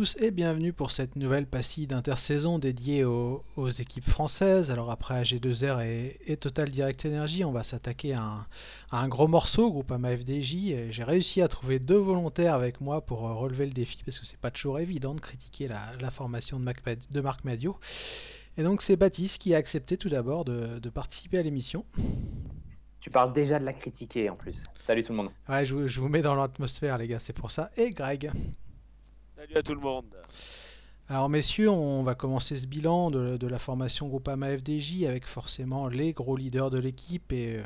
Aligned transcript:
Tous 0.00 0.16
et 0.18 0.30
bienvenue 0.30 0.72
pour 0.72 0.92
cette 0.92 1.14
nouvelle 1.16 1.46
pastille 1.46 1.86
d'intersaison 1.86 2.58
dédiée 2.58 3.04
aux, 3.04 3.68
équipes 3.68 4.08
françaises. 4.08 4.70
Alors 4.70 4.90
après 4.90 5.20
AG2R 5.22 6.16
et, 6.26 6.36
Total 6.38 6.70
Direct 6.70 7.04
Energy, 7.04 7.44
on 7.44 7.52
va 7.52 7.64
s'attaquer 7.64 8.14
à, 8.14 8.46
un 8.92 9.08
gros 9.08 9.28
morceau, 9.28 9.70
groupe 9.70 9.92
FDJ. 9.92 10.88
J'ai 10.88 11.04
réussi 11.04 11.42
à 11.42 11.48
trouver 11.48 11.78
deux 11.78 11.98
volontaires 11.98 12.54
avec 12.54 12.80
moi 12.80 13.02
pour 13.02 13.28
euh, 13.28 13.34
relever 13.34 13.66
le 13.66 13.72
défi 13.72 14.02
parce 14.02 14.18
que 14.18 14.24
c'est 14.24 14.40
pas 14.40 14.50
toujours 14.50 14.78
évident 14.78 15.14
de 15.14 15.20
critiquer 15.20 15.68
la, 15.68 16.10
formation 16.10 16.58
de, 16.58 17.20
Marc 17.20 17.44
Madio. 17.44 17.78
Et 18.56 18.62
donc 18.62 18.80
c'est 18.80 18.96
Baptiste 18.96 19.36
qui 19.36 19.54
a 19.54 19.58
accepté 19.58 19.98
tout 19.98 20.08
d'abord 20.08 20.46
de, 20.46 20.88
participer 20.88 21.36
à 21.36 21.42
l'émission. 21.42 21.84
Tu 23.00 23.10
parles 23.10 23.34
déjà 23.34 23.58
de 23.58 23.66
la 23.66 23.74
critiquer 23.74 24.30
en 24.30 24.36
plus. 24.36 24.64
Salut 24.78 25.04
tout 25.04 25.12
le 25.12 25.18
monde. 25.18 25.30
Ouais, 25.46 25.66
je, 25.66 25.86
je 25.86 26.00
vous 26.00 26.08
mets 26.08 26.22
dans 26.22 26.36
l'atmosphère 26.36 26.96
les 26.96 27.06
gars, 27.06 27.20
c'est 27.20 27.34
pour 27.34 27.50
ça. 27.50 27.70
Et 27.76 27.90
Greg. 27.90 28.32
Salut 29.40 29.56
à 29.56 29.62
tout 29.62 29.74
le 29.74 29.80
monde. 29.80 30.04
Alors 31.08 31.30
messieurs, 31.30 31.70
on 31.70 32.02
va 32.02 32.14
commencer 32.14 32.58
ce 32.58 32.66
bilan 32.66 33.10
de, 33.10 33.46
la 33.46 33.58
formation 33.58 34.06
Groupama 34.06 34.54
FDJ 34.54 35.04
avec 35.04 35.26
forcément 35.26 35.88
les 35.88 36.12
gros 36.12 36.36
leaders 36.36 36.68
de 36.68 36.78
l'équipe 36.78 37.32
et 37.32 37.56
euh, 37.56 37.62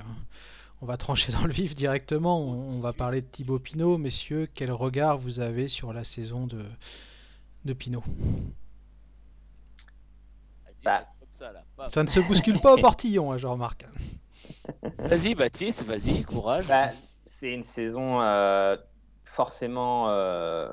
on 0.83 0.87
va 0.87 0.97
trancher 0.97 1.33
dans 1.33 1.45
le 1.45 1.53
vif 1.53 1.75
directement. 1.75 2.41
On, 2.41 2.79
va 2.79 2.93
parler 2.93 3.23
de 3.23 3.27
Thibaut 3.27 3.59
Pinot. 3.59 3.99
Messieurs, 3.99 4.47
quel 4.55 4.71
regard 4.71 5.19
vous 5.19 5.41
avez 5.41 5.67
sur 5.67 5.93
la 5.93 6.05
saison 6.05 6.47
de, 6.47 6.65
de 7.65 7.73
Pinot? 7.73 8.05
Bah, 10.85 11.09
ça, 11.89 12.05
ne 12.05 12.09
se 12.09 12.21
bouscule 12.21 12.61
pas 12.61 12.75
au 12.75 12.79
portillon, 12.79 13.33
hein, 13.33 13.39
Jean-Marc. 13.39 13.85
Vas-y 14.99 15.35
Baptiste, 15.35 15.83
vas-y, 15.83 16.23
courage. 16.23 16.69
Bah, 16.69 16.91
c'est 17.27 17.53
une 17.53 17.65
saison 17.65 18.23
euh, 18.23 18.77
forcément 19.25 20.11
euh, 20.11 20.69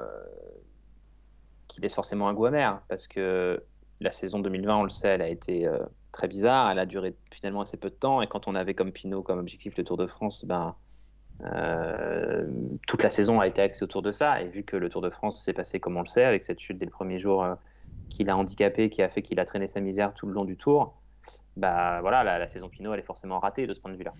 qui 1.82 1.86
laisse 1.86 1.96
forcément 1.96 2.28
un 2.28 2.34
goût 2.34 2.46
amer 2.46 2.80
parce 2.88 3.08
que 3.08 3.64
la 4.00 4.12
saison 4.12 4.40
2020, 4.40 4.78
on 4.78 4.84
le 4.84 4.90
sait, 4.90 5.10
elle 5.10 5.22
a 5.22 5.28
été 5.28 5.68
euh, 5.68 5.80
très 6.12 6.28
bizarre. 6.28 6.70
Elle 6.72 6.80
a 6.80 6.86
duré 6.86 7.16
finalement 7.32 7.62
assez 7.62 7.78
peu 7.78 7.90
de 7.90 7.96
temps. 7.96 8.22
Et 8.22 8.28
quand 8.28 8.48
on 8.48 8.56
avait 8.56 8.74
comme 8.74 8.92
Pinot 8.92 9.24
comme 9.24 9.40
objectif 9.40 9.76
le 9.78 9.84
Tour 9.84 9.98
de 9.98 10.08
France, 10.08 10.46
ben, 10.46 10.76
euh, 11.44 12.48
toute 12.88 13.04
la 13.04 13.10
saison 13.10 13.40
a 13.40 13.48
été 13.48 13.62
axée 13.62 13.84
autour 13.84 14.02
de 14.02 14.12
ça. 14.12 14.42
Et 14.42 14.48
vu 14.48 14.64
que 14.64 14.76
le 14.78 14.90
Tour 14.90 15.02
de 15.02 15.10
France 15.10 15.44
s'est 15.44 15.54
passé 15.54 15.80
comme 15.80 15.98
on 15.98 16.02
le 16.02 16.08
sait, 16.08 16.24
avec 16.24 16.44
cette 16.44 16.60
chute 16.60 16.78
dès 16.78 16.86
le 16.86 16.92
premier 16.92 17.20
jour 17.20 17.44
euh, 17.44 17.56
qui 18.10 18.24
l'a 18.24 18.36
handicapé, 18.36 18.90
qui 18.90 19.02
a 19.02 19.10
fait 19.10 19.22
qu'il 19.22 19.40
a 19.40 19.46
traîné 19.46 19.68
sa 19.68 19.80
misère 19.80 20.14
tout 20.14 20.28
le 20.28 20.34
long 20.34 20.46
du 20.46 20.58
Tour, 20.58 20.96
bah 21.56 22.02
voilà, 22.02 22.24
la, 22.24 22.48
saison 22.48 22.70
Pinot, 22.70 22.94
elle 22.94 23.00
est 23.00 23.04
forcément 23.04 23.40
ratée 23.40 23.68
de 23.68 23.74
ce 23.74 23.80
point 23.80 23.92
de 23.92 23.98
vue-là. 23.98 24.14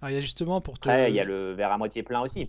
Ah, 0.00 0.10
il 0.10 0.14
y 0.14 0.18
a 0.18 0.20
justement 0.20 0.60
pour 0.60 0.74
Après, 0.74 1.10
il 1.10 1.14
y 1.14 1.20
a 1.20 1.24
le 1.24 1.52
verre 1.52 1.70
à 1.72 1.78
moitié 1.78 2.02
plein 2.02 2.20
aussi. 2.20 2.48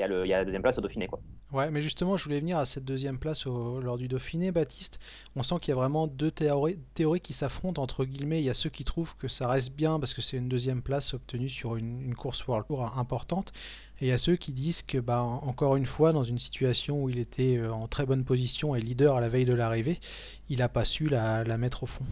Il 0.00 0.28
y, 0.28 0.32
a 0.32 0.38
la 0.38 0.44
deuxième 0.44 0.62
place 0.62 0.78
au 0.78 0.80
Dauphiné, 0.80 1.06
quoi. 1.06 1.20
Ouais, 1.52 1.70
mais 1.70 1.82
justement, 1.82 2.16
je 2.16 2.24
voulais 2.24 2.40
venir 2.40 2.56
à 2.58 2.64
cette 2.64 2.84
deuxième 2.84 3.18
place 3.18 3.44
lors 3.44 3.98
du 3.98 4.08
Dauphiné, 4.08 4.50
Baptiste. 4.50 4.98
On 5.36 5.42
sent 5.42 5.56
qu'il 5.60 5.72
y 5.72 5.72
a 5.72 5.74
vraiment 5.74 6.06
deux 6.06 6.30
théories, 6.30 6.78
qui 7.20 7.32
s'affrontent, 7.32 7.82
entre 7.82 8.04
guillemets. 8.04 8.40
Il 8.40 8.44
y 8.46 8.50
a 8.50 8.54
ceux 8.54 8.70
qui 8.70 8.84
trouvent 8.84 9.14
que 9.16 9.28
ça 9.28 9.46
reste 9.46 9.72
bien 9.72 10.00
parce 10.00 10.14
que 10.14 10.22
c'est 10.22 10.38
une 10.38 10.48
deuxième 10.48 10.80
place 10.80 11.12
obtenue 11.12 11.50
sur 11.50 11.76
une, 11.76 12.14
course 12.14 12.46
World 12.46 12.66
Tour 12.66 12.96
importante. 12.98 13.52
Et 14.00 14.06
il 14.06 14.08
y 14.08 14.12
a 14.12 14.18
ceux 14.18 14.36
qui 14.36 14.52
disent 14.52 14.82
que, 14.82 14.96
bah, 14.96 15.20
encore 15.20 15.76
une 15.76 15.86
fois, 15.86 16.12
dans 16.12 16.24
une 16.24 16.38
situation 16.38 17.02
où 17.02 17.10
il 17.10 17.18
était 17.18 17.58
euh, 17.58 17.70
en 17.70 17.86
très 17.86 18.06
bonne 18.06 18.24
position 18.24 18.74
et 18.74 18.80
leader 18.80 19.16
à 19.16 19.20
la 19.20 19.28
veille 19.28 19.44
de 19.44 19.54
l'arrivée, 19.54 20.00
il 20.48 20.60
n'a 20.60 20.70
pas 20.70 20.86
su 20.86 21.08
la 21.08 21.44
mettre 21.58 21.82
au 21.82 21.86
fond. 21.86 22.06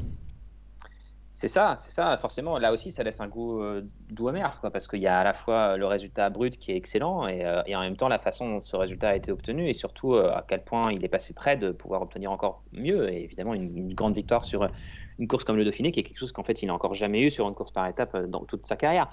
C'est 1.38 1.47
ça, 1.47 1.76
c'est 1.78 1.93
ça. 1.93 2.19
Forcément, 2.19 2.59
là 2.59 2.72
aussi, 2.72 2.91
ça 2.91 3.04
laisse 3.04 3.21
un 3.21 3.28
goût 3.28 3.62
euh, 3.62 3.82
doux 4.10 4.26
amer, 4.26 4.60
parce 4.72 4.88
qu'il 4.88 4.99
y 4.99 5.06
a 5.06 5.21
à 5.21 5.22
la 5.22 5.34
fois 5.34 5.76
le 5.76 5.87
résultat 5.87 6.31
brut 6.31 6.59
qui 6.59 6.72
est 6.72 6.76
excellent 6.76 7.28
et, 7.28 7.44
euh, 7.44 7.62
en 7.76 7.81
même 7.82 7.97
temps 7.97 8.09
la 8.09 8.19
façon 8.19 8.50
dont 8.50 8.60
ce 8.60 8.75
résultat 8.75 9.10
a 9.10 9.15
été 9.15 9.31
obtenu 9.31 9.69
et 9.69 9.72
surtout 9.72 10.15
euh, 10.15 10.32
à 10.32 10.44
quel 10.48 10.65
point 10.65 10.91
il 10.91 11.04
est 11.04 11.09
passé 11.09 11.34
près 11.34 11.56
de 11.56 11.71
pouvoir 11.71 12.03
obtenir 12.03 12.32
encore 12.32 12.65
mieux. 12.72 13.09
Et 13.12 13.22
évidemment, 13.22 13.54
une, 13.54 13.94
grande 13.94 14.16
victoire 14.16 14.44
sur 14.44 14.69
une 15.21 15.28
course 15.28 15.44
comme 15.44 15.56
le 15.56 15.65
Dauphiné, 15.65 15.93
qui 15.93 16.00
est 16.00 16.03
quelque 16.03 16.19
chose 16.19 16.32
qu'en 16.32 16.43
fait 16.43 16.60
il 16.60 16.66
n'a 16.66 16.75
encore 16.75 16.94
jamais 16.94 17.22
eu 17.22 17.31
sur 17.31 17.47
une 17.47 17.54
course 17.54 17.71
par 17.71 17.87
étape 17.87 18.16
dans 18.27 18.44
toute 18.44 18.66
sa 18.66 18.75
carrière. 18.75 19.09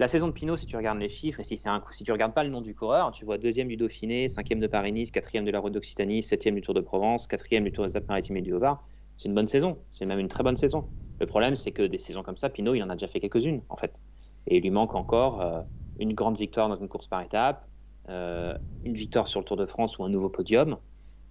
La 0.00 0.08
saison 0.08 0.26
de 0.26 0.32
Pinot, 0.32 0.56
si 0.56 0.66
tu 0.66 0.76
regardes 0.76 0.98
les 0.98 1.08
chiffres 1.08 1.38
et 1.38 1.44
si, 1.44 1.60
un, 1.68 1.80
si 1.92 2.02
tu 2.02 2.10
regardes 2.10 2.34
pas 2.34 2.42
le 2.42 2.50
nom 2.50 2.60
du 2.60 2.74
coureur, 2.74 3.12
tu 3.12 3.24
vois 3.24 3.38
deuxième 3.38 3.68
du 3.68 3.76
Dauphiné, 3.76 4.26
cinquième 4.26 4.58
de 4.58 4.66
Paris-Nice, 4.66 5.12
quatrième 5.12 5.44
de 5.44 5.52
la 5.52 5.60
Route 5.60 5.74
d'Occitanie, 5.74 6.24
septième 6.24 6.56
du 6.56 6.60
Tour 6.60 6.74
de 6.74 6.80
Provence, 6.80 7.28
quatrième 7.28 7.62
du 7.62 7.70
Tour 7.70 7.86
des 7.86 7.96
Alpes-Maritimes 7.96 8.38
et 8.38 8.42
du 8.42 8.52
Haut-Var. 8.52 8.82
C'est 9.18 9.28
une 9.28 9.34
bonne 9.34 9.48
saison, 9.48 9.84
c'est 9.90 10.06
même 10.06 10.20
une 10.20 10.28
très 10.28 10.44
bonne 10.44 10.56
saison. 10.56 10.88
Le 11.20 11.26
problème, 11.26 11.56
c'est 11.56 11.72
que 11.72 11.82
des 11.82 11.98
saisons 11.98 12.22
comme 12.22 12.36
ça, 12.36 12.48
Pinot, 12.48 12.74
il 12.74 12.82
en 12.82 12.88
a 12.88 12.94
déjà 12.94 13.08
fait 13.08 13.18
quelques-unes, 13.20 13.62
en 13.68 13.76
fait. 13.76 14.00
Et 14.46 14.58
il 14.58 14.62
lui 14.62 14.70
manque 14.70 14.94
encore 14.94 15.40
euh, 15.40 15.60
une 15.98 16.14
grande 16.14 16.38
victoire 16.38 16.68
dans 16.68 16.76
une 16.76 16.88
course 16.88 17.08
par 17.08 17.20
étape, 17.20 17.68
euh, 18.08 18.56
une 18.84 18.94
victoire 18.94 19.26
sur 19.26 19.40
le 19.40 19.44
Tour 19.44 19.56
de 19.56 19.66
France 19.66 19.98
ou 19.98 20.04
un 20.04 20.08
nouveau 20.08 20.28
podium. 20.28 20.78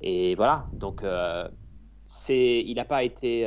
Et 0.01 0.35
voilà. 0.35 0.67
Donc, 0.73 1.03
euh, 1.03 1.47
il 2.29 2.73
n'a 2.75 2.85
pas 2.85 3.03
été, 3.03 3.41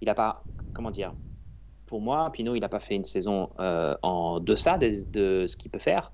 il 0.00 0.06
n'a 0.06 0.14
pas, 0.14 0.44
comment 0.72 0.90
dire, 0.90 1.14
pour 1.86 2.00
moi, 2.00 2.30
Pinot, 2.32 2.56
il 2.56 2.60
n'a 2.60 2.68
pas 2.68 2.80
fait 2.80 2.96
une 2.96 3.04
saison 3.04 3.50
en 3.58 4.40
deçà 4.40 4.78
de, 4.78 4.90
de 5.12 5.46
ce 5.46 5.56
qu'il 5.56 5.70
peut 5.70 5.78
faire. 5.78 6.12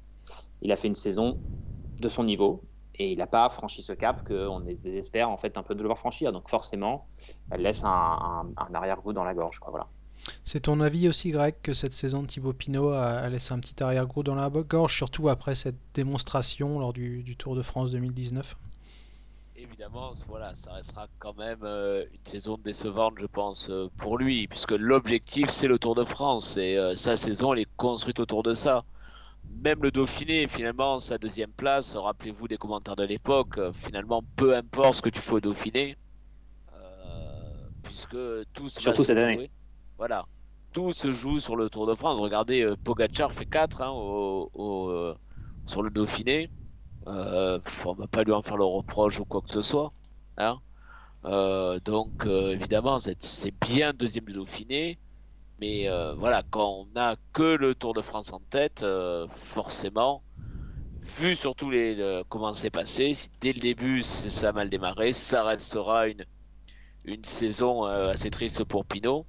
Il 0.60 0.72
a 0.72 0.77
fait 0.77 0.89
une 0.89 0.94
saison 0.94 1.41
de 2.00 2.09
son 2.09 2.25
niveau, 2.25 2.62
et 2.97 3.12
il 3.12 3.19
n'a 3.19 3.26
pas 3.26 3.48
franchi 3.48 3.82
ce 3.82 3.92
cap 3.92 4.26
qu'on 4.26 4.60
désespère 4.60 5.30
en 5.30 5.36
fait 5.36 5.56
un 5.56 5.62
peu 5.62 5.75
de 5.75 5.80
le 5.80 5.86
voir 5.86 5.98
franchir. 5.98 6.32
Donc 6.32 6.48
forcément, 6.48 7.06
elle 7.50 7.62
laisse 7.62 7.82
un, 7.84 8.53
arrière-goût 8.75 9.12
dans 9.12 9.25
la 9.25 9.34
gorge. 9.34 9.58
Quoi, 9.58 9.70
voilà. 9.70 9.88
C'est 10.44 10.60
ton 10.60 10.80
avis 10.80 11.08
aussi, 11.08 11.30
Greg, 11.30 11.54
que 11.62 11.72
cette 11.72 11.94
saison 11.94 12.22
de 12.22 12.28
Thibaut 12.28 12.53
Pinot 12.53 12.91
a, 12.91 13.28
laissé 13.28 13.53
un 13.53 13.58
petit 13.58 13.82
arrière-goût 13.82 14.22
dans 14.22 14.36
la 14.36 14.50
gorge, 14.50 14.94
surtout 14.94 15.28
après 15.28 15.54
cette 15.54 15.78
démonstration 15.94 16.78
lors 16.78 16.92
du, 16.92 17.36
Tour 17.36 17.56
de 17.56 17.62
France 17.62 17.91
2019 17.91 18.56
Évidemment, 19.56 20.12
voilà, 20.28 20.54
ça 20.54 20.72
restera 20.72 21.06
quand 21.19 21.36
même 21.36 21.60
euh, 21.62 22.04
une 22.12 22.24
saison 22.24 22.59
décevante, 22.59 23.14
je 23.20 23.26
pense, 23.26 23.70
euh, 23.70 23.88
pour 23.97 24.19
lui, 24.19 24.48
puisque 24.48 24.72
l'objectif 24.72 25.50
c'est 25.50 25.69
le 25.69 25.78
Tour 25.78 25.94
de 25.94 26.04
France 26.04 26.56
et 26.56 26.76
euh, 26.76 26.97
sa 26.97 27.14
saison 27.14 27.53
elle 27.53 27.60
est 27.60 27.69
construite 27.76 28.19
autour 28.19 28.42
de 28.42 28.54
ça 28.54 28.84
même 29.61 29.83
le 29.83 29.91
Dauphiné, 29.91 30.49
finalement, 30.49 30.99
sa 30.99 31.19
deuxième 31.19 31.51
place, 31.51 31.95
rappelez-vous 31.97 32.49
des 32.49 32.57
commentaires 32.57 32.97
de 32.97 33.05
l'époque, 33.05 33.59
euh, 33.59 33.73
finalement, 33.73 34.23
peu 34.37 34.57
importe 34.57 34.95
ce 34.95 35.03
que 35.03 35.09
tu 35.09 35.21
fais 35.21 35.35
au 35.35 35.41
Dauphiné, 35.41 35.97
euh, 36.75 37.69
puisque 37.83 38.16
tout 38.53 38.69
se 38.69 38.81
Surtout 38.81 39.04
cette 39.04 39.19
année. 39.19 39.51
Voilà. 39.99 40.27
Tout 40.72 40.93
se 40.93 41.13
joue 41.13 41.39
sur 41.39 41.54
le 41.57 41.69
Tour 41.69 41.87
de 41.87 41.95
France. 41.95 42.19
Regardez, 42.19 42.63
euh, 42.63 42.77
Pogacar 42.83 43.33
fait 43.33 43.45
4 43.45 43.83
hein, 43.83 43.91
au, 43.91 45.15
sur 45.66 45.83
le 45.83 45.91
Dauphiné. 45.91 46.51
Euh, 47.07 47.59
on 47.84 47.93
va 47.95 48.07
pas 48.07 48.22
lui 48.22 48.33
en 48.33 48.43
faire 48.43 48.57
le 48.57 48.65
reproche 48.65 49.21
ou 49.21 49.25
quoi 49.25 49.43
que 49.43 49.51
ce 49.51 49.63
soit. 49.63 49.93
Hein. 50.39 50.59
donc, 51.84 52.27
évidemment, 52.27 52.98
c'est 52.98 53.55
bien 53.66 53.93
deuxième 53.93 54.25
du 54.25 54.33
Dauphiné. 54.33 54.98
Mais 55.62 55.88
euh, 55.88 56.12
voilà, 56.14 56.42
quand 56.50 56.80
on 56.80 56.86
n'a 56.92 57.14
que 57.32 57.54
le 57.54 57.76
Tour 57.76 57.94
de 57.94 58.03
France 58.03 58.32
en 58.32 58.41
tête, 58.50 58.82
euh, 58.82 59.28
forcément, 59.28 60.24
vu 61.20 61.36
surtout 61.36 61.70
les, 61.70 62.22
comment 62.28 62.53
c'est 62.53 62.70
passé, 62.70 63.14
si 63.14 63.30
dès 63.41 63.53
le 63.53 63.60
début 63.60 64.03
ça 64.03 64.48
a 64.48 64.53
mal 64.53 64.68
démarré, 64.70 65.12
ça 65.12 65.44
restera 65.44 66.09
une, 66.09 66.24
une 67.04 67.22
saison 67.22 67.86
euh, 67.86 68.10
assez 68.10 68.28
triste 68.28 68.64
pour 68.64 68.84
Pinot. 68.84 69.24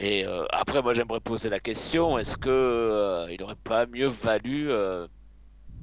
Et 0.00 0.24
après, 0.50 0.82
moi 0.82 0.92
j'aimerais 0.92 1.20
poser 1.20 1.50
la 1.50 1.60
question 1.60 2.18
est-ce 2.18 2.36
que 2.36 3.28
il 3.30 3.40
n'aurait 3.40 3.54
pas 3.54 3.86
mieux 3.86 4.08
valu, 4.08 4.70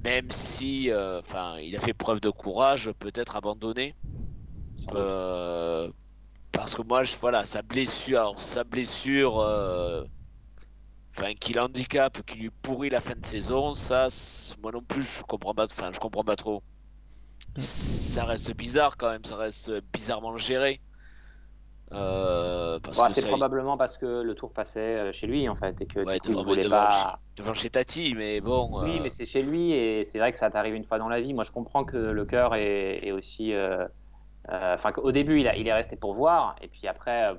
même 0.04 0.30
si, 0.32 0.92
enfin, 0.94 1.60
il 1.60 1.78
a 1.78 1.80
fait 1.80 1.94
preuve 1.94 2.20
de 2.20 2.30
courage, 2.30 2.92
peut-être 3.00 3.38
abandonner 3.38 3.96
parce 6.52 6.76
que 6.76 6.82
moi, 6.82 7.04
je, 7.04 7.16
voilà, 7.18 7.46
sa 7.46 7.62
blessure, 7.62 8.34
sa 8.38 8.64
blessure, 8.64 9.40
euh, 9.40 10.04
enfin, 11.16 11.34
qui 11.34 11.54
l'handicape, 11.54 12.22
qui 12.26 12.38
lui 12.38 12.50
pourrit 12.50 12.90
la 12.90 13.02
fin 13.02 13.16
de 13.16 13.26
saison, 13.26 13.74
ça, 13.74 14.08
moi 14.62 14.72
non 14.72 14.82
plus, 14.82 15.04
je 15.04 15.24
comprends 15.24 15.54
pas, 15.54 15.66
enfin, 15.66 15.92
je 15.94 16.00
comprends 16.00 16.24
pas 16.24 16.36
trop. 16.36 16.64
Ça 17.58 18.26
reste 18.26 18.56
bizarre 18.56 18.98
quand 18.98 19.10
même, 19.10 19.26
ça 19.26 19.36
reste 19.36 19.72
bizarrement 19.94 20.38
géré. 20.38 20.82
Euh, 21.94 22.80
c'est 23.10 23.28
probablement 23.28 23.76
parce 23.76 23.98
que 23.98 24.22
le 24.22 24.34
tour 24.34 24.54
passait 24.54 24.80
euh, 24.80 25.12
chez 25.12 25.28
lui 25.28 25.50
en 25.50 25.56
fait 25.56 25.82
et 25.82 25.86
que 25.86 26.00
du 26.00 26.20
coup, 26.22 26.40
il 26.40 26.46
voulait 26.46 26.70
pas 26.70 27.20
devant 27.36 27.54
chez 27.54 27.70
Tati 27.70 28.14
mais 28.16 28.40
bon 28.40 28.70
oui 28.82 29.02
mais 29.02 29.10
c'est 29.10 29.26
chez 29.26 29.42
lui 29.42 29.74
et 29.74 30.06
c'est 30.06 30.18
vrai 30.18 30.32
que 30.32 30.38
ça 30.38 30.50
t'arrive 30.50 30.74
une 30.74 30.86
fois 30.86 31.00
dans 31.00 31.10
la 31.10 31.20
vie 31.20 31.34
moi 31.34 31.44
je 31.44 31.52
comprends 31.52 31.84
que 31.84 31.98
le 31.98 32.24
cœur 32.24 32.56
est, 32.56 33.06
est, 33.06 33.12
aussi 33.12 33.52
euh, 33.52 33.86
enfin, 34.50 34.92
au 34.98 35.12
début, 35.12 35.40
il, 35.40 35.68
est 35.68 35.74
resté 35.74 35.96
pour 35.96 36.14
voir, 36.14 36.56
et 36.62 36.68
puis 36.68 36.88
après, 36.88 37.32
euh, 37.32 37.36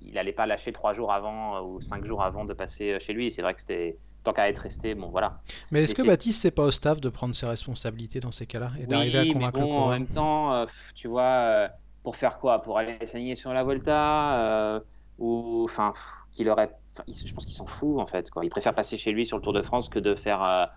il 0.00 0.14
n'allait 0.14 0.32
pas 0.32 0.46
lâcher 0.46 0.72
trois 0.72 0.92
jours 0.92 1.12
avant 1.12 1.56
euh, 1.56 1.60
ou 1.62 1.80
cinq 1.80 2.04
jours 2.04 2.22
avant 2.22 2.44
de 2.44 2.52
passer 2.52 2.98
chez 3.00 3.12
lui. 3.12 3.30
C'est 3.30 3.42
vrai 3.42 3.54
que 3.54 3.60
c'était 3.60 3.98
tant 4.22 4.32
qu'à 4.32 4.48
être 4.48 4.60
resté, 4.60 4.94
bon 4.94 5.08
voilà. 5.08 5.40
Mais 5.70 5.82
est-ce 5.82 5.94
que 5.94 6.06
Baptiste, 6.06 6.40
c'est 6.42 6.50
pas 6.50 6.64
au 6.64 6.70
staff 6.70 7.00
de 7.00 7.08
prendre 7.08 7.34
ses 7.34 7.46
responsabilités 7.46 8.20
dans 8.20 8.32
ces 8.32 8.46
cas-là 8.46 8.72
et 8.80 8.86
d'arriver 8.86 9.18
à 9.18 9.32
convaincre 9.32 9.58
mais 9.58 9.64
bon, 9.64 9.78
En 9.80 9.90
même 9.90 10.06
temps, 10.06 10.66
tu 10.94 11.08
vois, 11.08 11.68
pour 12.02 12.16
faire 12.16 12.38
quoi? 12.38 12.62
Pour 12.62 12.78
aller 12.78 13.04
s'aligner 13.04 13.36
sur 13.36 13.52
la 13.52 13.62
Volta 13.64 14.82
ou 15.18 15.64
enfin, 15.64 15.92
qu'il 16.32 16.48
aurait, 16.48 16.70
je 17.06 17.32
pense 17.32 17.44
qu'il 17.44 17.54
s'en 17.54 17.66
fout 17.66 18.00
en 18.00 18.06
fait. 18.06 18.30
Quoi. 18.30 18.44
Il 18.46 18.50
préfère 18.50 18.74
passer 18.74 18.96
chez 18.96 19.12
lui 19.12 19.26
sur 19.26 19.36
le 19.36 19.42
Tour 19.42 19.52
de 19.52 19.60
France 19.60 19.90
que 19.90 19.98
de 19.98 20.14
faire 20.14 20.70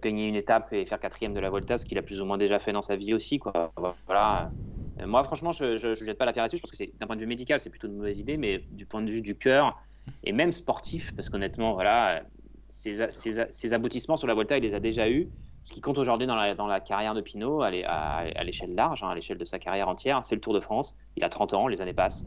gagner 0.00 0.28
une 0.28 0.36
étape 0.36 0.72
et 0.72 0.86
faire 0.86 1.00
quatrième 1.00 1.34
de 1.34 1.40
la 1.40 1.50
Volta, 1.50 1.78
ce 1.78 1.84
qu'il 1.84 1.98
a 1.98 2.02
plus 2.02 2.20
ou 2.20 2.24
moins 2.24 2.38
déjà 2.38 2.60
fait 2.60 2.72
dans 2.72 2.82
sa 2.82 2.94
vie 2.94 3.12
aussi. 3.12 3.40
Quoi. 3.40 3.72
Voilà. 4.06 4.52
Moi, 4.98 5.24
franchement, 5.24 5.52
je 5.52 5.88
ne 5.88 5.94
jette 5.94 6.18
pas 6.18 6.24
la 6.24 6.32
pierre 6.32 6.44
là-dessus. 6.44 6.58
Je 6.58 6.62
pense 6.62 6.70
que 6.70 6.98
d'un 6.98 7.06
point 7.06 7.16
de 7.16 7.20
vue 7.20 7.26
médical, 7.26 7.58
c'est 7.58 7.70
plutôt 7.70 7.88
une 7.88 7.96
mauvaise 7.96 8.18
idée, 8.18 8.36
mais 8.36 8.64
du 8.70 8.86
point 8.86 9.02
de 9.02 9.10
vue 9.10 9.22
du 9.22 9.36
cœur 9.36 9.76
et 10.22 10.32
même 10.32 10.52
sportif, 10.52 11.12
parce 11.16 11.28
qu'honnêtement, 11.28 11.74
voilà, 11.74 12.24
ses, 12.68 13.72
aboutissements 13.72 14.16
sur 14.16 14.26
la 14.26 14.34
Volta, 14.34 14.56
il 14.56 14.62
les 14.62 14.74
a 14.74 14.80
déjà 14.80 15.08
eus. 15.08 15.30
Ce 15.62 15.72
qui 15.72 15.80
compte 15.80 15.98
aujourd'hui 15.98 16.26
dans 16.26 16.36
la, 16.36 16.54
dans 16.54 16.66
la, 16.66 16.80
carrière 16.80 17.14
de 17.14 17.22
Pinot, 17.22 17.62
à 17.62 17.70
l'échelle 17.70 18.74
large, 18.74 19.02
hein, 19.02 19.08
à 19.08 19.14
l'échelle 19.14 19.38
de 19.38 19.44
sa 19.44 19.58
carrière 19.58 19.88
entière, 19.88 20.24
c'est 20.24 20.34
le 20.34 20.40
Tour 20.40 20.54
de 20.54 20.60
France. 20.60 20.94
Il 21.16 21.24
a 21.24 21.28
30 21.28 21.54
ans, 21.54 21.68
les 21.68 21.80
années 21.80 21.94
passent. 21.94 22.26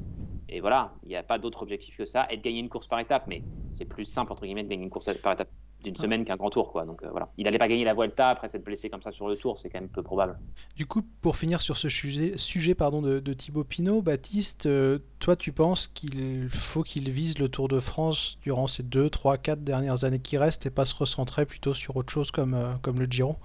Et 0.49 0.59
voilà, 0.59 0.95
il 1.03 1.09
n'y 1.09 1.15
a 1.15 1.23
pas 1.23 1.37
d'autre 1.37 1.61
objectif 1.61 1.97
que 1.97 2.05
ça, 2.05 2.25
et 2.29 2.37
de 2.37 2.41
gagner 2.41 2.59
une 2.59 2.69
course 2.69 2.87
par 2.87 2.99
étape. 2.99 3.27
Mais 3.27 3.43
c'est 3.71 3.85
plus 3.85 4.05
simple, 4.05 4.31
entre 4.31 4.45
guillemets, 4.45 4.63
de 4.63 4.69
gagner 4.69 4.83
une 4.83 4.89
course 4.89 5.09
par 5.21 5.33
étape 5.33 5.49
d'une 5.83 5.95
semaine 5.95 6.25
qu'un 6.25 6.35
grand 6.35 6.50
tour. 6.50 6.71
Quoi. 6.71 6.85
Donc 6.85 7.03
euh, 7.03 7.09
voilà. 7.12 7.29
Il 7.38 7.45
n'allait 7.45 7.57
pas 7.57 7.68
gagner 7.68 7.83
la 7.83 7.94
Vuelta 7.94 8.29
après 8.29 8.47
s'être 8.47 8.63
blessé 8.63 8.89
comme 8.89 9.01
ça 9.01 9.12
sur 9.12 9.27
le 9.27 9.35
tour, 9.35 9.59
c'est 9.59 9.69
quand 9.69 9.79
même 9.79 9.89
peu 9.89 10.03
probable. 10.03 10.38
Du 10.75 10.85
coup, 10.85 11.01
pour 11.21 11.38
finir 11.38 11.62
sur 11.62 11.77
ce 11.77 11.89
sujet, 11.89 12.38
sujet 12.38 12.75
pardon, 12.75 13.01
de, 13.01 13.19
de 13.19 13.33
Thibaut 13.33 13.63
Pinot, 13.63 14.01
Baptiste, 14.01 14.65
euh, 14.65 15.00
toi 15.19 15.35
tu 15.35 15.51
penses 15.51 15.88
qu'il 15.88 16.50
faut 16.50 16.83
qu'il 16.83 17.09
vise 17.12 17.38
le 17.39 17.50
Tour 17.50 17.68
de 17.68 17.79
France 17.79 18.38
durant 18.41 18.68
ces 18.68 18.83
2, 18.83 19.09
3, 19.09 19.38
4 19.38 19.63
dernières 19.63 20.03
années 20.03 20.19
qui 20.19 20.38
restent 20.38 20.65
et 20.65 20.71
pas 20.71 20.85
se 20.85 20.95
recentrer 20.95 21.45
plutôt 21.45 21.74
sur 21.74 21.95
autre 21.95 22.12
chose 22.12 22.31
comme, 22.31 22.53
euh, 22.53 22.74
comme 22.81 23.00
le 23.00 23.06
Giro? 23.06 23.38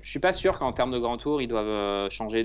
Je 0.00 0.10
suis 0.10 0.18
pas 0.18 0.32
sûr 0.32 0.58
qu'en 0.58 0.72
termes 0.72 0.90
de 0.90 0.98
grand 0.98 1.16
tour, 1.16 1.40
ils 1.42 1.46
doivent 1.46 2.10
changer 2.10 2.42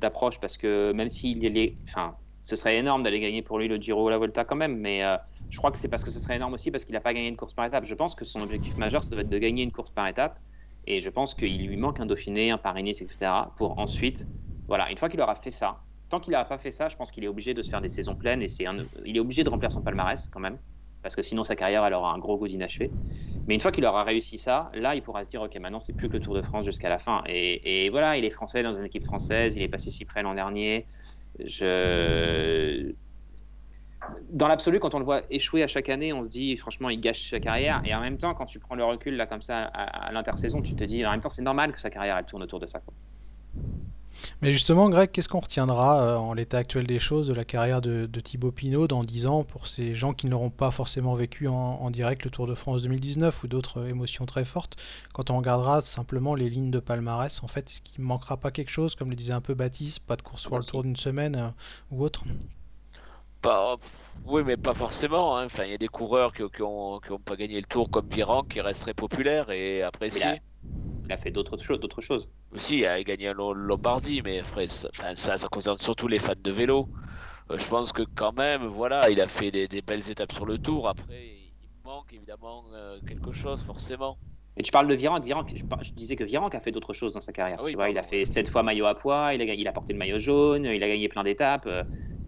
d'approche 0.00 0.40
parce 0.40 0.56
que 0.56 0.92
même 0.92 1.08
s'il 1.08 1.56
est, 1.56 1.74
enfin, 1.86 2.16
ce 2.46 2.54
serait 2.54 2.76
énorme 2.78 3.02
d'aller 3.02 3.18
gagner 3.18 3.42
pour 3.42 3.58
lui 3.58 3.66
le 3.66 3.76
Giro 3.76 4.06
ou 4.06 4.08
la 4.08 4.18
Volta 4.18 4.44
quand 4.44 4.54
même, 4.54 4.76
mais 4.76 5.02
euh, 5.02 5.16
je 5.50 5.58
crois 5.58 5.72
que 5.72 5.78
c'est 5.78 5.88
parce 5.88 6.04
que 6.04 6.12
ce 6.12 6.20
serait 6.20 6.36
énorme 6.36 6.54
aussi 6.54 6.70
parce 6.70 6.84
qu'il 6.84 6.92
n'a 6.92 7.00
pas 7.00 7.12
gagné 7.12 7.26
une 7.26 7.36
course 7.36 7.52
par 7.52 7.64
étape. 7.64 7.84
Je 7.84 7.94
pense 7.96 8.14
que 8.14 8.24
son 8.24 8.40
objectif 8.40 8.76
majeur, 8.76 9.02
ça 9.02 9.16
doit 9.16 9.22
être 9.22 9.28
de 9.28 9.38
gagner 9.38 9.64
une 9.64 9.72
course 9.72 9.90
par 9.90 10.06
étape, 10.06 10.38
et 10.86 11.00
je 11.00 11.10
pense 11.10 11.34
qu'il 11.34 11.66
lui 11.66 11.76
manque 11.76 11.98
un 11.98 12.06
Dauphiné, 12.06 12.52
un 12.52 12.58
Paris-Nice, 12.58 13.02
etc. 13.02 13.52
pour 13.56 13.80
ensuite, 13.80 14.28
voilà, 14.68 14.88
une 14.92 14.96
fois 14.96 15.08
qu'il 15.08 15.20
aura 15.20 15.34
fait 15.34 15.50
ça, 15.50 15.82
tant 16.08 16.20
qu'il 16.20 16.34
n'aura 16.34 16.44
pas 16.44 16.58
fait 16.58 16.70
ça, 16.70 16.86
je 16.86 16.94
pense 16.94 17.10
qu'il 17.10 17.24
est 17.24 17.28
obligé 17.28 17.52
de 17.52 17.64
se 17.64 17.68
faire 17.68 17.80
des 17.80 17.88
saisons 17.88 18.14
pleines 18.14 18.42
et 18.42 18.48
c'est 18.48 18.64
il 19.04 19.16
est 19.16 19.20
obligé 19.20 19.42
de 19.42 19.50
remplir 19.50 19.72
son 19.72 19.82
palmarès 19.82 20.28
quand 20.30 20.38
même 20.38 20.58
parce 21.02 21.16
que 21.16 21.22
sinon 21.22 21.42
sa 21.42 21.56
carrière 21.56 21.84
elle 21.84 21.94
aura 21.94 22.12
un 22.12 22.18
gros 22.18 22.38
goût 22.38 22.46
d'inachevé. 22.46 22.92
Mais 23.48 23.54
une 23.54 23.60
fois 23.60 23.72
qu'il 23.72 23.84
aura 23.84 24.02
réussi 24.04 24.38
ça, 24.38 24.70
là, 24.74 24.94
il 24.96 25.02
pourra 25.02 25.22
se 25.22 25.28
dire, 25.28 25.40
OK, 25.40 25.54
maintenant, 25.56 25.78
c'est 25.78 25.92
plus 25.92 26.08
que 26.08 26.14
le 26.14 26.20
Tour 26.20 26.34
de 26.34 26.42
France 26.42 26.64
jusqu'à 26.64 26.88
la 26.88 26.98
fin. 26.98 27.22
Et, 27.26 27.84
et, 27.84 27.90
voilà, 27.90 28.16
il 28.18 28.24
est 28.24 28.30
français 28.30 28.64
dans 28.64 28.74
une 28.74 28.84
équipe 28.84 29.04
française, 29.04 29.54
il 29.54 29.62
est 29.62 29.68
passé 29.68 29.92
si 29.92 30.04
près 30.04 30.22
l'an 30.22 30.34
dernier. 30.34 30.88
Dans 34.30 34.48
l'absolu, 34.48 34.78
quand 34.78 34.94
on 34.94 34.98
le 34.98 35.04
voit 35.04 35.22
échouer 35.30 35.62
à 35.62 35.66
chaque 35.66 35.88
année, 35.88 36.12
on 36.12 36.22
se 36.22 36.30
dit, 36.30 36.56
franchement, 36.56 36.90
il 36.90 37.00
gâche 37.00 37.30
sa 37.30 37.40
carrière. 37.40 37.80
Et 37.84 37.94
en 37.94 38.00
même 38.00 38.18
temps, 38.18 38.34
quand 38.34 38.46
tu 38.46 38.58
prends 38.58 38.74
le 38.74 38.84
recul, 38.84 39.16
là, 39.16 39.26
comme 39.26 39.42
ça, 39.42 39.64
à, 39.64 40.12
l'intersaison, 40.12 40.62
tu 40.62 40.74
te 40.74 40.84
dis, 40.84 41.04
en 41.04 41.10
même 41.10 41.20
temps, 41.20 41.30
c'est 41.30 41.42
normal 41.42 41.72
que 41.72 41.80
sa 41.80 41.90
carrière, 41.90 42.16
elle 42.16 42.24
tourne 42.24 42.42
autour 42.42 42.60
de 42.60 42.66
ça. 42.66 42.82
Mais 44.42 44.52
justement, 44.52 44.88
Greg, 44.90 45.10
qu'est-ce 45.10 45.28
qu'on 45.28 45.40
retiendra 45.40 46.00
euh, 46.00 46.16
en 46.16 46.34
l'état 46.34 46.58
actuel 46.58 46.86
des 46.86 47.00
choses 47.00 47.26
de 47.28 47.34
la 47.34 47.44
carrière 47.44 47.80
de, 47.80 48.06
de 48.06 48.20
Thibaut 48.20 48.52
Pinot 48.52 48.86
dans 48.86 49.04
10 49.04 49.26
ans 49.26 49.44
pour 49.44 49.66
ces 49.66 49.94
gens 49.94 50.12
qui 50.12 50.26
n'auront 50.26 50.50
pas 50.50 50.70
forcément 50.70 51.14
vécu 51.14 51.48
en, 51.48 51.54
en, 51.54 51.90
direct 51.90 52.24
le 52.24 52.30
Tour 52.30 52.46
de 52.46 52.54
France 52.54 52.82
2019 52.82 53.42
ou 53.42 53.46
d'autres 53.46 53.80
euh, 53.80 53.88
émotions 53.88 54.26
très 54.26 54.44
fortes? 54.44 54.76
Quand 55.12 55.30
on 55.30 55.38
regardera 55.38 55.80
simplement 55.80 56.34
les 56.34 56.50
lignes 56.50 56.70
de 56.70 56.80
palmarès, 56.80 57.42
en 57.42 57.48
fait, 57.48 57.70
est-ce 57.70 57.82
qu'il 57.82 58.02
ne 58.02 58.08
manquera 58.08 58.36
pas 58.36 58.50
quelque 58.50 58.70
chose, 58.70 58.94
comme 58.94 59.10
le 59.10 59.16
disait 59.16 59.32
un 59.32 59.40
peu 59.40 59.54
Baptiste, 59.54 60.00
pas 60.00 60.16
de 60.16 60.22
course 60.22 60.48
le 60.50 60.64
Tour 60.64 60.82
d'une 60.82 60.96
semaine 60.96 61.36
euh, 61.36 61.48
ou 61.90 62.02
autre? 62.02 62.24
Pas, 63.42 63.76
oui, 64.24 64.42
mais 64.44 64.56
pas 64.56 64.74
forcément. 64.74 65.36
Hein. 65.36 65.46
Enfin, 65.46 65.64
il 65.64 65.70
y 65.70 65.74
a 65.74 65.78
des 65.78 65.88
coureurs 65.88 66.32
qui 66.32 66.42
n'ont 66.60 67.00
qui 67.00 67.12
ont 67.12 67.18
pas 67.18 67.36
gagné 67.36 67.60
le 67.60 67.66
Tour 67.66 67.90
comme 67.90 68.08
Viran 68.08 68.42
qui 68.42 68.60
resteraient 68.60 68.94
populaires 68.94 69.50
et 69.50 69.82
appréciés 69.82 70.40
il 71.06 71.12
a 71.12 71.16
fait 71.16 71.30
d'autres 71.30 71.56
choses, 71.56 71.80
d'autres 71.80 72.00
choses. 72.00 72.28
Aussi, 72.52 72.78
il 72.78 72.86
a 72.86 73.02
gagné 73.02 73.28
un 73.28 73.34
Lombardie, 73.34 74.22
mais 74.22 74.42
ça, 74.66 74.88
ça, 75.14 75.36
ça, 75.36 75.48
concerne 75.48 75.78
surtout 75.78 76.08
les 76.08 76.18
fans 76.18 76.32
de 76.36 76.50
vélo. 76.50 76.88
Euh, 77.50 77.58
je 77.58 77.66
pense 77.66 77.92
que 77.92 78.02
quand 78.14 78.32
même, 78.32 78.66
voilà, 78.66 79.08
il 79.10 79.20
a 79.20 79.28
fait 79.28 79.50
des, 79.50 79.68
des, 79.68 79.82
belles 79.82 80.10
étapes 80.10 80.32
sur 80.32 80.46
le 80.46 80.58
tour. 80.58 80.88
Après, 80.88 81.26
il 81.62 81.68
manque 81.84 82.12
évidemment 82.12 82.64
euh, 82.74 82.98
quelque 83.06 83.30
chose, 83.30 83.62
forcément. 83.62 84.18
Et 84.56 84.62
tu 84.62 84.72
parles 84.72 84.88
de 84.88 84.94
Virenque. 84.94 85.24
Virenque 85.24 85.52
je, 85.54 85.62
je, 85.82 85.92
disais 85.92 86.16
que 86.16 86.24
Virenque 86.24 86.54
a 86.54 86.60
fait 86.60 86.72
d'autres 86.72 86.94
choses 86.94 87.12
dans 87.12 87.20
sa 87.20 87.32
carrière. 87.32 87.58
Ah 87.60 87.64
oui, 87.64 87.72
tu 87.72 87.76
vois, 87.76 87.90
il 87.90 87.98
a 87.98 88.02
fait 88.02 88.24
sept 88.24 88.48
fois 88.48 88.62
maillot 88.62 88.86
à 88.86 88.94
poids, 88.94 89.34
il 89.34 89.40
a, 89.42 89.54
il 89.54 89.68
a 89.68 89.72
porté 89.72 89.92
le 89.92 89.98
maillot 89.98 90.18
jaune, 90.18 90.64
il 90.64 90.82
a 90.82 90.88
gagné 90.88 91.08
plein 91.08 91.22
d'étapes. 91.22 91.68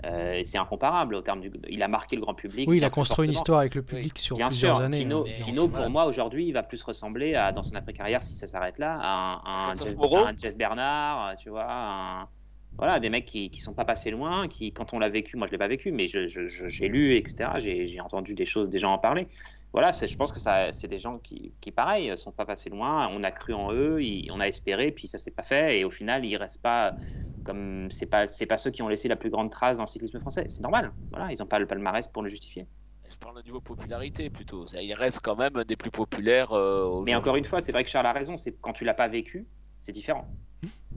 Euh, 0.05 0.41
c'est 0.45 0.59
incomparable 0.59 1.17
au 1.17 1.21
terme 1.21 1.41
du. 1.41 1.51
Il 1.69 1.83
a 1.83 1.89
marqué 1.89 2.17
le 2.17 2.23
grand 2.23 2.35
public. 2.35 2.69
Oui, 2.69 2.77
il 2.77 2.85
a 2.85 2.91
construit 2.91 3.27
une 3.27 3.33
histoire 3.33 3.61
avec 3.61 3.75
le 3.75 3.83
public 3.83 4.13
oui. 4.15 4.21
sur 4.21 4.37
bien 4.37 4.49
plusieurs 4.49 4.77
sûr, 4.77 4.85
années. 4.85 5.01
Pinot, 5.01 5.27
hein, 5.27 5.45
Pinot 5.45 5.69
pour 5.69 5.91
moi, 5.91 6.07
aujourd'hui, 6.07 6.47
il 6.47 6.53
va 6.53 6.63
plus 6.63 6.83
ressembler 6.83 7.35
à, 7.35 7.51
dans 7.51 7.63
son 7.63 7.75
après-carrière, 7.75 8.23
si 8.23 8.35
ça 8.35 8.47
s'arrête 8.47 8.79
là, 8.79 8.99
à 9.01 9.41
un, 9.45 9.71
un, 9.71 9.77
Jeff, 9.77 9.97
un, 9.99 10.37
Jeff, 10.37 10.57
Bernard, 10.57 11.35
tu 11.39 11.49
vois, 11.51 11.67
un, 11.69 12.29
voilà, 12.77 13.01
des 13.01 13.11
mecs 13.11 13.25
qui, 13.25 13.51
qui 13.51 13.61
sont 13.61 13.75
pas 13.75 13.85
passés 13.85 14.11
loin, 14.11 14.47
qui, 14.47 14.73
quand 14.73 14.93
on 14.93 15.01
l'a 15.01 15.09
vécu, 15.09 15.37
moi 15.37 15.49
je 15.49 15.53
l'ai 15.53 15.59
pas 15.59 15.69
vécu, 15.69 15.91
mais 15.91 16.07
j'ai 16.07 16.89
lu, 16.89 17.17
etc. 17.17 17.51
J'ai 17.57 18.01
entendu 18.01 18.35
des 18.35 18.47
choses, 18.47 18.69
des 18.69 18.79
gens 18.79 18.93
en 18.93 18.99
parler. 18.99 19.27
Voilà, 19.73 19.91
je 19.91 20.17
pense 20.17 20.33
que 20.33 20.41
c'est 20.41 20.89
des 20.89 20.99
gens 20.99 21.19
qui, 21.19 21.53
qui, 21.61 21.71
pareil, 21.71 22.17
sont 22.17 22.33
pas 22.33 22.47
passés 22.47 22.71
loin. 22.71 23.09
On 23.13 23.23
a 23.23 23.31
cru 23.31 23.53
en 23.53 23.73
eux, 23.73 24.03
ils, 24.03 24.31
on 24.33 24.41
a 24.41 24.49
espéré, 24.49 24.91
puis 24.91 25.09
ça 25.09 25.19
s'est 25.19 25.31
pas 25.31 25.43
fait, 25.43 25.79
et 25.79 25.85
au 25.85 25.91
final, 25.91 26.25
ils 26.25 26.37
restent 26.37 26.63
pas 26.63 26.97
comme 27.45 27.91
c'est 27.91 28.07
pas 28.07 28.29
c'est 28.29 28.47
pas 28.47 28.59
ceux 28.59 28.71
qui 28.71 28.83
ont 28.83 28.89
laissé 28.89 29.09
la 29.09 29.17
plus 29.17 29.31
grande 29.31 29.51
trace 29.51 29.79
dans 29.79 29.85
le 29.85 29.89
cyclisme 29.89 30.21
français. 30.21 30.45
C'est 30.49 30.63
normal. 30.63 30.93
Voilà, 31.11 31.33
ils 31.33 31.39
n'ont 31.39 31.47
pas 31.47 31.59
le 31.59 31.67
palmarès 31.67 32.07
pour 32.07 32.23
le 32.23 32.29
justifier. 32.29 32.67
Je 33.11 33.17
parle 33.17 33.39
au 33.39 33.43
niveau 33.43 33.61
popularité 33.61 34.29
plutôt. 34.29 34.67
Il 34.67 34.93
reste 34.95 35.21
quand 35.23 35.37
même 35.37 35.57
un 35.57 35.65
des 35.65 35.77
plus 35.77 35.91
populaires. 35.91 36.53
Euh, 36.53 37.03
Mais 37.07 37.15
encore 37.15 37.37
une 37.37 37.45
fois, 37.45 37.61
c'est 37.61 37.73
vrai 37.73 37.85
que 37.85 37.91
Charles 37.91 38.07
a 38.07 38.13
raison. 38.13 38.37
C'est 38.37 38.53
quand 38.61 38.75
tu 38.75 38.85
l'as 38.85 38.95
pas 38.95 39.09
vécu, 39.09 39.47
c'est 39.79 39.93
différent. 39.93 40.27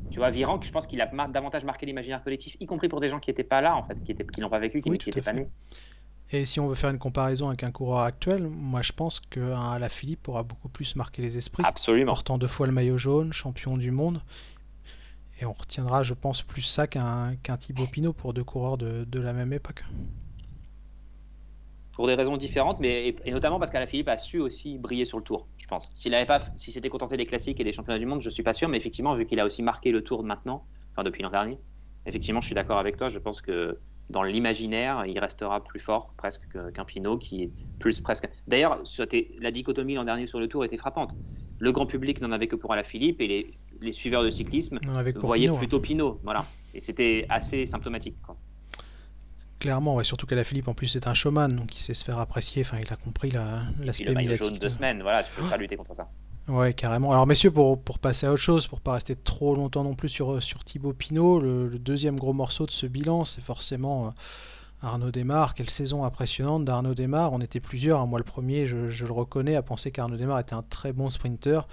Tu 0.10 0.20
vois, 0.20 0.30
Virenque, 0.30 0.66
je 0.66 0.72
pense 0.72 0.88
qu'il 0.88 1.00
a 1.00 1.10
mar 1.14 1.30
davantage 1.30 1.64
marqué 1.64 1.86
l'imaginaire 1.86 2.22
collectif, 2.22 2.58
y 2.60 2.66
compris 2.66 2.90
pour 2.90 3.00
des 3.00 3.08
gens 3.08 3.22
qui 3.22 3.30
n'étaient 3.30 3.46
pas 3.46 3.62
là, 3.62 3.78
en 3.78 3.84
fait, 3.84 4.04
qui 4.04 4.14
n'ont 4.14 4.26
qui 4.26 4.42
pas 4.42 4.60
vécu, 4.60 4.82
qui 4.82 4.90
oui, 4.90 4.98
n'étaient 5.06 5.22
pas 5.22 5.32
nés. 5.32 5.48
Et 6.34 6.46
si 6.46 6.60
on 6.62 6.68
veut 6.68 6.76
faire 6.76 6.90
une 6.90 7.00
comparaison 7.00 7.50
avec 7.50 7.64
un 7.64 7.72
coureur 7.72 8.00
actuel, 8.00 8.48
moi 8.48 8.82
je 8.82 8.94
pense 8.94 9.20
qu'un 9.20 9.78
La 9.80 9.90
Philippe 9.90 10.30
aura 10.30 10.44
beaucoup 10.44 10.70
plus 10.70 10.96
marqué 10.96 11.22
les 11.22 11.38
esprits. 11.38 11.64
Absolument. 11.66 12.14
Portant 12.14 12.38
deux 12.38 12.48
fois 12.48 12.68
le 12.68 12.74
maillot 12.74 12.98
jaune, 12.98 13.34
champion 13.34 13.78
du 13.78 13.92
monde. 13.92 14.22
Et 15.42 15.46
on 15.46 15.54
retiendra, 15.54 16.04
je 16.04 16.14
pense, 16.14 16.44
plus 16.44 16.62
ça 16.62 16.88
qu'un 16.88 17.36
qu 17.44 17.52
Thibaut 17.58 17.88
Pinot 17.88 18.14
pour 18.14 18.34
deux 18.34 18.44
coureurs 18.44 18.78
de, 18.78 19.06
de, 19.06 19.20
la 19.20 19.34
même 19.34 19.52
époque. 19.52 19.84
Pour 21.94 22.08
des 22.08 22.14
raisons 22.14 22.38
différentes, 22.38 22.80
mais 22.80 23.10
et, 23.10 23.16
et 23.26 23.32
notamment 23.32 23.60
parce 23.60 23.72
qu'Alaphilippe 23.72 24.08
a 24.08 24.18
su 24.18 24.40
aussi 24.40 24.78
briller 24.78 25.04
sur 25.04 25.18
le 25.18 25.24
tour, 25.24 25.48
je 25.58 25.68
pense. 25.68 25.90
S'il 25.96 26.14
avait 26.14 26.28
pas, 26.28 26.40
si 26.58 26.72
s'était 26.72 26.90
contenté 26.90 27.18
des 27.18 27.26
classiques 27.26 27.60
et 27.60 27.64
des 27.64 27.74
championnats 27.74 28.00
du 28.00 28.06
monde, 28.06 28.22
je 28.22 28.30
suis 28.30 28.44
pas 28.44 28.54
sûr, 28.54 28.70
mais 28.70 28.78
effectivement, 28.78 29.16
vu 29.16 29.26
qu'il 29.26 29.40
a 29.40 29.46
aussi 29.46 29.64
marqué 29.64 29.92
le 29.92 30.04
tour 30.04 30.24
maintenant, 30.24 30.64
enfin 30.92 31.04
depuis 31.04 31.24
l'an 31.24 31.32
dernier, 31.32 31.58
effectivement, 32.06 32.40
je 32.40 32.46
suis 32.46 32.56
d'accord 32.56 32.78
avec 32.78 32.96
toi. 32.96 33.10
Je 33.10 33.20
pense 33.20 33.42
que 33.42 33.80
dans 34.12 34.24
l'imaginaire, 34.24 35.06
il 35.08 35.18
restera 35.20 35.64
plus 35.64 35.80
fort 35.80 36.14
presque 36.18 36.42
qu'un 36.74 36.86
Pinot 36.86 37.18
qui 37.18 37.44
est 37.44 37.52
plus 37.80 38.00
presque. 38.00 38.30
D'ailleurs, 38.48 38.84
la 39.40 39.52
dichotomie 39.52 39.96
l'an 39.96 40.04
dernier 40.04 40.28
sur 40.28 40.40
le 40.40 40.48
tour 40.48 40.64
était 40.64 40.78
frappante. 40.78 41.16
Le 41.60 41.72
grand 41.72 41.86
public 41.86 42.22
n'en 42.22 42.32
avait 42.32 42.48
que 42.48 42.56
pour 42.56 42.74
Alaphilippe 42.74 43.22
et 43.22 43.28
les, 43.28 43.54
les 43.82 43.92
suiveurs 43.92 44.24
de 44.24 44.30
cyclisme 44.30 44.80
voyaient 45.16 45.48
Pinot, 45.48 45.58
plutôt 45.58 45.78
hein. 45.78 45.82
Pinot. 45.82 46.20
Voilà. 46.24 46.46
Et 46.74 46.80
c'était 46.80 47.26
assez 47.30 47.66
symptomatique. 47.66 48.16
Quoi. 48.22 48.38
Clairement, 49.60 49.96
ouais, 49.96 50.04
surtout 50.04 50.26
qu'Alaphilippe 50.26 50.68
en 50.68 50.74
plus 50.74 50.88
c'est 50.88 51.06
un 51.06 51.14
showman, 51.14 51.56
donc 51.56 51.76
il 51.76 51.80
sait 51.80 51.94
se 51.94 52.04
faire 52.04 52.18
apprécier. 52.18 52.64
Enfin, 52.64 52.80
il 52.82 52.92
a 52.92 52.96
compris 52.96 53.32
l'aspect 53.80 54.06
la, 54.06 54.14
médiatique. 54.14 54.44
jaune 54.44 54.58
de 54.58 54.70
semaine, 54.70 55.02
voilà, 55.04 55.24
tu 55.24 55.32
peux 55.34 55.48
pas 55.48 55.58
lutter 55.58 55.78
contre 55.78 55.96
ça. 55.96 56.10
Ouais, 56.48 56.74
carrément. 56.74 57.12
Alors, 57.12 57.28
messieurs, 57.28 57.52
pour, 57.52 57.78
passer 58.00 58.26
à 58.26 58.32
autre 58.32 58.42
chose, 58.42 58.68
pour 58.68 58.82
pas 58.82 58.94
rester 58.94 59.16
trop 59.16 59.56
longtemps 59.56 59.84
non 59.84 59.94
plus 59.94 60.10
sur, 60.10 60.42
sur 60.42 60.64
Thibaut 60.64 60.94
Pinot, 60.94 61.40
le, 61.40 61.70
deuxième 61.78 62.18
gros 62.18 62.34
morceau 62.34 62.66
de 62.66 62.72
ce 62.72 62.88
bilan, 62.88 63.26
c'est 63.26 63.42
forcément 63.42 64.08
euh, 64.08 64.10
Arnaud 64.82 65.12
Desmar. 65.12 65.54
Quelle 65.54 65.70
saison 65.70 66.04
impressionnante 66.04 66.66
d'Arnaud 66.66 66.96
Desmar. 66.96 67.32
On 67.32 67.42
était 67.42 67.60
plusieurs, 67.60 68.02
hein, 68.02 68.06
moi 68.08 68.20
le 68.20 68.26
premier, 68.26 68.66
je, 68.66 68.90
je, 68.90 69.06
le 69.06 69.14
reconnais, 69.14 69.56
à 69.56 69.62
penser 69.62 69.92
qu'Arnaud 69.92 70.18
Desmar 70.18 70.40
était 70.40 70.56
un 70.56 70.64
très 70.64 70.94
bon 70.94 71.10
sprinter, 71.10 71.68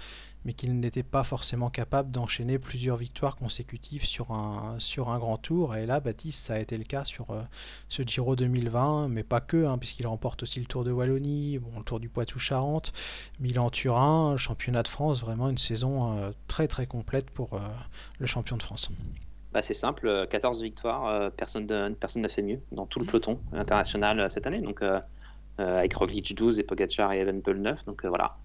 mais 0.49 0.53
qu'il 0.53 0.79
n'était 0.79 1.03
pas 1.03 1.23
forcément 1.23 1.69
capable 1.69 2.09
d'enchaîner 2.09 2.57
plusieurs 2.57 2.97
victoires 2.97 3.35
consécutives 3.35 4.03
sur 4.03 4.31
un, 4.31 4.77
sur 4.79 5.09
un 5.09 5.19
grand 5.19 5.37
tour. 5.37 5.75
Et 5.75 5.85
là, 5.85 5.99
Baptiste, 5.99 6.43
ça 6.43 6.55
a 6.55 6.59
été 6.59 6.75
le 6.75 6.85
cas 6.85 7.05
sur 7.05 7.29
euh, 7.29 7.43
ce 7.87 8.01
Giro 8.01 8.35
2020, 8.35 9.09
mais 9.09 9.21
pas 9.21 9.41
que, 9.41 9.67
hein, 9.67 9.77
puisqu'il 9.77 10.07
remporte 10.07 10.41
aussi 10.41 10.59
le 10.59 10.65
Tour 10.65 10.83
de 10.83 10.91
Wallonie, 10.91 11.59
bon, 11.59 11.77
le 11.77 11.83
Tour 11.83 11.99
du 11.99 12.09
Poitou-Charentes, 12.09 12.93
Milan-Turin, 13.39 14.37
championnat 14.37 14.81
de 14.81 14.87
France, 14.87 15.21
vraiment 15.21 15.49
une 15.49 15.59
saison 15.59 16.17
euh, 16.17 16.31
très 16.47 16.67
très 16.67 16.87
complète 16.87 17.29
pour 17.29 17.53
euh, 17.53 17.59
le 18.17 18.25
champion 18.25 18.57
de 18.57 18.63
France. 18.63 18.89
Bah, 19.53 19.61
c'est 19.61 19.75
simple, 19.75 20.25
14 20.31 20.63
victoires, 20.63 21.31
personne 21.33 21.67
n'a 21.67 21.91
personne 21.91 22.27
fait 22.27 22.41
mieux 22.41 22.59
dans 22.71 22.87
tout 22.87 22.99
le 22.99 23.05
peloton 23.05 23.39
international 23.53 24.31
cette 24.31 24.47
année. 24.47 24.61
Donc, 24.61 24.83
avec 25.59 25.93
Roglic 25.93 26.35
12 26.35 26.59
et 26.59 26.63
Pogacar 26.63 27.11
et 27.13 27.19
Evenepoel 27.19 27.61
9. 27.61 27.85
Donc 27.85 28.03
voilà. 28.05 28.37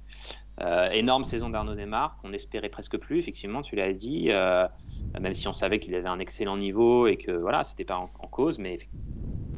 Euh, 0.60 0.88
énorme 0.90 1.24
saison 1.24 1.50
d'Arnaud 1.50 1.74
Desmar, 1.74 2.16
qu'on 2.18 2.32
espérait 2.32 2.68
presque 2.68 2.96
plus, 2.98 3.18
effectivement, 3.18 3.62
tu 3.62 3.74
l'as 3.74 3.92
dit, 3.92 4.30
euh, 4.30 4.68
même 5.18 5.34
si 5.34 5.48
on 5.48 5.52
savait 5.52 5.80
qu'il 5.80 5.94
avait 5.96 6.08
un 6.08 6.20
excellent 6.20 6.56
niveau 6.56 7.08
et 7.08 7.16
que 7.16 7.32
voilà, 7.32 7.64
c'était 7.64 7.84
pas 7.84 7.96
en, 7.96 8.06
cause, 8.28 8.58
mais 8.58 8.78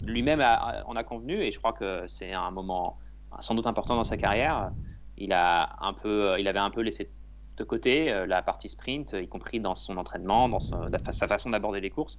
lui-même 0.02 0.40
en 0.40 0.96
a 0.96 1.04
convenu 1.04 1.42
et 1.42 1.50
je 1.50 1.58
crois 1.58 1.72
que 1.72 2.06
c'est 2.06 2.32
un 2.32 2.50
moment 2.50 2.98
sans 3.40 3.54
doute 3.54 3.66
important 3.66 3.96
dans 3.96 4.04
sa 4.04 4.16
carrière. 4.16 4.70
il 5.18 5.32
a 5.32 5.76
un 5.80 5.92
peu, 5.92 6.36
il 6.38 6.48
avait 6.48 6.58
un 6.58 6.70
peu 6.70 6.80
laissé 6.80 7.10
de 7.56 7.64
côté 7.64 8.24
la 8.26 8.42
partie 8.42 8.68
sprint, 8.68 9.14
y 9.14 9.28
compris 9.28 9.60
dans 9.60 9.74
son 9.74 9.96
entraînement, 9.96 10.48
dans 10.48 10.60
sa 10.60 11.28
façon 11.28 11.50
d'aborder 11.50 11.80
les 11.80 11.90
courses, 11.90 12.18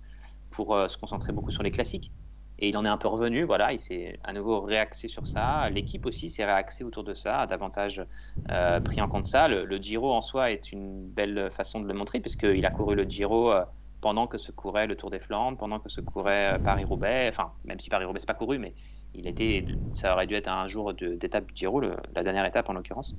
pour 0.52 0.76
se 0.90 0.98
concentrer 0.98 1.34
beaucoup 1.34 1.52
sur 1.52 1.64
les 1.64 1.72
classiques. 1.72 2.12
Et 2.60 2.70
il 2.70 2.78
en 2.78 2.86
est 2.86 2.90
un 2.90 2.98
peu 2.98 3.08
revenu, 3.08 3.44
voilà, 3.44 3.72
il 3.72 3.80
s'est 3.80 4.20
à 4.24 4.34
nouveau 4.34 4.62
réaxé 4.62 5.08
sur 5.08 5.28
ça. 5.28 5.70
L'équipe 5.70 6.06
aussi 6.06 6.30
s'est 6.30 6.46
réaxée 6.46 6.84
autour 6.84 7.04
de 7.04 7.14
ça, 7.14 7.42
a 7.42 7.48
davantage 7.48 8.04
euh, 8.50 8.80
pris 8.80 9.00
en 9.00 9.08
compte 9.08 9.28
ça. 9.28 9.48
Le, 9.48 9.64
le, 9.64 9.78
Giro 9.78 10.12
en 10.12 10.22
soi 10.22 10.52
est 10.52 10.72
une 10.72 11.08
belle 11.08 11.52
façon 11.52 11.80
de 11.82 11.88
le 11.88 11.94
montrer, 11.94 12.20
puisqu'il 12.20 12.66
a 12.66 12.72
couru 12.72 12.96
le 12.96 13.04
Giro 13.04 13.52
euh, 13.52 13.64
pendant 14.02 14.26
que 14.26 14.40
se 14.40 14.52
courait 14.52 14.88
le 14.88 14.96
Tour 14.96 15.12
des 15.12 15.20
Flandres, 15.20 15.58
pendant 15.58 15.80
que 15.80 15.90
se 15.90 16.02
courait 16.02 16.56
euh, 16.56 16.60
Paris-Roubaix, 16.60 17.28
enfin, 17.30 17.52
même 17.64 17.80
si 17.80 17.90
Paris-Roubaix, 17.90 18.20
c'est 18.20 18.26
pas 18.26 18.34
couru, 18.34 18.58
mais 18.58 18.74
il 19.14 19.28
était, 19.28 19.66
ça 19.92 20.14
aurait 20.14 20.26
dû 20.26 20.34
être 20.34 20.48
un 20.48 20.68
jour 20.68 20.94
d'étape 20.94 21.46
du 21.46 21.56
Giro, 21.56 21.82
la 21.82 22.24
dernière 22.24 22.46
étape 22.46 22.70
en 22.70 22.74
l'occurrence. 22.74 23.16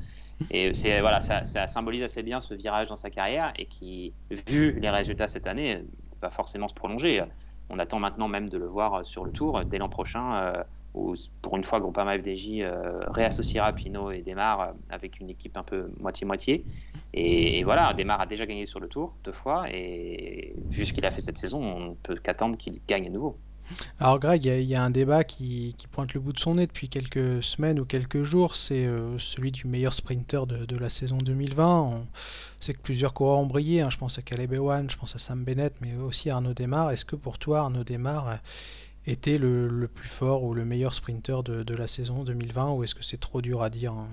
Et 0.51 0.71
voilà, 1.01 1.21
ça, 1.21 1.67
symbolise 1.67 2.05
assez 2.05 2.23
bien 2.23 2.41
ce 2.41 2.55
virage 2.55 2.89
dans 2.89 2.97
sa 2.97 3.11
carrière 3.11 3.53
et 3.57 3.67
qui, 3.67 4.13
vu 4.31 4.79
les 4.79 4.91
résultats 4.91 5.27
cette 5.27 5.49
année, 5.49 5.83
va 6.21 6.31
forcément 6.31 6.69
se 6.69 6.75
prolonger 6.75 7.25
on 7.71 7.79
attend 7.79 7.99
maintenant 7.99 8.29
même 8.29 8.49
de 8.49 8.59
le 8.59 8.67
voir 8.67 8.95
euh, 8.95 9.05
sur 9.05 9.25
le 9.25 9.31
tour 9.31 9.65
dès 9.65 9.79
l'an 9.79 9.89
prochain, 9.89 10.35
euh, 10.37 10.63
où 10.95 11.15
pour 11.43 11.57
une 11.57 11.65
fois 11.65 11.81
Groupama 11.81 12.19
FDJ 12.19 12.61
euh, 12.61 13.01
réassociera 13.09 13.73
Pinot 13.73 14.11
et 14.11 14.23
Demar 14.23 14.73
avec 14.91 15.21
une 15.21 15.31
équipe 15.31 15.57
un 15.57 15.63
peu 15.63 15.91
moitié-moitié. 16.01 16.65
Et, 17.13 17.59
et, 17.59 17.65
voilà, 17.65 17.93
Demar 17.95 18.21
a 18.21 18.27
déjà 18.27 18.47
gagné 18.47 18.67
sur 18.67 18.81
le 18.81 18.89
tour 18.89 19.15
deux 19.25 19.33
fois, 19.33 19.67
et 19.71 20.55
vu 20.71 20.85
ce 20.85 20.93
qu'il 20.93 21.05
a 21.05 21.11
fait 21.11 21.21
cette 21.21 21.39
saison, 21.39 21.63
on 21.63 21.81
ne 21.91 21.95
peut 21.95 22.17
qu'attendre 22.17 22.57
qu'il 22.57 22.81
gagne 22.87 23.07
à 23.07 23.11
nouveau. 23.11 23.37
Alors 24.01 24.19
Greg, 24.19 24.45
il 24.45 24.63
y, 24.63 24.75
a 24.75 24.83
un 24.83 24.91
débat 24.91 25.25
qui, 25.25 25.75
pointe 25.93 26.15
le 26.15 26.21
bout 26.21 26.33
de 26.33 26.39
son 26.39 26.55
nez 26.55 26.67
depuis 26.67 26.89
quelques 26.89 27.43
semaines 27.43 27.79
ou 27.81 27.85
quelques 27.85 28.25
jours, 28.25 28.55
c'est 28.55 28.87
euh, 28.87 29.19
celui 29.19 29.51
du 29.51 29.67
meilleur 29.67 29.95
sprinter 29.95 30.47
de, 30.47 30.77
la 30.77 30.91
saison 30.91 31.19
2020. 31.19 31.81
On 31.81 32.07
sait 32.61 32.75
que 32.75 32.81
plusieurs 32.81 33.13
coureurs 33.15 33.39
ont 33.39 33.47
brillé, 33.47 33.81
hein. 33.81 33.91
je 33.91 33.99
pense 33.99 34.19
à 34.19 34.23
Caleb 34.23 34.53
Ewan, 34.53 34.91
je 34.91 34.97
pense 34.97 35.15
à 35.15 35.19
Sam 35.19 35.45
Bennett, 35.45 35.75
mais 35.81 35.95
aussi 35.97 36.31
à 36.31 36.37
Arnaud 36.37 36.55
Demar. 36.55 36.91
Est-ce 36.91 37.05
que 37.05 37.17
pour 37.17 37.39
toi 37.39 37.61
Arnaud 37.61 37.85
Demar 37.85 38.39
était 39.07 39.39
le, 39.39 39.89
plus 39.93 40.09
fort 40.09 40.45
ou 40.45 40.55
le 40.55 40.65
meilleur 40.65 40.95
sprinter 40.95 41.43
de, 41.43 41.63
de 41.63 41.75
la 41.75 41.89
saison 41.89 42.25
2020 42.25 42.73
ou 42.73 42.85
est-ce 42.85 42.95
que 42.95 43.05
c'est 43.05 43.21
trop 43.21 43.43
dur 43.43 43.63
à 43.63 43.71
dire 43.71 43.93
hein? 43.93 44.09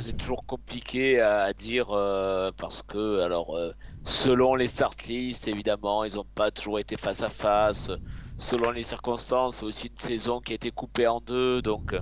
C'est 0.00 0.16
toujours 0.16 0.44
compliqué 0.46 1.20
à 1.20 1.52
dire 1.52 1.88
euh, 1.90 2.50
parce 2.56 2.82
que, 2.82 3.20
alors, 3.20 3.56
euh, 3.56 3.72
selon 4.04 4.54
les 4.54 4.68
start 4.68 5.04
lists, 5.04 5.48
évidemment, 5.48 6.04
ils 6.04 6.16
n'ont 6.16 6.26
pas 6.34 6.50
toujours 6.50 6.78
été 6.78 6.96
face 6.96 7.22
à 7.22 7.30
face. 7.30 7.90
Selon 8.36 8.70
les 8.70 8.82
circonstances, 8.82 9.56
c'est 9.56 9.64
aussi 9.64 9.88
une 9.88 9.98
saison 9.98 10.40
qui 10.40 10.52
a 10.52 10.54
été 10.56 10.70
coupée 10.70 11.06
en 11.06 11.20
deux, 11.20 11.60
donc 11.62 11.94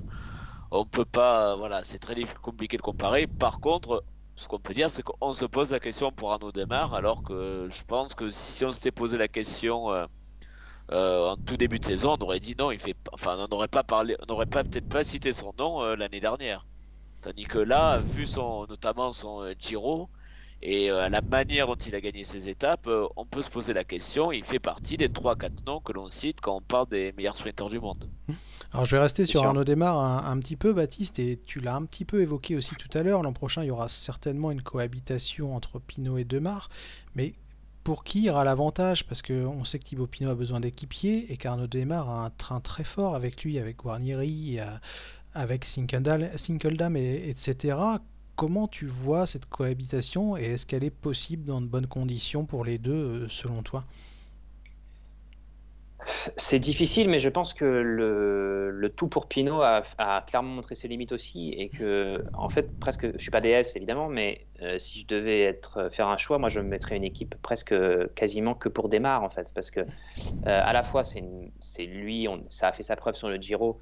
on 0.70 0.84
peut 0.84 1.04
pas, 1.04 1.56
voilà, 1.56 1.82
c'est 1.82 1.98
très 1.98 2.14
compliqué 2.42 2.76
de 2.76 2.82
comparer. 2.82 3.26
Par 3.26 3.60
contre, 3.60 4.04
ce 4.38 4.46
qu'on 4.46 4.60
peut 4.60 4.74
dire, 4.74 4.88
c'est 4.90 5.02
qu'on 5.02 5.34
se 5.34 5.44
pose 5.44 5.72
la 5.72 5.80
question 5.80 6.12
pour 6.12 6.32
Arnaud 6.32 6.52
Demar, 6.52 6.94
alors 6.94 7.22
que 7.24 7.68
je 7.70 7.82
pense 7.84 8.14
que 8.14 8.30
si 8.30 8.64
on 8.64 8.72
s'était 8.72 8.92
posé 8.92 9.18
la 9.18 9.28
question 9.28 9.90
euh, 9.92 10.06
euh, 10.92 11.30
en 11.30 11.36
tout 11.36 11.56
début 11.56 11.80
de 11.80 11.84
saison, 11.84 12.16
on 12.18 12.22
aurait 12.22 12.40
dit 12.40 12.54
non, 12.56 12.70
il 12.70 12.78
fait, 12.78 12.94
enfin, 13.12 13.36
on 13.38 13.48
n'aurait 13.48 13.68
pas 13.68 13.82
parlé, 13.82 14.16
on 14.22 14.26
n'aurait 14.26 14.46
pas 14.46 14.62
peut-être 14.62 14.88
pas 14.88 15.02
cité 15.04 15.32
son 15.32 15.52
nom 15.58 15.82
euh, 15.82 15.96
l'année 15.96 16.20
dernière. 16.20 16.64
Tandis 17.20 17.44
que 17.44 17.58
là, 17.58 18.00
vu 18.00 18.26
son, 18.26 18.66
notamment 18.68 19.12
son 19.12 19.42
euh, 19.42 19.54
Giro 19.58 20.08
et 20.60 20.90
euh, 20.90 21.08
la 21.08 21.20
manière 21.20 21.68
dont 21.68 21.76
il 21.76 21.94
a 21.94 22.00
gagné 22.00 22.24
ses 22.24 22.48
étapes, 22.48 22.88
euh, 22.88 23.06
on 23.16 23.24
peut 23.24 23.42
se 23.42 23.50
poser 23.50 23.72
la 23.72 23.84
question. 23.84 24.32
Il 24.32 24.44
fait 24.44 24.58
partie 24.58 24.96
des 24.96 25.08
3-4 25.08 25.66
noms 25.66 25.80
que 25.80 25.92
l'on 25.92 26.10
cite 26.10 26.40
quand 26.40 26.56
on 26.56 26.60
parle 26.60 26.88
des 26.88 27.12
meilleurs 27.16 27.36
sprinters 27.36 27.68
du 27.68 27.78
monde. 27.78 28.08
Alors 28.72 28.84
je 28.84 28.96
vais 28.96 29.02
rester 29.02 29.24
sur 29.24 29.40
sûr. 29.40 29.48
Arnaud 29.48 29.64
Desmar 29.64 29.98
un, 29.98 30.30
un, 30.30 30.38
petit 30.40 30.56
peu, 30.56 30.72
Baptiste, 30.72 31.18
et 31.20 31.38
tu 31.46 31.60
l'as 31.60 31.76
un 31.76 31.84
petit 31.84 32.04
peu 32.04 32.22
évoqué 32.22 32.56
aussi 32.56 32.74
tout 32.74 32.90
à 32.98 33.02
l'heure. 33.02 33.22
L'an 33.22 33.32
prochain, 33.32 33.62
il 33.62 33.68
y 33.68 33.70
aura 33.70 33.88
certainement 33.88 34.50
une 34.50 34.62
cohabitation 34.62 35.54
entre 35.54 35.78
Pinot 35.78 36.18
et 36.18 36.24
Demar, 36.24 36.70
mais 37.14 37.34
pour 37.84 38.04
qui 38.04 38.22
ira 38.22 38.44
l'avantage? 38.44 39.06
Parce 39.06 39.22
qu'on 39.22 39.64
sait 39.64 39.78
que 39.78 39.84
Thibaut 39.84 40.06
Pinot 40.06 40.32
a 40.32 40.34
besoin 40.34 40.60
d'équipiers 40.60 41.32
et 41.32 41.38
qu'Arnaud 41.38 41.68
Desmar 41.68 42.10
a 42.10 42.26
un 42.26 42.30
train 42.30 42.60
très 42.60 42.84
fort 42.84 43.14
avec 43.14 43.44
lui, 43.44 43.58
avec 43.58 43.78
Guarnieri, 43.78 44.58
avec 45.38 45.64
Sinkeldam, 45.64 46.96
et, 46.96 47.30
etc. 47.30 47.76
Comment 48.36 48.68
tu 48.68 48.86
vois 48.86 49.26
cette 49.26 49.46
cohabitation 49.46 50.36
et 50.36 50.44
est-ce 50.44 50.66
qu'elle 50.66 50.84
est 50.84 50.90
possible 50.90 51.44
dans 51.44 51.60
de 51.60 51.66
bonnes 51.66 51.86
conditions 51.86 52.44
pour 52.44 52.64
les 52.64 52.78
deux, 52.78 53.28
selon 53.28 53.62
toi? 53.62 53.84
C'est 56.36 56.58
difficile, 56.58 57.08
mais 57.08 57.18
je 57.18 57.28
pense 57.28 57.52
que 57.54 57.64
le, 57.64 58.92
tout 58.96 59.08
pour 59.08 59.26
Pinot 59.26 59.60
a, 59.62 59.82
clairement 60.26 60.54
montré 60.54 60.74
ses 60.74 60.88
limites 60.88 61.12
aussi, 61.12 61.50
et 61.50 61.68
que, 61.68 62.24
en 62.34 62.48
fait, 62.48 62.78
presque, 62.78 63.10
je 63.12 63.18
suis 63.20 63.30
pas 63.30 63.40
DS 63.40 63.76
évidemment, 63.76 64.08
mais 64.08 64.46
euh, 64.62 64.78
si 64.78 65.00
je 65.00 65.06
devais 65.06 65.42
être 65.42 65.88
faire 65.90 66.08
un 66.08 66.16
choix, 66.16 66.38
moi 66.38 66.48
je 66.48 66.60
me 66.60 66.68
mettrais 66.68 66.96
une 66.96 67.04
équipe 67.04 67.34
presque 67.42 67.74
quasiment 68.14 68.54
que 68.54 68.68
pour 68.68 68.88
Démarre 68.88 69.22
en 69.22 69.30
fait, 69.30 69.52
parce 69.54 69.70
que 69.70 69.80
euh, 69.80 69.84
à 70.42 70.72
la 70.72 70.82
fois 70.82 71.02
c'est 71.04 71.86
lui, 71.86 72.26
ça 72.48 72.68
a 72.68 72.72
fait 72.72 72.82
sa 72.82 72.96
preuve 72.96 73.14
sur 73.14 73.28
le 73.28 73.36
Giro, 73.36 73.78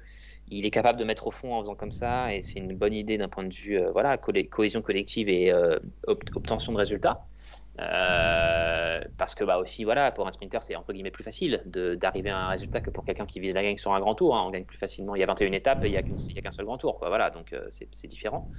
il 0.49 0.65
est 0.65 0.71
capable 0.71 0.99
de 0.99 1.03
mettre 1.03 1.27
au 1.27 1.31
fond 1.31 1.53
en 1.53 1.61
faisant 1.61 1.75
comme 1.75 1.91
ça, 1.91 2.33
et 2.33 2.41
c'est 2.41 2.59
une 2.59 2.75
bonne 2.75 2.93
idée 2.93 3.17
d'un 3.17 3.27
point 3.27 3.43
de 3.43 3.53
vue 3.53 3.77
euh, 3.77 3.91
voilà 3.91 4.17
co 4.17 4.31
cohésion 4.49 4.81
collective 4.81 5.29
et 5.29 5.51
euh, 5.51 5.77
obtention 6.05 6.71
de 6.73 6.77
résultats. 6.77 7.25
Euh, 7.79 8.99
parce 9.17 9.35
que 9.35 9.43
bah 9.43 9.59
aussi 9.59 9.83
voilà 9.83 10.11
pour 10.11 10.27
un 10.27 10.31
sprinter 10.31 10.63
c'est 10.63 10.75
entre 10.75 10.93
guillemets 10.93 11.11
plus 11.11 11.23
facile 11.23 11.61
d'arriver 11.65 12.31
à 12.31 12.37
un 12.39 12.47
résultat 12.47 12.81
que 12.81 12.89
pour 12.89 13.05
quelqu'un 13.05 13.27
qui 13.27 13.39
vise 13.39 13.53
la 13.53 13.61
gagne 13.61 13.77
sur 13.77 13.93
un 13.93 13.99
grand 13.99 14.15
tour 14.15 14.35
hein. 14.35 14.43
on 14.47 14.49
gagne 14.49 14.65
plus 14.65 14.79
facilement 14.79 15.13
il 15.13 15.19
y 15.19 15.23
a 15.23 15.27
21 15.27 15.51
étapes 15.51 15.85
et 15.85 15.89
il 15.89 15.91
n'y 15.91 15.97
a 15.97 16.01
qu'un 16.01 16.51
seul 16.51 16.65
grand 16.65 16.79
tour 16.79 16.97
quoi 16.97 17.09
voilà 17.09 17.29
donc 17.29 17.55
c'est 17.69 18.07
différent 18.07 18.49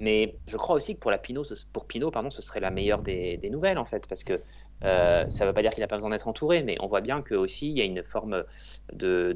mais 0.00 0.40
je 0.48 0.56
crois 0.56 0.74
aussi 0.74 0.96
que 0.96 0.98
pour 0.98 1.12
la 1.12 1.18
Pinot 1.18 1.44
pour 1.72 1.86
Pinot 1.86 2.10
pardon 2.10 2.30
ce 2.30 2.42
serait 2.42 2.58
la 2.58 2.72
meilleure 2.72 3.02
des, 3.02 3.36
des 3.36 3.48
nouvelles 3.48 3.78
en 3.78 3.84
fait 3.84 4.08
parce 4.08 4.24
que 4.24 4.42
euh, 4.84 5.24
ça 5.28 5.44
ne 5.44 5.50
veut 5.50 5.54
pas 5.54 5.62
dire 5.62 5.72
qu'il 5.72 5.80
n'a 5.80 5.88
pas 5.88 5.96
besoin 5.96 6.10
d'être 6.10 6.28
entouré, 6.28 6.62
mais 6.62 6.76
on 6.80 6.86
voit 6.86 7.00
bien 7.00 7.22
que 7.22 7.34
aussi 7.34 7.68
il 7.70 7.78
y 7.78 7.80
a 7.80 7.84
une 7.84 8.02
forme 8.04 8.44
de, 8.92 9.32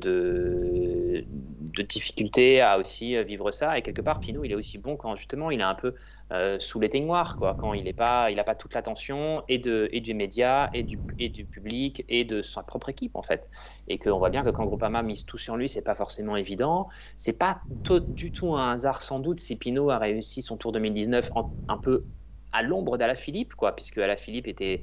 difficulté 1.89 2.61
à 2.61 2.79
aussi 2.79 3.23
vivre 3.25 3.51
ça. 3.51 3.77
Et 3.77 3.83
quelque 3.83 4.03
part, 4.03 4.21
Pinot, 4.21 4.45
il 4.45 4.53
est 4.53 4.55
aussi 4.55 4.79
bon 4.79 4.97
quand 4.97 5.17
justement 5.17 5.51
il 5.51 5.61
est 5.61 5.65
un 5.65 5.75
peu 5.75 5.95
euh, 6.33 6.59
sous 6.61 6.81
l'éteignoir, 6.81 7.37
quoi, 7.37 7.55
quand 7.59 7.75
il 7.75 7.85
n'a 7.85 7.93
pas, 7.93 8.29
pas 8.45 8.55
toute 8.55 8.75
l'attention 8.75 9.43
et, 9.49 9.59
du 9.59 10.15
média, 10.15 10.71
et 10.73 10.83
du, 10.83 10.97
public, 11.45 12.05
et 12.09 12.25
de 12.25 12.41
sa 12.43 12.63
propre 12.63 12.89
équipe 12.89 13.17
en 13.17 13.23
fait. 13.23 13.49
Et 13.89 13.99
qu'on 13.99 14.19
voit 14.19 14.31
bien 14.31 14.43
que 14.45 14.51
quand 14.51 14.65
Groupama 14.65 15.03
mise 15.03 15.25
tout 15.27 15.39
sur 15.39 15.57
lui, 15.57 15.69
c'est 15.69 15.83
pas 15.83 15.95
forcément 15.95 16.37
évident. 16.37 16.89
C'est 17.17 17.39
pas 17.39 17.63
du 18.09 18.33
tout 18.33 18.55
un 18.55 18.73
hasard 18.73 19.03
sans 19.03 19.19
doute 19.19 19.41
si 19.41 19.57
Pinot 19.57 19.91
a 19.91 19.99
réussi 19.99 20.41
son 20.41 20.57
Tour 20.57 20.73
2019 20.73 21.31
en, 21.35 21.53
un 21.69 21.79
peu 21.79 22.07
à 22.53 22.63
l'ombre 22.63 22.97
d'Alaphilippe, 22.99 23.55
quoi, 23.55 23.75
puisque 23.75 23.99
Alaphilippe 23.99 24.47
était 24.47 24.83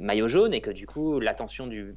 maillot 0.00 0.28
jaune 0.28 0.54
et 0.54 0.60
que 0.60 0.70
du 0.70 0.86
coup 0.86 1.20
l'attention 1.20 1.66
du, 1.66 1.96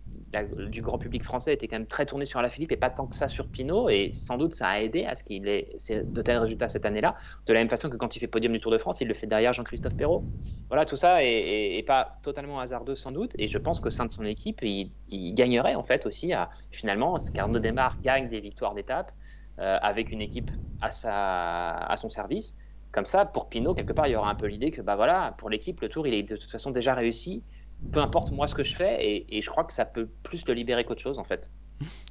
grand 0.82 0.98
public 0.98 1.24
français 1.24 1.54
était 1.54 1.68
quand 1.68 1.78
même 1.78 1.88
très 1.88 2.06
tournée 2.06 2.26
sur 2.26 2.40
Alaphilippe 2.40 2.72
et 2.72 2.78
pas 2.78 2.90
tant 2.90 3.08
que 3.08 3.16
ça 3.16 3.28
sur 3.28 3.48
Pinot. 3.48 3.90
Et 3.90 4.12
sans 4.12 4.38
doute 4.38 4.54
ça 4.54 4.68
a 4.70 4.80
aidé 4.80 5.06
à 5.06 5.16
ce 5.16 5.24
qu'il 5.24 5.48
ait 5.48 5.76
de 5.90 6.22
tels 6.22 6.38
résultats 6.38 6.70
cette 6.70 6.86
année-là. 6.86 7.16
De 7.46 7.54
la 7.54 7.60
même 7.60 7.70
façon 7.70 7.90
que 7.90 7.98
quand 7.98 8.16
il 8.16 8.20
fait 8.20 8.28
podium 8.28 8.54
du 8.54 8.60
Tour 8.60 8.72
de 8.72 8.78
France 8.78 9.02
il 9.02 9.08
le 9.08 9.14
fait 9.14 9.28
derrière 9.28 9.54
Jean-Christophe 9.54 9.96
Perrault. 9.96 10.24
Voilà 10.70 10.86
tout 10.86 10.96
ça 10.98 11.24
est, 11.24 11.84
pas 11.86 12.18
totalement 12.24 12.60
hasardeux 12.60 12.96
sans 12.96 13.12
doute. 13.12 13.34
Et 13.38 13.48
je 13.48 13.58
pense 13.58 13.80
qu'au 13.80 13.90
sein 13.90 14.06
de 14.06 14.12
son 14.12 14.26
équipe 14.26 14.60
il, 14.62 14.92
il, 15.10 15.34
gagnerait 15.34 15.76
en 15.76 15.84
fait 15.84 16.06
aussi 16.06 16.34
à 16.34 16.50
finalement 16.72 17.18
Carnot 17.34 17.60
Demar 17.60 18.00
gagne 18.02 18.30
des 18.30 18.40
victoires 18.40 18.74
d'étape 18.74 19.12
euh, 19.60 19.78
avec 19.82 20.12
une 20.12 20.22
équipe 20.22 20.50
à, 20.82 20.90
sa, 20.90 21.76
à 21.76 21.98
son 21.98 22.10
service. 22.10 22.58
Comme 22.92 23.06
ça, 23.06 23.26
pour 23.26 23.48
Pinot, 23.48 23.76
quelque 23.76 23.94
part, 23.94 24.08
il 24.08 24.12
y 24.12 24.16
aura 24.16 24.30
un 24.30 24.36
peu 24.36 24.48
l'idée 24.48 24.72
que, 24.72 24.82
bah 24.82 24.96
voilà, 24.96 25.36
pour 25.38 25.50
l'équipe, 25.50 25.80
le 25.82 25.90
tour, 25.90 26.08
il 26.08 26.14
est 26.14 26.24
de 26.24 26.36
toute 26.36 26.50
façon 26.50 26.72
déjà 26.72 26.94
réussi 26.94 27.44
peu 27.92 28.00
importe 28.00 28.32
moi 28.32 28.48
ce 28.48 28.56
que 28.56 28.64
je 28.64 28.76
fais, 28.76 29.06
et, 29.06 29.38
et 29.38 29.42
je 29.42 29.50
crois 29.50 29.64
que 29.64 29.74
ça 29.74 29.86
peut 29.86 30.08
plus 30.24 30.46
le 30.48 30.54
libérer 30.54 30.84
qu'autre 30.84 31.02
chose 31.02 31.20
en 31.20 31.24
fait. 31.24 31.50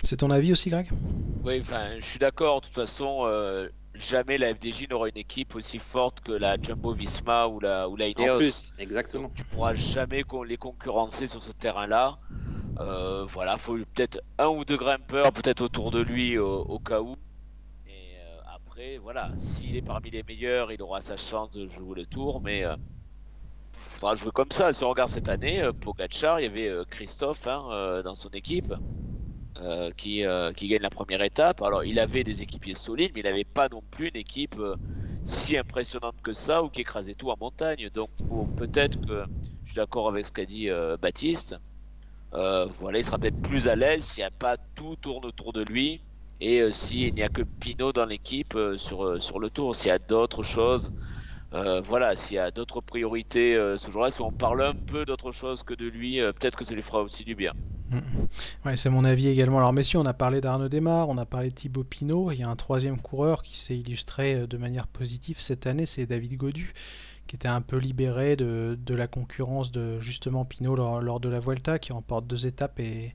C'est 0.02 0.16
ton 0.16 0.30
avis 0.30 0.52
aussi, 0.52 0.70
Greg? 0.70 0.90
Oui, 1.44 1.60
enfin, 1.60 1.96
je 1.98 2.04
suis 2.04 2.18
d'accord. 2.18 2.60
De 2.60 2.66
toute 2.66 2.74
façon, 2.74 3.20
euh, 3.24 3.68
jamais 3.94 4.36
la 4.36 4.54
FDJ 4.54 4.88
n'aura 4.90 5.08
une 5.08 5.16
équipe 5.16 5.54
aussi 5.54 5.78
forte 5.78 6.20
que 6.20 6.32
la 6.32 6.56
Jumbo 6.60 6.92
Visma 6.92 7.46
ou 7.46 7.60
la, 7.60 7.88
ou 7.88 7.96
la 7.96 8.08
Ineos. 8.08 8.34
En 8.34 8.38
plus, 8.38 8.72
exactement. 8.78 9.22
Donc, 9.24 9.34
tu 9.34 9.44
pourras 9.44 9.74
jamais 9.74 10.24
les 10.46 10.56
concurrencer 10.56 11.26
sur 11.26 11.42
ce 11.42 11.52
terrain-là. 11.52 12.18
Euh, 12.78 13.24
voilà, 13.26 13.56
faut 13.56 13.76
peut-être 13.76 14.20
un 14.38 14.48
ou 14.48 14.64
deux 14.64 14.76
grimpeurs, 14.76 15.32
peut-être 15.32 15.60
autour 15.60 15.90
de 15.90 16.00
lui 16.00 16.38
au, 16.38 16.62
au 16.62 16.78
cas 16.78 17.00
où. 17.00 17.14
Et 17.86 18.16
euh, 18.16 18.40
après, 18.54 18.98
voilà, 18.98 19.30
s'il 19.36 19.76
est 19.76 19.82
parmi 19.82 20.10
les 20.10 20.22
meilleurs, 20.22 20.72
il 20.72 20.82
aura 20.82 21.00
sa 21.00 21.16
chance 21.16 21.50
de 21.50 21.66
jouer 21.66 21.94
le 21.96 22.06
tour, 22.06 22.40
mais 22.40 22.64
euh, 22.64 22.76
faudra 23.88 24.16
jouer 24.16 24.30
comme 24.32 24.50
ça. 24.50 24.72
Si 24.72 24.84
on 24.84 24.90
regarde 24.90 25.10
cette 25.10 25.28
année, 25.28 25.62
euh, 25.62 25.72
Pogacar, 25.72 26.40
il 26.40 26.44
y 26.44 26.46
avait 26.46 26.68
euh, 26.68 26.84
Christophe 26.88 27.46
hein, 27.46 27.64
euh, 27.70 28.02
dans 28.02 28.14
son 28.14 28.30
équipe 28.30 28.74
qui, 29.98 30.24
qui 30.56 30.68
gagne 30.68 30.80
la 30.80 30.88
première 30.88 31.20
étape. 31.20 31.60
Alors, 31.60 31.84
il 31.84 31.98
avait 31.98 32.24
des 32.24 32.40
équipiers 32.40 32.72
solides, 32.72 33.10
mais 33.14 33.20
il 33.20 33.24
n'avait 33.24 33.44
pas 33.44 33.68
non 33.68 33.82
plus 33.90 34.08
une 34.08 34.16
équipe 34.16 34.56
si 35.24 35.58
impressionnante 35.58 36.14
que 36.22 36.32
ça 36.32 36.62
ou 36.62 36.70
qui 36.70 36.80
écrasait 36.80 37.12
tout 37.12 37.30
en 37.30 37.36
montagne. 37.38 37.90
Donc, 37.92 38.08
peut-être 38.56 38.98
que 39.06 39.24
je 39.64 39.72
suis 39.72 39.76
d'accord 39.76 40.08
avec 40.08 40.24
ce 40.24 40.32
qu'a 40.32 40.46
dit 40.46 40.70
Baptiste. 41.02 41.56
voilà, 42.32 43.00
il 43.00 43.04
sera 43.04 43.18
peut-être 43.18 43.42
plus 43.42 43.68
à 43.68 43.76
l'aise 43.76 44.02
s'il 44.02 44.22
n'y 44.22 44.28
a 44.28 44.30
pas 44.30 44.56
tout 44.56 44.96
tourne 44.96 45.26
autour 45.26 45.52
de 45.52 45.62
lui 45.62 46.00
et 46.40 46.72
s'il 46.72 47.12
n'y 47.12 47.22
a 47.22 47.28
que 47.28 47.42
Pinot 47.42 47.92
dans 47.92 48.06
l'équipe 48.06 48.56
sur, 48.78 49.20
sur 49.20 49.38
le 49.38 49.50
tour, 49.50 49.74
s'il 49.74 49.88
y 49.88 49.92
a 49.92 49.98
d'autres 49.98 50.42
choses, 50.42 50.90
euh, 51.52 51.80
voilà, 51.80 52.14
s'il 52.14 52.36
y 52.36 52.38
a 52.38 52.50
d'autres 52.50 52.80
priorités 52.80 53.56
euh, 53.56 53.76
ce 53.76 53.90
jour-là, 53.90 54.10
si 54.10 54.20
on 54.20 54.30
parle 54.30 54.62
un 54.62 54.74
peu 54.74 55.04
d'autre 55.04 55.32
chose 55.32 55.62
que 55.62 55.74
de 55.74 55.86
lui, 55.86 56.20
euh, 56.20 56.32
peut-être 56.32 56.56
que 56.56 56.64
ça 56.64 56.74
lui 56.74 56.82
fera 56.82 57.02
aussi 57.02 57.24
du 57.24 57.34
bien. 57.34 57.52
Mm. 57.88 57.98
Ouais, 58.64 58.76
c'est 58.76 58.90
mon 58.90 59.04
avis 59.04 59.28
également. 59.28 59.58
Alors 59.58 59.72
messieurs, 59.72 59.98
on 59.98 60.06
a 60.06 60.14
parlé 60.14 60.40
d'Arnaud 60.40 60.68
Desmar, 60.68 61.08
on 61.08 61.18
a 61.18 61.26
parlé 61.26 61.50
de 61.50 61.54
Thibaut 61.54 61.82
Pinot. 61.82 62.30
Il 62.30 62.38
y 62.38 62.44
a 62.44 62.48
un 62.48 62.56
troisième 62.56 63.00
coureur 63.00 63.42
qui 63.42 63.58
s'est 63.58 63.76
illustré 63.76 64.46
de 64.46 64.56
manière 64.56 64.86
positive 64.86 65.40
cette 65.40 65.66
année, 65.66 65.86
c'est 65.86 66.06
David 66.06 66.36
Godu, 66.36 66.72
qui 67.26 67.34
était 67.34 67.48
un 67.48 67.62
peu 67.62 67.78
libéré 67.78 68.36
de, 68.36 68.78
de 68.80 68.94
la 68.94 69.08
concurrence 69.08 69.72
de 69.72 69.98
justement 69.98 70.44
Pinot 70.44 70.76
lors, 70.76 71.00
lors 71.00 71.18
de 71.18 71.28
la 71.28 71.40
Vuelta, 71.40 71.80
qui 71.80 71.92
remporte 71.92 72.28
deux 72.28 72.46
étapes 72.46 72.78
et, 72.78 73.14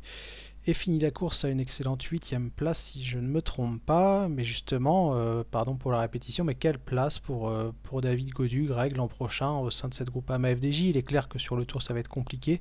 et 0.68 0.74
finit 0.74 1.00
la 1.00 1.12
course 1.12 1.46
à 1.46 1.50
une 1.50 1.60
excellente 1.60 2.02
huitième 2.04 2.50
place 2.50 2.92
si 2.92 3.04
je 3.04 3.20
ne 3.20 3.28
me 3.28 3.42
trompe 3.42 3.82
pas. 3.86 4.28
Mais 4.28 4.44
justement, 4.44 5.16
euh, 5.16 5.44
pardon 5.50 5.76
pour 5.76 5.92
la 5.92 6.00
répétition, 6.00 6.44
mais 6.44 6.56
quelle 6.56 6.80
place 6.80 7.20
pour, 7.20 7.50
euh, 7.50 7.72
pour 7.84 8.02
David 8.02 8.30
Godu, 8.30 8.66
Greg, 8.66 8.96
l'an 8.96 9.08
prochain 9.08 9.52
au 9.60 9.70
sein 9.70 9.90
de 9.90 9.94
cette 9.94 10.10
groupe 10.10 10.30
AMA 10.32 10.56
FDJ 10.56 10.82
Il 10.82 10.98
est 10.98 11.04
clair 11.04 11.30
que 11.30 11.40
sur 11.40 11.56
le 11.56 11.66
tour 11.66 11.82
ça 11.82 11.94
va 11.94 12.00
être 12.00 12.08
compliqué, 12.08 12.60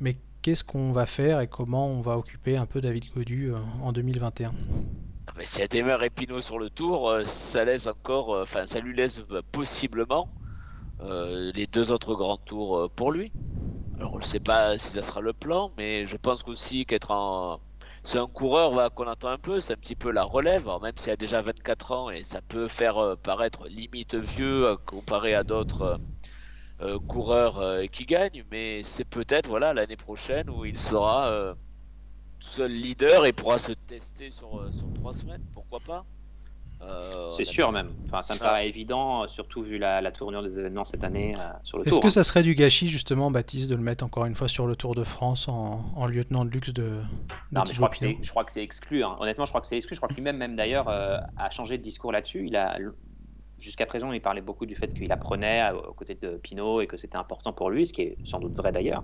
mais 0.00 0.16
qu'est-ce 0.42 0.64
qu'on 0.64 0.92
va 0.92 1.06
faire 1.06 1.40
et 1.40 1.48
comment 1.48 1.88
on 1.88 2.02
va 2.02 2.18
occuper 2.18 2.56
un 2.56 2.66
peu 2.66 2.80
David 2.80 3.04
Godu 3.14 3.50
euh, 3.50 3.56
en 3.82 3.92
2021 3.92 4.52
Ah, 5.28 5.32
y 5.58 5.62
a 5.62 5.68
Desmar 5.68 6.02
et 6.02 6.10
Pinot 6.10 6.42
sur 6.42 6.58
le 6.58 6.68
tour, 6.68 7.14
ça 7.24 7.64
laisse 7.64 7.86
encore, 7.86 8.30
enfin, 8.42 8.66
ça 8.66 8.80
lui 8.80 8.94
laisse 8.94 9.20
euh, 9.30 9.40
possiblement 9.52 10.28
les 11.54 11.66
deux 11.66 11.90
autres 11.90 12.14
grands 12.14 12.38
tours 12.38 12.90
pour 12.96 13.12
lui. 13.12 13.30
Alors, 13.98 14.14
on 14.14 14.18
ne 14.18 14.24
sait 14.24 14.40
pas 14.40 14.78
si 14.78 14.88
ça 14.90 15.02
sera 15.02 15.20
le 15.20 15.32
plan, 15.34 15.72
mais 15.76 16.06
je 16.06 16.16
pense 16.16 16.42
qu'aussi 16.42 16.84
qu'être 16.86 17.10
en... 17.10 17.60
C'est 18.04 18.18
un 18.18 18.26
coureur 18.28 18.92
qu'on 18.94 19.06
attend 19.08 19.28
un 19.28 19.38
peu, 19.38 19.60
c'est 19.60 19.72
un 19.72 19.76
petit 19.76 19.96
peu 19.96 20.10
la 20.12 20.22
relève, 20.24 20.68
même 20.82 20.96
s'il 20.96 21.10
a 21.12 21.16
déjà 21.16 21.42
24 21.42 21.92
ans 21.92 22.10
et 22.10 22.22
ça 22.22 22.40
peut 22.42 22.68
faire 22.68 22.98
euh, 22.98 23.16
paraître 23.16 23.66
limite 23.68 24.14
vieux 24.14 24.66
euh, 24.66 24.76
comparé 24.86 25.34
à 25.34 25.42
d'autres 25.44 26.00
euh, 26.82 26.98
coureurs 27.08 27.88
qui 27.92 28.06
gagnent, 28.06 28.44
mais 28.50 28.82
c'est 28.84 29.04
peut-être 29.06 29.48
voilà 29.48 29.74
l'année 29.74 29.96
prochaine 29.98 30.50
où 30.50 30.64
il 30.66 30.78
sera 30.78 31.30
euh, 31.30 31.54
seul 32.40 32.72
leader 32.72 33.26
et 33.26 33.32
pourra 33.34 33.58
se 33.58 33.72
tester 33.72 34.30
sur, 34.32 34.72
sur 34.74 34.92
trois 34.92 35.14
semaines, 35.14 35.42
pourquoi 35.54 35.80
pas? 35.80 36.06
Euh, 36.82 37.28
C'est 37.30 37.44
sûr 37.44 37.72
même. 37.72 37.90
Enfin, 38.04 38.20
ça 38.22 38.34
me 38.34 38.38
Voilà. 38.38 38.52
paraît 38.52 38.68
évident, 38.68 39.24
euh, 39.24 39.28
surtout 39.28 39.62
vu 39.62 39.78
la, 39.78 40.00
la 40.02 40.12
tournure 40.12 40.42
des 40.42 40.58
événements 40.58 40.84
cette 40.84 41.04
année 41.04 41.34
euh, 41.38 41.42
sur 41.64 41.78
le 41.78 41.82
Est-ce 41.84 41.90
tour. 41.90 42.00
que 42.02 42.06
hein. 42.08 42.10
ça 42.10 42.22
serait 42.24 42.42
du 42.42 42.54
gâchis 42.54 42.88
justement, 42.90 43.30
Baptiste, 43.30 43.70
de 43.70 43.74
le 43.74 43.80
mettre 43.82 44.04
encore 44.04 44.26
une 44.26 44.34
fois 44.34 44.48
sur 44.48 44.66
le 44.66 44.76
Tour 44.76 44.94
de 44.94 45.02
France 45.02 45.48
en, 45.48 45.84
en 45.96 46.06
lieutenant 46.06 46.44
de 46.44 46.50
luxe 46.50 46.74
de, 46.74 46.82
de 46.82 47.00
Non, 47.50 47.62
mais 47.62 47.66
je 47.66 47.72
Thibaut 47.72 47.76
crois 47.76 47.88
que 47.88 47.96
c'est, 47.96 48.18
je 48.20 48.30
crois 48.30 48.44
que 48.44 48.52
c'est 48.52 48.62
exclu. 48.62 49.02
hein. 49.04 49.16
Honnêtement, 49.20 49.46
je 49.46 49.50
crois 49.52 49.62
que 49.62 49.66
c'est 49.66 49.76
exclu. 49.76 49.94
Je 49.94 50.00
crois 50.00 50.08
que 50.08 50.14
lui-même, 50.14 50.36
même 50.36 50.54
d'ailleurs, 50.54 50.88
euh, 50.88 51.16
a 51.38 51.48
changé 51.50 51.78
de 51.78 51.82
discours 51.82 52.12
là-dessus. 52.12 52.46
Il 52.46 52.56
a, 52.56 52.78
jusqu'à 53.58 53.86
présent, 53.86 54.12
il 54.12 54.20
parlait 54.20 54.42
beaucoup 54.42 54.66
du 54.66 54.76
fait 54.76 54.92
qu'il 54.92 55.10
apprenait 55.12 55.70
aux 55.72 55.94
côtés 55.94 56.14
de 56.20 56.36
Pinot 56.36 56.82
et 56.82 56.86
que 56.86 56.98
c'était 56.98 57.16
important 57.16 57.54
pour 57.54 57.70
lui, 57.70 57.86
ce 57.86 57.94
qui 57.94 58.02
est 58.02 58.18
sans 58.22 58.38
doute 58.38 58.54
vrai 58.54 58.70
d'ailleurs. 58.70 59.02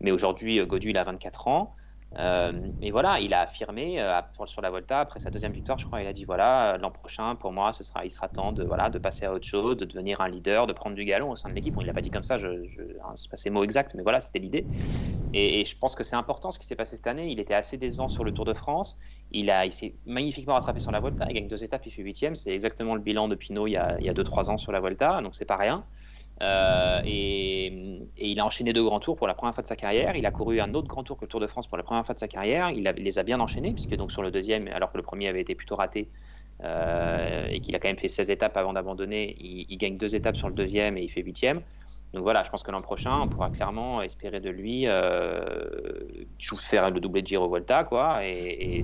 Mais 0.00 0.12
aujourd'hui, 0.12 0.64
Godu, 0.64 0.90
il 0.90 0.96
a 0.96 1.02
24 1.02 1.48
ans. 1.48 1.74
Euh, 2.16 2.52
et 2.80 2.90
voilà, 2.90 3.20
il 3.20 3.34
a 3.34 3.42
affirmé 3.42 4.00
euh, 4.00 4.20
sur 4.46 4.62
la 4.62 4.70
Volta, 4.70 5.00
après 5.00 5.20
sa 5.20 5.30
deuxième 5.30 5.52
victoire, 5.52 5.78
je 5.78 5.84
crois, 5.84 6.00
il 6.00 6.06
a 6.06 6.12
dit 6.12 6.24
voilà, 6.24 6.74
euh, 6.74 6.78
l'an 6.78 6.90
prochain, 6.90 7.34
pour 7.34 7.52
moi, 7.52 7.72
ce 7.74 7.84
sera, 7.84 8.04
il 8.06 8.10
sera 8.10 8.28
temps 8.28 8.52
de, 8.52 8.64
voilà, 8.64 8.88
de 8.88 8.98
passer 8.98 9.26
à 9.26 9.32
autre 9.32 9.46
chose, 9.46 9.76
de 9.76 9.84
devenir 9.84 10.20
un 10.22 10.28
leader, 10.28 10.66
de 10.66 10.72
prendre 10.72 10.96
du 10.96 11.04
galon 11.04 11.30
au 11.30 11.36
sein 11.36 11.50
de 11.50 11.54
l'équipe. 11.54 11.74
Bon, 11.74 11.82
il 11.82 11.86
l'a 11.86 11.92
pas 11.92 12.00
dit 12.00 12.10
comme 12.10 12.22
ça, 12.22 12.38
je, 12.38 12.64
je, 12.64 12.82
hein, 13.04 13.12
c'est 13.16 13.30
pas 13.30 13.36
ses 13.36 13.50
mots 13.50 13.62
exacts, 13.62 13.94
mais 13.94 14.02
voilà, 14.02 14.20
c'était 14.20 14.38
l'idée. 14.38 14.64
Et, 15.34 15.64
je 15.66 15.76
pense 15.76 15.94
que 15.94 16.02
c'est 16.02 16.16
important 16.16 16.50
ce 16.50 16.58
qui 16.58 16.66
s'est 16.66 16.76
passé 16.76 16.96
cette 16.96 17.06
année. 17.06 17.30
Il 17.30 17.40
était 17.40 17.54
assez 17.54 17.76
décevant 17.76 18.08
sur 18.08 18.24
le 18.24 18.32
Tour 18.32 18.46
de 18.46 18.54
France. 18.54 18.98
Il, 19.30 19.50
a, 19.50 19.66
il 19.66 19.72
s'est 19.72 19.94
magnifiquement 20.06 20.54
rattrapé 20.54 20.80
sur 20.80 20.90
la 20.90 21.00
Volta. 21.00 21.26
Il 21.28 21.34
gagne 21.34 21.48
deux 21.48 21.62
étapes, 21.62 21.84
il 21.84 21.92
fait 21.92 22.02
huitième. 22.02 22.34
C'est 22.34 22.52
exactement 22.52 22.94
le 22.94 23.02
bilan 23.02 23.28
de 23.28 23.34
Pinot 23.34 23.66
il 23.66 23.72
y 23.72 23.76
a, 23.76 23.98
il 24.00 24.06
y 24.06 24.08
a 24.08 24.14
deux, 24.14 24.24
trois 24.24 24.48
ans 24.48 24.56
sur 24.56 24.72
la 24.72 24.80
Volta, 24.80 25.20
donc 25.20 25.34
c'est 25.34 25.44
pas 25.44 25.56
rien. 25.56 25.84
Euh, 26.40 27.00
et, 27.04 27.72
il 28.16 28.40
a 28.40 28.46
enchaîné 28.46 28.72
deux 28.72 28.84
grands 28.84 29.00
tours 29.00 29.16
pour 29.16 29.26
la 29.26 29.34
première 29.34 29.54
fois 29.54 29.62
de 29.62 29.68
sa 29.68 29.76
carrière. 29.76 30.16
Il 30.16 30.26
a 30.26 30.30
couru 30.30 30.60
un 30.60 30.74
autre 30.74 30.88
grand 30.88 31.02
tour 31.04 31.16
que 31.16 31.24
le 31.24 31.28
Tour 31.28 31.40
de 31.40 31.46
France 31.46 31.66
pour 31.66 31.76
la 31.76 31.82
première 31.82 32.04
fois 32.04 32.14
de 32.14 32.20
sa 32.20 32.28
carrière. 32.28 32.70
Il 32.70 32.82
les 32.82 33.18
a 33.18 33.22
bien 33.22 33.40
enchaînés, 33.40 33.72
puisque 33.72 33.96
donc 33.96 34.12
sur 34.12 34.22
le 34.22 34.30
deuxième, 34.30 34.68
alors 34.68 34.92
que 34.92 34.96
le 34.96 35.02
premier 35.02 35.28
avait 35.28 35.40
été 35.40 35.54
plutôt 35.54 35.76
raté, 35.76 36.08
euh, 36.64 37.46
et 37.50 37.60
qu'il 37.60 37.74
a 37.76 37.78
quand 37.78 37.88
même 37.88 37.98
fait 37.98 38.08
16 38.08 38.30
étapes 38.30 38.56
avant 38.56 38.72
d'abandonner, 38.72 39.36
il, 39.38 39.66
il, 39.68 39.78
gagne 39.78 39.96
deux 39.96 40.14
étapes 40.14 40.36
sur 40.36 40.48
le 40.48 40.54
deuxième 40.54 40.96
et 40.96 41.02
il 41.02 41.08
fait 41.08 41.22
huitième. 41.22 41.62
Donc 42.14 42.22
voilà, 42.22 42.42
je 42.42 42.48
pense 42.48 42.62
que 42.62 42.70
l'an 42.70 42.80
prochain, 42.80 43.20
on 43.20 43.28
pourra 43.28 43.50
clairement 43.50 44.00
espérer 44.00 44.40
de 44.40 44.48
lui 44.48 44.86
euh, 44.86 46.24
faire 46.56 46.90
le 46.90 47.00
doublé 47.00 47.20
de 47.20 47.26
Giro 47.26 47.48
Volta, 47.48 47.84
quoi, 47.84 48.24
et, 48.24 48.82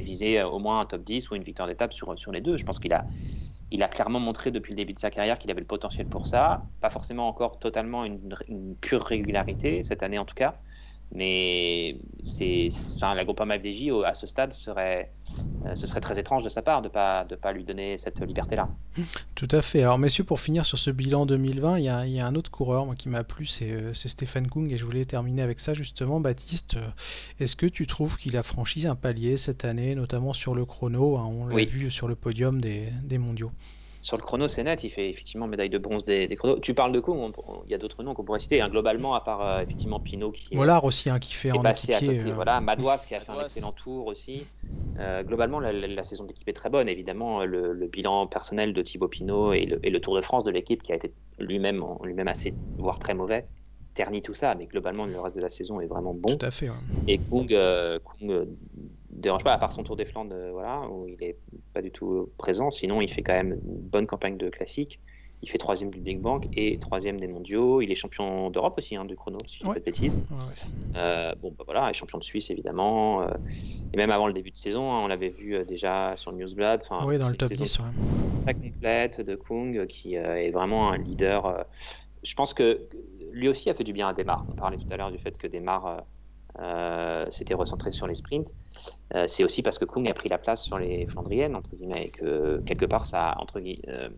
viser 0.00 0.42
au 0.42 0.58
moins 0.58 0.80
un 0.80 0.86
top 0.86 1.02
10 1.02 1.30
ou 1.30 1.36
une 1.36 1.44
victoire 1.44 1.68
d'étape 1.68 1.92
sur, 1.92 2.18
sur 2.18 2.32
les 2.32 2.40
deux. 2.40 2.56
Je 2.56 2.64
pense 2.64 2.80
qu'il 2.80 2.92
a, 2.92 3.06
il 3.70 3.82
a 3.84 3.88
clairement 3.88 4.18
montré 4.18 4.50
depuis 4.50 4.72
le 4.72 4.76
début 4.76 4.92
de 4.92 4.98
sa 4.98 5.10
carrière 5.10 5.38
qu'il 5.38 5.50
avait 5.52 5.60
le 5.60 5.66
potentiel 5.66 6.08
pour 6.08 6.26
ça. 6.26 6.66
Pas 6.80 6.90
forcément 6.90 7.28
encore 7.28 7.60
totalement 7.60 8.04
une 8.04 8.76
pure 8.80 9.04
régularité, 9.04 9.84
cette 9.84 10.02
année 10.02 10.18
en 10.18 10.24
tout 10.24 10.34
cas. 10.34 10.60
Mais 11.14 11.96
c'est, 12.22 12.68
enfin, 12.96 13.14
la 13.14 13.24
Groupama 13.24 13.58
FDJ 13.58 13.90
à 14.04 14.12
ce 14.12 14.26
stade 14.26 14.52
serait, 14.52 15.10
euh, 15.64 15.74
ce 15.74 15.86
serait 15.86 16.00
très 16.00 16.18
étrange 16.18 16.44
de 16.44 16.50
sa 16.50 16.60
part 16.60 16.82
de 16.82 16.88
ne 16.88 16.92
pas, 16.92 17.24
de 17.24 17.34
pas 17.34 17.52
lui 17.52 17.64
donner 17.64 17.96
cette 17.96 18.20
liberté-là. 18.20 18.68
Tout 19.34 19.48
à 19.50 19.62
fait. 19.62 19.82
Alors 19.82 19.98
messieurs, 19.98 20.24
pour 20.24 20.38
finir 20.38 20.66
sur 20.66 20.76
ce 20.76 20.90
bilan 20.90 21.24
2020, 21.24 21.78
il 21.78 21.84
y 21.84 21.88
a, 21.88 22.04
il 22.06 22.12
y 22.12 22.20
a 22.20 22.26
un 22.26 22.34
autre 22.34 22.50
coureur 22.50 22.84
moi, 22.84 22.94
qui 22.94 23.08
m'a 23.08 23.24
plu, 23.24 23.46
c'est 23.46 23.70
euh, 23.70 23.94
Stéphane 23.94 24.48
Kung, 24.48 24.70
et 24.70 24.76
je 24.76 24.84
voulais 24.84 25.06
terminer 25.06 25.40
avec 25.42 25.60
ça 25.60 25.72
justement. 25.72 26.20
Baptiste, 26.20 26.76
euh, 26.76 26.86
est-ce 27.40 27.56
que 27.56 27.66
tu 27.66 27.86
trouves 27.86 28.18
qu'il 28.18 28.36
a 28.36 28.42
franchi 28.42 28.86
un 28.86 28.94
palier 28.94 29.38
cette 29.38 29.64
année, 29.64 29.94
notamment 29.94 30.34
sur 30.34 30.54
le 30.54 30.66
chrono 30.66 31.16
hein, 31.16 31.24
On 31.26 31.46
l'a 31.46 31.54
Oui. 31.54 31.64
vu 31.66 31.90
sur 31.90 32.06
le 32.08 32.16
podium 32.16 32.60
des, 32.60 32.88
des 33.02 33.16
mondiaux? 33.18 33.50
Sur 34.00 34.16
le 34.16 34.22
chrono, 34.22 34.46
c'est 34.48 34.62
net, 34.62 34.84
il 34.84 34.90
fait 34.90 35.10
effectivement 35.10 35.46
médaille 35.48 35.70
de 35.70 35.78
bronze 35.78 36.04
des, 36.04 36.28
des 36.28 36.36
chronos. 36.36 36.60
Tu 36.60 36.72
parles 36.74 36.92
de 36.92 37.00
Kung, 37.00 37.32
il 37.66 37.70
y 37.70 37.74
a 37.74 37.78
d'autres 37.78 38.02
noms 38.04 38.14
qu'on 38.14 38.24
pourrait 38.24 38.40
citer, 38.40 38.60
hein, 38.60 38.68
globalement, 38.68 39.14
à 39.14 39.20
part 39.20 39.42
euh, 39.42 39.60
effectivement 39.60 39.98
Pinot 40.00 40.30
qui 40.32 40.54
est, 40.54 40.56
Mollard 40.56 40.84
aussi, 40.84 41.10
hein, 41.10 41.18
qui 41.18 41.32
fait 41.34 41.48
qui 41.50 41.56
est 41.56 41.58
en 41.58 41.62
passé 41.62 41.94
à 41.94 41.96
équipier. 41.98 42.18
côté. 42.18 42.30
euh, 42.30 42.34
Voilà, 42.34 42.60
Madouas 42.60 43.04
qui 43.06 43.14
a 43.14 43.20
fait 43.20 43.30
un 43.30 43.34
Madouas. 43.34 43.46
excellent 43.46 43.72
tour 43.72 44.06
aussi. 44.06 44.46
Euh, 44.98 45.22
globalement, 45.22 45.60
la, 45.60 45.72
la, 45.72 45.86
la 45.86 46.04
saison 46.04 46.24
de 46.24 46.28
l'équipe 46.28 46.48
est 46.48 46.52
très 46.52 46.70
bonne. 46.70 46.88
Évidemment, 46.88 47.44
le, 47.44 47.72
le, 47.72 47.86
bilan 47.88 48.26
personnel 48.26 48.72
de 48.72 48.82
Thibaut 48.82 49.08
Pinot 49.08 49.52
et 49.52 49.64
le, 49.66 49.84
et 49.86 49.90
le 49.90 50.00
Tour 50.00 50.16
de 50.16 50.20
France 50.20 50.44
de 50.44 50.50
l'équipe 50.50 50.82
qui 50.82 50.92
a 50.92 50.96
été 50.96 51.14
lui-même 51.38 51.84
lui-même 52.02 52.26
assez, 52.28 52.58
voire 52.78 52.98
très 52.98 53.14
mauvais, 53.14 53.48
ternit 53.94 54.22
tout 54.22 54.34
ça. 54.34 54.54
Mais 54.56 54.66
globalement, 54.66 55.06
le 55.06 55.20
reste 55.20 55.36
de 55.36 55.40
la 55.42 55.50
saison 55.50 55.80
est 55.80 55.86
vraiment 55.86 56.14
bon. 56.14 56.36
Tout 56.36 56.44
à 56.46 56.50
fait. 56.50 56.68
Ouais. 56.68 56.74
Et 57.06 57.18
Kung, 57.18 57.52
euh, 57.52 57.98
Kung 58.00 58.30
euh, 58.30 58.46
dérange 59.10 59.44
pas, 59.44 59.52
à 59.52 59.58
part 59.58 59.72
son 59.72 59.82
Tour 59.82 59.96
des 59.96 60.04
Flandres, 60.04 60.34
euh, 60.34 60.50
voilà, 60.52 60.88
où 60.88 61.06
il 61.08 61.22
est 61.22 61.36
pas 61.72 61.82
du 61.82 61.90
tout 61.90 62.30
présent. 62.38 62.70
Sinon, 62.70 63.00
il 63.00 63.10
fait 63.10 63.22
quand 63.22 63.32
même 63.32 63.52
une 63.52 63.80
bonne 63.80 64.06
campagne 64.06 64.36
de 64.36 64.48
classique. 64.50 65.00
Il 65.40 65.48
fait 65.48 65.58
troisième 65.58 65.90
du 65.90 66.00
Big 66.00 66.20
Bang 66.20 66.48
et 66.52 66.78
troisième 66.78 67.20
des 67.20 67.28
mondiaux. 67.28 67.80
Il 67.80 67.92
est 67.92 67.94
champion 67.94 68.50
d'Europe 68.50 68.74
aussi, 68.76 68.96
hein, 68.96 69.04
du 69.04 69.14
chrono, 69.14 69.38
si 69.46 69.58
je 69.58 69.60
dis 69.60 69.66
ouais. 69.68 69.74
pas 69.74 69.80
de 69.80 69.84
bêtises. 69.84 70.16
Ouais, 70.16 70.36
ouais. 70.36 70.96
Euh, 70.96 71.34
bon, 71.40 71.54
bah 71.56 71.62
voilà, 71.64 71.90
et 71.90 71.92
champion 71.92 72.18
de 72.18 72.24
Suisse, 72.24 72.50
évidemment. 72.50 73.22
Euh, 73.22 73.28
et 73.92 73.96
même 73.96 74.10
avant 74.10 74.26
le 74.26 74.32
début 74.32 74.50
de 74.50 74.56
saison, 74.56 74.92
hein, 74.92 75.00
on 75.04 75.06
l'avait 75.06 75.28
vu 75.28 75.64
déjà 75.64 76.14
sur 76.16 76.32
le 76.32 76.38
Newsblad. 76.38 76.82
Oui, 77.04 77.18
dans 77.18 77.28
le 77.28 77.36
top 77.36 77.52
une 77.52 77.56
saison 77.56 77.84
10. 77.84 77.96
Ouais. 78.46 78.52
très 78.52 78.54
complète 78.54 79.20
de 79.20 79.36
Kung, 79.36 79.86
qui 79.86 80.16
est 80.16 80.50
vraiment 80.50 80.90
un 80.90 80.98
leader. 80.98 81.64
je 82.24 82.34
pense 82.34 82.52
que 82.52 82.88
lui 83.30 83.48
aussi 83.48 83.70
a 83.70 83.74
fait 83.74 83.84
du 83.84 83.92
bien 83.92 84.08
à 84.08 84.12
Desmar. 84.12 84.44
On 84.50 84.54
parlait 84.54 84.76
tout 84.76 84.88
à 84.90 84.96
l'heure 84.96 85.12
du 85.12 85.18
fait 85.18 85.38
que 85.38 85.46
Desmar 85.46 86.02
euh, 86.60 87.24
s'était 87.30 87.54
recentré 87.54 87.92
sur 87.92 88.06
les 88.06 88.14
sprints. 88.14 88.52
Euh, 89.14 89.26
c'est 89.28 89.44
aussi 89.44 89.62
parce 89.62 89.78
que 89.78 89.84
Kung 89.84 90.08
a 90.08 90.14
pris 90.14 90.28
la 90.28 90.38
place 90.38 90.64
sur 90.64 90.78
les 90.78 91.06
Flandriennes, 91.06 91.54
entre 91.54 91.74
guillemets, 91.76 92.06
et 92.06 92.10
que 92.10 92.60
quelque 92.66 92.84
part, 92.84 93.04
ça 93.04 93.30
a 93.30 93.46
euh, 93.56 94.08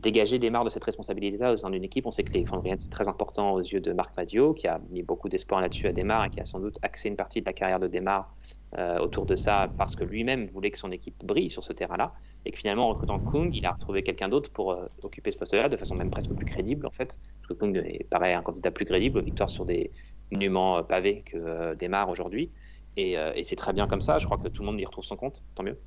dégagé 0.00 0.38
Desmar 0.38 0.64
de 0.64 0.70
cette 0.70 0.84
responsabilité-là 0.84 1.52
au 1.52 1.56
sein 1.56 1.70
d'une 1.70 1.84
équipe. 1.84 2.06
On 2.06 2.10
sait 2.10 2.24
que 2.24 2.32
les 2.32 2.44
Flandriennes, 2.44 2.78
c'est 2.78 2.90
très 2.90 3.08
important 3.08 3.54
aux 3.54 3.60
yeux 3.60 3.80
de 3.80 3.92
Marc 3.92 4.16
Madio, 4.16 4.54
qui 4.54 4.66
a 4.66 4.80
mis 4.90 5.02
beaucoup 5.02 5.28
d'espoir 5.28 5.60
là-dessus 5.60 5.86
à 5.86 5.92
Desmar 5.92 6.24
et 6.24 6.30
qui 6.30 6.40
a 6.40 6.44
sans 6.44 6.58
doute 6.58 6.78
axé 6.82 7.08
une 7.08 7.16
partie 7.16 7.40
de 7.40 7.46
la 7.46 7.52
carrière 7.52 7.78
de 7.78 7.86
Desmar 7.86 8.34
euh, 8.76 8.98
autour 8.98 9.24
de 9.24 9.36
ça 9.36 9.72
parce 9.78 9.94
que 9.94 10.04
lui-même 10.04 10.46
voulait 10.46 10.70
que 10.70 10.78
son 10.78 10.90
équipe 10.90 11.24
brille 11.24 11.48
sur 11.48 11.62
ce 11.62 11.72
terrain-là 11.72 12.12
et 12.44 12.50
que 12.50 12.58
finalement, 12.58 12.86
en 12.86 12.88
recrutant 12.90 13.20
Kung, 13.20 13.54
il 13.54 13.64
a 13.66 13.72
retrouvé 13.72 14.02
quelqu'un 14.02 14.28
d'autre 14.28 14.50
pour 14.50 14.76
occuper 15.02 15.30
ce 15.30 15.38
poste-là 15.38 15.68
de 15.68 15.76
façon 15.76 15.94
même 15.94 16.10
presque 16.10 16.32
plus 16.32 16.46
crédible, 16.46 16.86
en 16.86 16.90
fait, 16.90 17.18
parce 17.40 17.48
que 17.48 17.54
Kung 17.54 17.80
pareil, 18.10 18.34
un 18.34 18.42
candidat 18.42 18.70
plus 18.70 18.84
crédible, 18.84 19.20
victoire 19.22 19.50
sur 19.50 19.64
des 19.64 19.90
monuments 20.30 20.82
pavés 20.82 21.22
que 21.24 21.36
euh, 21.36 21.74
Desmar 21.74 22.08
aujourd'hui. 22.08 22.50
Et, 22.96 23.18
euh, 23.18 23.32
et 23.34 23.44
c'est 23.44 23.56
très 23.56 23.72
bien 23.72 23.86
comme 23.86 24.00
ça. 24.00 24.18
Je 24.18 24.26
crois 24.26 24.38
que 24.38 24.48
tout 24.48 24.62
le 24.62 24.66
monde 24.66 24.80
y 24.80 24.84
retrouve 24.84 25.04
son 25.04 25.16
compte. 25.16 25.42
Tant 25.54 25.62
mieux. 25.62 25.78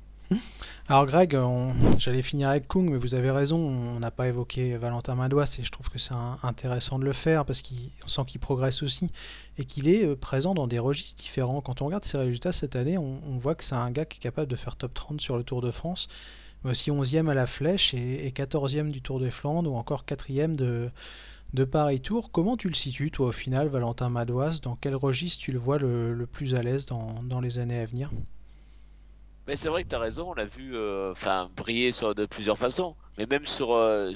Alors 0.86 1.06
Greg, 1.06 1.36
j'allais 1.98 2.22
finir 2.22 2.50
avec 2.50 2.68
Kung, 2.68 2.88
mais 2.88 2.98
vous 2.98 3.16
avez 3.16 3.32
raison, 3.32 3.58
on 3.58 3.98
n'a 3.98 4.12
pas 4.12 4.28
évoqué 4.28 4.76
Valentin 4.76 5.16
Madouas 5.16 5.56
et 5.58 5.64
je 5.64 5.70
trouve 5.72 5.88
que 5.90 5.98
c'est 5.98 6.14
intéressant 6.44 7.00
de 7.00 7.04
le 7.04 7.12
faire 7.12 7.44
parce 7.44 7.62
qu'on 7.62 8.08
sent 8.08 8.22
qu'il 8.28 8.40
progresse 8.40 8.84
aussi 8.84 9.10
et 9.58 9.64
qu'il 9.64 9.88
est 9.88 10.04
euh, 10.04 10.14
présent 10.14 10.54
dans 10.54 10.68
des 10.68 10.78
registres 10.78 11.20
différents. 11.20 11.60
Quand 11.60 11.82
on 11.82 11.86
regarde 11.86 12.04
ses 12.04 12.18
résultats 12.18 12.52
cette 12.52 12.76
année, 12.76 12.96
on, 12.96 13.38
voit 13.38 13.56
que 13.56 13.64
c'est 13.64 13.74
un 13.74 13.90
gars 13.90 14.04
qui 14.04 14.18
est 14.18 14.22
capable 14.22 14.48
de 14.48 14.56
faire 14.56 14.76
top 14.76 14.94
30 14.94 15.20
sur 15.20 15.36
le 15.36 15.42
Tour 15.42 15.62
de 15.62 15.72
France, 15.72 16.06
mais 16.62 16.70
aussi 16.70 16.92
11e 16.92 17.28
à 17.28 17.34
la 17.34 17.48
Flèche 17.48 17.94
et, 17.94 18.26
et 18.26 18.30
14e 18.30 18.90
du 18.92 19.02
Tour 19.02 19.18
des 19.18 19.32
Flandres 19.32 19.72
ou 19.72 19.76
encore 19.76 20.04
4e 20.04 20.54
de, 20.54 20.90
de 21.52 21.64
Paris 21.64 22.00
Tour. 22.00 22.30
Comment 22.32 22.56
tu 22.56 22.68
le 22.68 22.74
situes 22.74 23.10
toi 23.10 23.28
au 23.28 23.32
final, 23.32 23.68
Valentin 23.68 24.08
Madouas? 24.08 24.60
Dans 24.62 24.76
quel 24.76 24.94
registre 24.94 25.42
tu 25.42 25.52
le 25.52 25.58
vois 25.58 25.78
le, 25.78 26.26
plus 26.30 26.54
à 26.54 26.62
l'aise 26.62 26.86
dans, 26.86 27.40
les 27.40 27.58
années 27.58 27.80
à 27.80 27.86
venir? 27.86 28.10
Mais 29.46 29.56
c'est 29.56 29.68
vrai 29.68 29.82
que 29.82 29.88
tu 29.88 29.96
as 29.96 29.98
raison, 29.98 30.30
on 30.30 30.34
l'a 30.34 30.44
vu 30.44 30.76
euh, 30.76 31.12
briller 31.56 31.90
de 31.90 32.26
plusieurs 32.26 32.58
façons. 32.58 32.94
Mais 33.18 33.26
même 33.26 33.46
sur, 33.46 33.74
euh, 33.74 34.12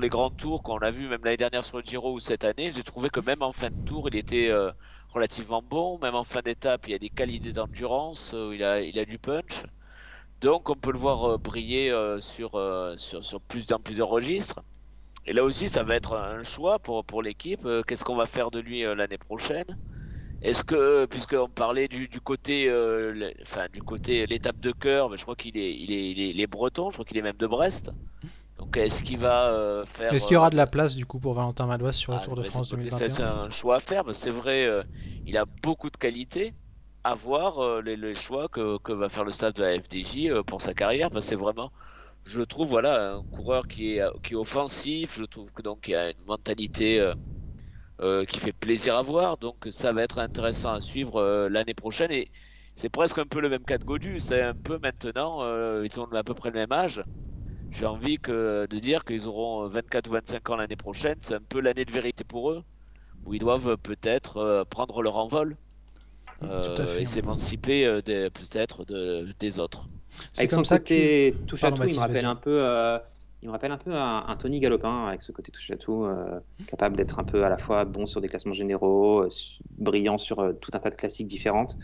les 0.00 0.08
grands 0.08 0.30
tours, 0.30 0.62
quand 0.62 0.74
on 0.74 0.78
l'a 0.78 0.92
vu 0.92 1.08
même 1.08 1.24
l'année 1.24 1.36
dernière 1.36 1.64
sur 1.64 1.78
le 1.78 1.82
Giro 1.82 2.12
ou 2.12 2.20
cette 2.20 2.44
année, 2.44 2.72
j'ai 2.74 2.84
trouvé 2.84 3.10
que 3.10 3.20
même 3.20 3.42
en 3.42 3.52
fin 3.52 3.68
de 3.68 3.84
tour, 3.84 4.08
il 4.08 4.16
était 4.16 4.50
euh, 4.50 4.70
relativement 5.08 5.62
bon. 5.62 5.98
Même 5.98 6.14
en 6.14 6.24
fin 6.24 6.40
d'étape, 6.40 6.86
il 6.86 6.94
a 6.94 6.98
des 6.98 7.10
qualités 7.10 7.52
d'endurance, 7.52 8.34
il 8.52 8.62
a, 8.62 8.80
il 8.80 8.98
a 8.98 9.04
du 9.04 9.18
punch. 9.18 9.64
Donc 10.40 10.70
on 10.70 10.76
peut 10.76 10.92
le 10.92 10.98
voir 10.98 11.38
briller 11.38 11.90
sur, 12.20 12.50
sur, 12.98 13.24
sur 13.24 13.40
plus, 13.40 13.66
dans 13.66 13.80
plusieurs 13.80 14.08
registres. 14.08 14.60
Et 15.26 15.32
là 15.32 15.44
aussi, 15.44 15.68
ça 15.68 15.82
va 15.82 15.94
être 15.96 16.14
un 16.16 16.42
choix 16.42 16.78
pour, 16.78 17.04
pour 17.04 17.22
l'équipe. 17.22 17.64
Euh, 17.66 17.82
Qu'est-ce 17.82 18.04
qu'on 18.04 18.16
va 18.16 18.26
faire 18.26 18.50
de 18.50 18.60
lui 18.60 18.84
euh, 18.84 18.94
l'année 18.94 19.18
prochaine? 19.18 19.64
Est-ce 20.42 20.64
que, 20.64 21.06
puisqu'on 21.06 21.48
parlait 21.50 21.88
du, 21.88 22.08
du 22.08 22.20
côté, 22.20 22.68
euh, 22.70 23.12
le- 23.12 23.34
enfin, 23.42 23.68
du 23.72 23.82
côté 23.82 24.26
l'étape 24.26 24.60
de 24.60 24.72
cœur, 24.72 25.10
mais 25.10 25.16
je 25.18 25.22
crois 25.22 25.36
qu'il 25.36 25.58
est, 25.58 25.74
il 25.76 25.92
est, 25.92 26.10
il 26.12 26.20
est, 26.20 26.30
il 26.30 26.40
est 26.40 26.46
breton, 26.48 26.90
je 26.90 26.96
crois 26.96 27.04
qu'il 27.06 27.18
est 27.18 27.22
même 27.22 27.36
de 27.38 27.46
Brest. 27.46 27.92
Donc, 28.58 28.76
est-ce 28.78 29.04
qu'il 29.04 29.18
va 29.20 29.50
euh, 29.52 29.86
faire, 29.86 30.18
Est-ce 30.18 30.26
qu'il 30.26 30.34
y 30.34 30.36
aura 30.36 30.50
euh, 30.50 30.50
de 30.50 30.56
la 30.56 30.66
place 30.66 30.96
du 30.96 31.06
coup 31.06 31.20
pour 31.20 31.34
Valentin 31.34 31.66
Madouas 31.68 31.92
sur 31.92 32.12
le 32.12 32.18
ah, 32.18 32.20
Tour 32.20 32.34
de 32.34 32.42
c'est 32.42 32.50
France 32.50 32.68
bonne 32.68 32.80
question, 32.80 33.00
c'est 33.00 33.12
2021 33.12 33.48
un? 33.48 33.50
choix 33.50 33.76
à 33.76 33.80
faire, 33.80 34.04
que 34.04 34.12
c'est 34.12 34.30
vrai, 34.30 34.66
euh, 34.66 34.82
il 35.24 35.36
a 35.36 35.44
beaucoup 35.46 35.90
de 35.90 35.96
qualités. 35.96 36.54
À 37.04 37.14
voir 37.14 37.58
euh, 37.60 37.82
les, 37.82 37.96
les 37.96 38.14
choix 38.16 38.48
que, 38.48 38.78
que 38.78 38.92
va 38.92 39.08
faire 39.08 39.24
le 39.24 39.30
staff 39.32 39.54
de 39.54 39.62
la 39.62 39.74
FDJ 39.80 40.30
euh, 40.30 40.42
pour 40.42 40.60
sa 40.62 40.74
carrière, 40.74 41.10
parce 41.10 41.24
que 41.26 41.28
c'est 41.30 41.36
vraiment, 41.36 41.70
je 42.26 42.42
trouve, 42.42 42.68
voilà, 42.68 43.14
un 43.16 43.24
coureur 43.30 43.66
qui 43.68 43.96
est, 43.98 44.04
qui 44.22 44.34
est 44.34 44.36
offensif. 44.36 45.16
Je 45.18 45.24
trouve 45.24 45.50
que 45.52 45.62
donc 45.62 45.88
il 45.88 45.94
a 45.96 46.10
une 46.10 46.24
mentalité. 46.26 47.00
euh, 47.00 47.14
euh, 48.00 48.24
qui 48.26 48.40
fait 48.40 48.52
plaisir 48.52 48.96
à 48.96 49.02
voir. 49.02 49.38
Donc 49.38 49.66
ça 49.70 49.92
va 49.92 50.02
être 50.02 50.18
intéressant 50.18 50.72
à 50.74 50.80
suivre 50.82 51.16
euh, 51.18 51.48
l'année 51.50 51.74
prochaine. 51.74 52.12
Et 52.12 52.30
c'est 52.76 52.90
presque 52.90 53.18
un 53.18 53.26
peu 53.26 53.40
le 53.40 53.48
même 53.50 53.64
cas 53.64 53.78
de 53.78 53.84
Godu. 53.84 54.20
C'est 54.20 54.42
un 54.42 54.54
peu 54.54 54.78
maintenant, 54.82 55.42
euh, 55.44 55.86
ils 55.86 56.00
ont 56.00 56.06
à 56.12 56.24
peu 56.24 56.34
près 56.34 56.50
le 56.50 56.56
même 56.56 56.72
âge. 56.72 57.02
J'ai 57.70 57.86
envie 57.86 58.18
que, 58.18 58.66
de 58.70 58.78
dire 58.80 59.04
qu'ils 59.04 59.26
auront 59.28 59.68
24 59.68 60.08
ou 60.08 60.12
25 60.14 60.50
ans 60.50 60.56
l'année 60.56 60.76
prochaine. 60.76 61.16
C'est 61.22 61.34
un 61.34 61.42
peu 61.42 61.60
l'année 61.60 61.84
de 61.86 61.92
vérité 61.92 62.24
pour 62.24 62.50
eux, 62.52 62.64
où 63.24 63.34
ils 63.34 63.40
doivent 63.40 63.76
peut-être 63.78 64.38
euh, 64.38 64.64
prendre 64.66 65.02
leur 65.02 65.16
envol 65.18 65.58
Tout 66.60 66.74
à 66.76 66.86
euh, 66.86 66.86
fait. 66.86 67.02
et 67.02 67.06
s'émanciper 67.06 67.86
euh, 67.86 68.02
des- 68.02 68.30
peut-être 68.30 68.84
de- 68.84 69.34
des 69.38 69.58
autres. 69.58 69.90
C'est 70.32 70.40
Avec 70.40 70.50
comme 70.50 70.58
son 70.60 70.64
ça 70.64 70.78
que. 70.78 70.84
côté 70.84 71.44
touche 71.46 71.64
à 71.64 71.70
Pardon, 71.70 71.84
tout, 71.84 71.88
il 71.88 71.94
me 71.94 72.00
rappelle 72.00 72.24
vas-y. 72.24 72.26
un 72.26 72.36
peu, 72.36 72.50
euh, 72.64 72.98
il 73.42 73.48
me 73.48 73.52
rappelle 73.52 73.72
un 73.72 73.78
peu 73.78 73.92
un, 73.94 74.24
un 74.26 74.36
Tony 74.36 74.60
Galopin 74.60 75.06
avec 75.08 75.22
ce 75.22 75.32
côté 75.32 75.52
touche 75.52 75.70
à 75.70 75.76
tout, 75.76 76.04
euh, 76.04 76.40
capable 76.66 76.96
d'être 76.96 77.18
un 77.18 77.24
peu 77.24 77.44
à 77.44 77.48
la 77.48 77.58
fois 77.58 77.84
bon 77.84 78.06
sur 78.06 78.20
des 78.20 78.28
classements 78.28 78.52
généraux, 78.54 79.24
euh, 79.24 79.30
su- 79.30 79.62
brillant 79.78 80.18
sur 80.18 80.40
euh, 80.40 80.52
tout 80.54 80.70
un 80.74 80.78
tas 80.78 80.90
de 80.90 80.94
classiques 80.94 81.26
différentes. 81.26 81.78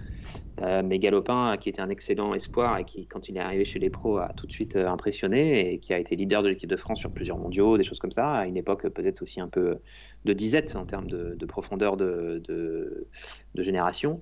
Euh, 0.60 0.82
mais 0.84 0.98
Galopin, 0.98 1.56
qui 1.56 1.68
était 1.70 1.80
un 1.82 1.88
excellent 1.90 2.34
espoir 2.34 2.78
et 2.78 2.84
qui, 2.84 3.06
quand 3.06 3.28
il 3.28 3.36
est 3.36 3.40
arrivé 3.40 3.64
chez 3.64 3.78
les 3.78 3.90
pros, 3.90 4.18
a 4.18 4.32
tout 4.36 4.46
de 4.46 4.52
suite 4.52 4.76
euh, 4.76 4.88
impressionné 4.88 5.72
et 5.72 5.78
qui 5.80 5.94
a 5.94 5.98
été 5.98 6.14
leader 6.16 6.42
de 6.42 6.48
l'équipe 6.50 6.68
de 6.70 6.76
France 6.76 7.00
sur 7.00 7.12
plusieurs 7.12 7.38
mondiaux, 7.38 7.78
des 7.78 7.84
choses 7.84 7.98
comme 7.98 8.12
ça, 8.12 8.32
à 8.34 8.46
une 8.46 8.56
époque 8.56 8.84
euh, 8.86 8.90
peut-être 8.90 9.22
aussi 9.22 9.40
un 9.40 9.48
peu 9.48 9.78
de 10.24 10.32
disette 10.32 10.76
en 10.76 10.84
termes 10.86 11.08
de, 11.08 11.34
de 11.36 11.46
profondeur 11.46 11.96
de, 11.96 12.42
de, 12.46 13.08
de 13.54 13.62
génération. 13.62 14.20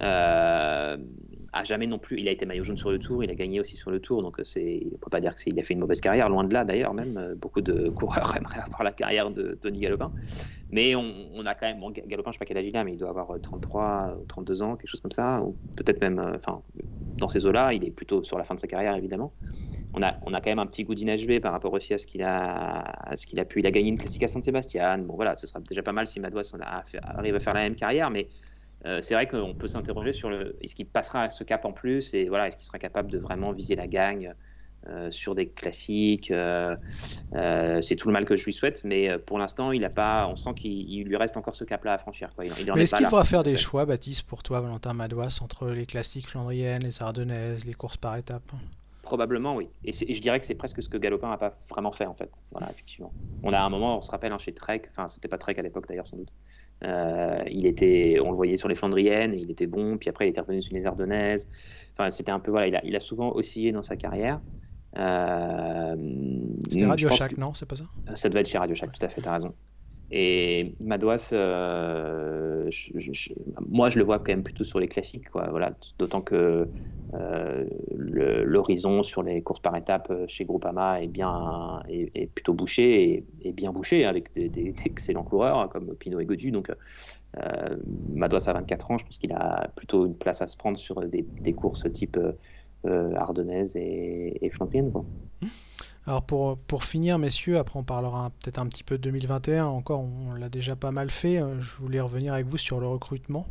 Euh, 0.00 0.96
a 1.52 1.64
jamais 1.64 1.86
non 1.86 1.98
plus, 1.98 2.20
il 2.20 2.28
a 2.28 2.30
été 2.30 2.46
maillot 2.46 2.64
jaune 2.64 2.76
sur 2.76 2.90
le 2.90 2.98
tour, 2.98 3.24
il 3.24 3.30
a 3.30 3.34
gagné 3.34 3.60
aussi 3.60 3.76
sur 3.76 3.90
le 3.90 4.00
tour, 4.00 4.22
donc 4.22 4.38
euh, 4.38 4.44
c'est, 4.44 4.82
on 4.94 4.98
peut 4.98 5.10
pas 5.10 5.20
dire 5.20 5.34
qu'il 5.34 5.58
a 5.58 5.62
fait 5.62 5.74
une 5.74 5.80
mauvaise 5.80 6.00
carrière, 6.00 6.28
loin 6.28 6.44
de 6.44 6.52
là 6.52 6.64
d'ailleurs 6.64 6.94
même. 6.94 7.16
Euh, 7.16 7.34
Beaucoup 7.34 7.60
de 7.60 7.88
coureurs 7.94 8.36
aimeraient 8.36 8.60
avoir 8.60 8.82
la 8.82 8.92
carrière 8.92 9.30
de 9.30 9.58
Tony 9.60 9.80
Galopin, 9.80 10.12
mais 10.70 10.94
on, 10.94 11.46
a 11.46 11.54
quand 11.54 11.66
même, 11.66 11.80
bon, 11.80 11.90
Galopin, 11.90 12.30
je 12.30 12.34
sais 12.34 12.38
pas 12.38 12.44
quel 12.44 12.58
âge 12.58 12.66
il 12.66 12.76
a, 12.76 12.84
mais 12.84 12.92
il 12.92 12.98
doit 12.98 13.08
avoir 13.08 13.30
euh, 13.30 13.38
33 13.38 14.18
ou 14.20 14.24
32 14.26 14.62
ans, 14.62 14.76
quelque 14.76 14.90
chose 14.90 15.00
comme 15.00 15.12
ça, 15.12 15.40
ou 15.40 15.56
peut-être 15.76 16.00
même, 16.02 16.18
euh, 16.18 16.36
enfin, 16.36 16.62
dans 17.16 17.28
ces 17.28 17.46
eaux-là, 17.46 17.72
il 17.72 17.84
est 17.84 17.90
plutôt 17.90 18.22
sur 18.22 18.36
la 18.36 18.44
fin 18.44 18.54
de 18.54 18.60
sa 18.60 18.66
carrière 18.66 18.94
évidemment. 18.94 19.32
On 19.94 20.02
a, 20.02 20.16
on 20.26 20.34
a 20.34 20.40
quand 20.42 20.50
même 20.50 20.58
un 20.58 20.66
petit 20.66 20.84
goût 20.84 20.94
d'inachevé 20.94 21.40
par 21.40 21.52
rapport 21.52 21.72
aussi 21.72 21.94
à 21.94 21.98
ce 21.98 22.06
qu'il 22.06 22.22
a, 22.22 22.80
à 22.80 23.16
ce 23.16 23.26
qu'il 23.26 23.40
a 23.40 23.46
pu. 23.46 23.60
Il 23.60 23.66
a 23.66 23.70
gagné 23.70 23.88
une 23.88 23.96
classique 23.96 24.22
à 24.22 24.28
San 24.28 24.42
Sébastien. 24.42 24.98
Bon 24.98 25.16
voilà, 25.16 25.34
ce 25.34 25.46
sera 25.46 25.60
déjà 25.60 25.82
pas 25.82 25.92
mal 25.92 26.06
si 26.06 26.20
Madouas 26.20 26.52
arrive 27.02 27.34
à 27.34 27.40
faire 27.40 27.54
la 27.54 27.60
même 27.60 27.74
carrière, 27.74 28.10
mais 28.10 28.28
euh, 28.86 29.02
c'est 29.02 29.14
vrai 29.14 29.26
qu'on 29.26 29.54
peut 29.54 29.66
s'interroger 29.66 30.12
sur 30.12 30.30
le 30.30 30.56
est-ce 30.60 30.74
qu'il 30.74 30.86
passera 30.86 31.22
à 31.22 31.30
ce 31.30 31.42
cap 31.42 31.64
en 31.64 31.72
plus 31.72 32.14
et 32.14 32.28
voilà 32.28 32.46
est-ce 32.46 32.56
qu'il 32.56 32.66
sera 32.66 32.78
capable 32.78 33.10
de 33.10 33.18
vraiment 33.18 33.50
viser 33.52 33.74
la 33.74 33.88
gagne 33.88 34.34
euh, 34.88 35.10
sur 35.10 35.34
des 35.34 35.48
classiques 35.48 36.30
euh, 36.30 36.76
c'est 37.82 37.96
tout 37.96 38.06
le 38.06 38.12
mal 38.12 38.24
que 38.24 38.36
je 38.36 38.44
lui 38.44 38.52
souhaite 38.52 38.84
mais 38.84 39.18
pour 39.18 39.40
l'instant 39.40 39.72
il 39.72 39.84
a 39.84 39.90
pas 39.90 40.28
on 40.28 40.36
sent 40.36 40.54
qu'il 40.54 40.88
il 40.88 41.04
lui 41.08 41.16
reste 41.16 41.36
encore 41.36 41.56
ce 41.56 41.64
cap 41.64 41.84
là 41.84 41.94
à 41.94 41.98
franchir 41.98 42.32
quoi. 42.36 42.44
il, 42.44 42.52
il 42.60 42.70
en 42.70 42.76
Mais 42.76 42.82
est 42.82 42.84
est-ce 42.84 42.94
qu'il 42.94 43.06
devra 43.06 43.24
faire 43.24 43.42
des 43.42 43.56
choix, 43.56 43.84
Baptiste, 43.84 44.22
pour 44.22 44.44
toi, 44.44 44.60
Valentin 44.60 44.94
Madouas, 44.94 45.40
entre 45.42 45.68
les 45.70 45.84
classiques 45.84 46.28
flandriennes, 46.28 46.84
les 46.84 47.02
ardennaises, 47.02 47.64
les 47.64 47.74
courses 47.74 47.96
par 47.96 48.16
étapes? 48.16 48.52
Probablement 49.02 49.56
oui. 49.56 49.68
Et 49.84 49.92
je 49.92 50.20
dirais 50.20 50.38
que 50.38 50.46
c'est 50.46 50.54
presque 50.54 50.82
ce 50.82 50.88
que 50.88 50.98
Galopin 50.98 51.28
n'a 51.28 51.38
pas 51.38 51.58
vraiment 51.68 51.90
fait 51.90 52.06
en 52.06 52.14
fait. 52.14 52.30
Voilà 52.52 52.70
effectivement. 52.70 53.12
On 53.42 53.52
a 53.52 53.60
un 53.60 53.70
moment 53.70 53.98
on 53.98 54.02
se 54.02 54.10
rappelle 54.10 54.32
hein, 54.32 54.38
chez 54.38 54.54
Trek 54.54 54.82
enfin 54.90 55.08
c'était 55.08 55.28
pas 55.28 55.38
Trek 55.38 55.56
à 55.58 55.62
l'époque 55.62 55.88
d'ailleurs 55.88 56.06
sans 56.06 56.16
doute 56.16 56.32
Euh, 56.84 57.42
il 57.50 57.66
était, 57.66 58.18
on 58.24 58.30
le 58.30 58.36
voyait 58.36 58.56
sur 58.56 58.68
les 58.68 58.74
Flandriennes, 58.76 59.34
et 59.34 59.38
il 59.38 59.50
était 59.50 59.66
bon. 59.66 59.98
Puis 59.98 60.08
après, 60.10 60.26
il 60.26 60.30
était 60.30 60.40
revenu 60.40 60.62
sur 60.62 60.74
les 60.74 60.84
Ardennaises. 60.86 61.48
Enfin, 61.96 62.10
c'était 62.10 62.30
un 62.32 62.40
peu 62.40 62.50
voilà, 62.50 62.68
il 62.68 62.76
a, 62.76 62.84
il 62.84 62.94
a 62.96 63.00
souvent 63.00 63.32
oscillé 63.34 63.72
dans 63.72 63.82
sa 63.82 63.96
carrière. 63.96 64.40
Euh, 64.96 65.96
C'était 66.70 66.86
Radio 66.86 67.08
que 67.08 67.14
Shack, 67.14 67.36
non 67.38 67.52
C'est 67.54 67.66
pas 67.66 67.76
ça? 67.76 67.84
Ça 68.14 68.28
devait 68.28 68.40
être 68.40 68.48
chez 68.48 68.58
Radio 68.58 68.74
Shack, 68.74 68.90
Ouais. 68.90 68.94
tout 68.98 69.04
à 69.04 69.08
fait, 69.08 69.20
t'as 69.20 69.32
raison. 69.34 69.54
Et 70.10 70.74
Madouas, 70.80 71.30
euh, 71.32 72.70
moi, 73.68 73.90
je 73.90 73.98
le 73.98 74.04
vois 74.04 74.18
quand 74.18 74.32
même 74.32 74.42
plutôt 74.42 74.64
sur 74.64 74.80
les 74.80 74.88
classiques. 74.88 75.26
Voilà, 75.32 75.76
d'autant 75.98 76.22
que 76.22 76.70
euh, 77.14 77.64
l'horizon 77.90 79.02
sur 79.02 79.22
les 79.22 79.42
courses 79.42 79.60
par 79.60 79.76
étapes 79.76 80.10
euh, 80.10 80.26
chez 80.28 80.44
Groupama 80.44 81.02
est 81.02 81.08
bien, 81.08 81.82
est, 81.88 82.10
est 82.14 82.26
plutôt 82.26 82.52
bouché 82.52 83.24
et 83.42 83.52
bien 83.52 83.72
bouché 83.72 84.04
avec 84.04 84.34
des, 84.34 84.48
des- 84.50 84.72
d'excellents 84.72 85.24
coureurs 85.24 85.58
hein, 85.58 85.68
comme 85.68 85.94
Pinot 85.96 86.20
et 86.20 86.26
Godu. 86.26 86.50
Donc, 86.50 86.70
euh, 87.38 87.76
Madouas 88.14 88.44
a 88.46 88.52
24 88.54 88.90
ans, 88.90 88.98
je 88.98 89.04
pense 89.04 89.18
qu'il 89.18 89.32
a 89.32 89.68
plutôt 89.76 90.06
une 90.06 90.16
place 90.16 90.42
à 90.42 90.46
se 90.46 90.56
prendre 90.56 90.78
sur 90.78 91.00
des, 91.06 91.52
courses 91.54 91.90
type 91.92 92.18
ardennaise 92.84 93.76
et, 93.76 94.38
et 94.44 94.50
flandrienne, 94.50 94.90
quoi. 94.90 95.04
Alors 96.08 96.22
pour, 96.22 96.84
finir, 96.84 97.18
messieurs, 97.18 97.58
après 97.58 97.78
on 97.78 97.84
parlera 97.84 98.30
peut-être 98.40 98.58
un 98.58 98.66
petit 98.66 98.82
peu 98.82 98.96
de 98.96 99.02
2021, 99.02 99.66
encore 99.66 100.00
on, 100.00 100.32
l'a 100.32 100.48
déjà 100.48 100.74
pas 100.74 100.90
mal 100.90 101.10
fait, 101.10 101.38
euh, 101.38 101.60
je 101.60 101.76
voulais 101.82 102.00
revenir 102.00 102.32
avec 102.32 102.46
vous 102.46 102.56
sur 102.56 102.80
le 102.80 102.86
recrutement. 102.86 103.46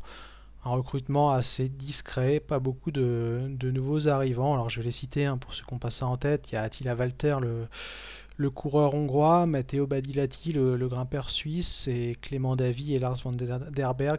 Un 0.66 0.72
recrutement 0.72 1.30
assez 1.30 1.70
discret, 1.70 2.40
pas 2.40 2.58
beaucoup 2.58 2.90
de, 2.90 3.56
nouveaux 3.62 4.08
arrivants. 4.08 4.56
Alors 4.56 4.72
je 4.72 4.80
vais 4.80 4.86
les 4.86 4.92
citer 4.92 5.28
hein, 5.28 5.38
pour 5.38 5.54
ceux 5.54 5.64
qui 5.66 5.72
ont 5.72 5.78
pas 5.78 5.92
ça 5.92 6.08
en 6.08 6.18
tête. 6.18 6.52
Il 6.52 6.56
y 6.56 6.58
a 6.58 6.64
Attila 6.64 6.96
Walter, 6.96 7.38
le, 7.42 7.68
le 8.38 8.52
coureur 8.52 8.94
hongrois, 8.94 9.48
Matteo 9.48 9.88
Badilati, 9.88 10.54
le, 10.54 10.88
grimpeur 10.88 11.30
suisse, 11.32 11.88
et 11.88 12.16
Clément 12.22 12.56
Davy 12.56 12.94
et 12.94 13.00
Lars 13.00 13.18
van 13.24 13.36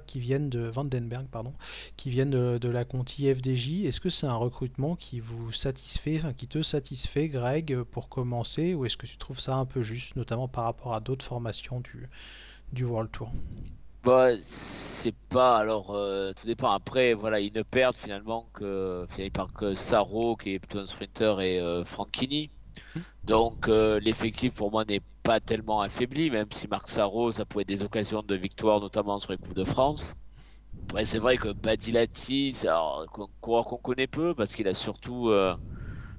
qui 0.06 0.18
viennent 0.18 0.50
de 0.50 0.60
Vandenberg, 0.60 1.26
pardon, 1.28 1.54
qui 1.96 2.10
viennent 2.10 2.58
de, 2.58 2.68
la 2.68 2.84
Conti 2.84 3.32
FDJ. 3.32 3.84
Est-ce 3.84 4.00
que 4.00 4.10
c'est 4.10 4.26
un 4.26 4.34
recrutement 4.34 4.96
qui 4.96 5.20
vous 5.20 5.52
satisfait, 5.52 6.18
enfin, 6.18 6.32
qui 6.32 6.48
te 6.48 6.62
satisfait, 6.62 7.28
Greg, 7.28 7.82
pour 7.84 8.08
commencer, 8.08 8.74
ou 8.74 8.84
est-ce 8.84 8.96
que 8.96 9.06
tu 9.06 9.16
trouves 9.16 9.40
ça 9.40 9.56
un 9.56 9.64
peu 9.64 9.82
juste, 9.82 10.16
notamment 10.16 10.48
par 10.48 10.64
rapport 10.64 10.94
à 10.94 11.00
d'autres 11.00 11.24
formations 11.24 11.80
du, 11.80 12.08
du 12.72 12.84
World 12.84 13.12
Tour? 13.12 13.30
Bah, 14.04 14.30
c'est 14.40 15.14
pas 15.28 15.58
alors 15.58 15.90
euh, 15.90 16.32
tout 16.32 16.46
dépend. 16.46 16.70
Après, 16.70 17.14
voilà, 17.14 17.40
ils 17.40 17.52
ne 17.52 17.62
perdent 17.62 17.96
finalement 17.96 18.48
que 18.54 19.06
finalement, 19.10 19.48
que 19.48 19.74
Saro 19.74 20.36
qui 20.36 20.54
est 20.54 20.58
plutôt 20.58 20.78
un 20.78 20.86
sprinter 20.86 21.40
et 21.40 21.60
euh, 21.60 21.84
Franchini. 21.84 22.50
Donc 23.24 23.68
euh, 23.68 24.00
l'effectif 24.00 24.54
pour 24.54 24.70
moi 24.70 24.84
n'est 24.84 25.02
pas 25.22 25.40
tellement 25.40 25.80
affaibli, 25.80 26.30
même 26.30 26.48
si 26.52 26.68
Marc 26.68 26.88
Sarro, 26.88 27.32
ça 27.32 27.44
pouvait 27.44 27.62
être 27.62 27.68
des 27.68 27.82
occasions 27.82 28.22
de 28.22 28.34
victoire, 28.34 28.80
notamment 28.80 29.18
sur 29.18 29.32
les 29.32 29.38
Coupes 29.38 29.54
de 29.54 29.64
France. 29.64 30.14
Après, 30.88 31.04
c'est 31.04 31.18
vrai 31.18 31.36
que 31.36 31.52
Badilati, 31.52 32.52
c'est 32.54 32.68
un 32.68 33.06
coureur 33.40 33.66
qu'on 33.66 33.76
connaît 33.76 34.06
peu 34.06 34.34
parce 34.34 34.54
qu'il 34.54 34.68
a 34.68 34.74
surtout 34.74 35.28
euh, 35.28 35.54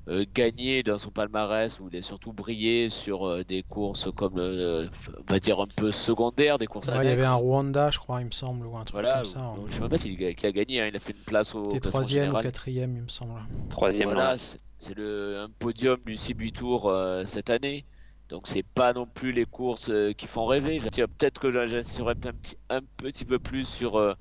euh, 0.10 0.25
gagné 0.34 0.84
dans 0.84 0.97
son 0.99 1.12
palmarès 1.12 1.79
ou 1.79 1.89
il 1.91 1.97
a 1.97 2.01
surtout 2.03 2.34
brillé 2.34 2.89
sur 2.89 3.27
euh, 3.27 3.43
des 3.43 3.63
courses 3.63 4.10
comme, 4.15 4.38
euh, 4.38 4.88
on 5.27 5.32
va 5.34 5.39
dire, 5.39 5.60
un 5.60 5.67
peu 5.67 5.91
secondaires, 5.91 6.58
des 6.60 6.67
courses 6.67 6.89
Ouais, 6.89 6.97
Il 7.03 7.05
y 7.05 7.12
avait 7.12 7.25
un. 7.25 7.36
Rwanda, 7.36 7.89
je 7.91 7.99
crois, 7.99 8.21
il 8.21 8.27
me 8.27 8.32
semble, 8.32 8.67
ou 8.67 8.77
un 8.77 8.86
truc 8.86 8.95
comme 8.95 9.01
Voilà, 9.01 9.23
ça. 9.23 9.39
hein. 9.39 9.53
donc, 9.55 9.67
je 9.69 9.73
sais 9.73 9.79
même 9.79 9.89
pas 9.89 9.97
s'il 9.97 10.23
a, 10.23 10.34
qu'il 10.34 10.45
a 10.47 10.51
gagné, 10.51 10.82
hein, 10.82 10.88
il 10.88 10.95
a 10.95 10.99
fait 10.99 11.13
une 11.13 11.23
place 11.23 11.55
au, 11.55 11.63
T'es 11.69 11.79
classement 11.79 11.89
troisième 11.91 12.23
ou 12.23 12.25
général. 12.27 12.43
quatrième, 12.43 12.95
il 12.95 13.03
me 13.03 13.08
semble. 13.08 13.34
Troisième, 13.69 14.08
ouais. 14.10 14.13
Voilà, 14.13 14.38
c'est 14.38 14.60
c'est 14.79 14.95
le 14.95 15.37
un 15.39 15.49
podium 15.49 15.99
du 16.05 16.17
CB 16.17 16.51
Tour 16.51 16.89
euh, 16.89 17.25
cette 17.25 17.49
année. 17.51 17.85
Donc 18.29 18.47
c'est 18.47 18.63
pas 18.63 18.93
non 18.93 19.05
plus 19.05 19.31
les 19.31 19.45
courses 19.45 19.89
euh, 19.89 20.13
qui 20.13 20.27
font 20.27 20.45
rêver. 20.47 20.79
Je 20.79 20.87
dirais 20.89 21.07
Peut-être 21.07 21.39
que 21.39 21.51
j'insisterai 21.51 22.11
un 22.11 22.15
petit, 22.15 22.57
un 22.69 22.81
petit 22.97 23.25
peu 23.25 23.39
plus 23.39 23.65
sur 23.65 23.97
euh, 23.97 24.15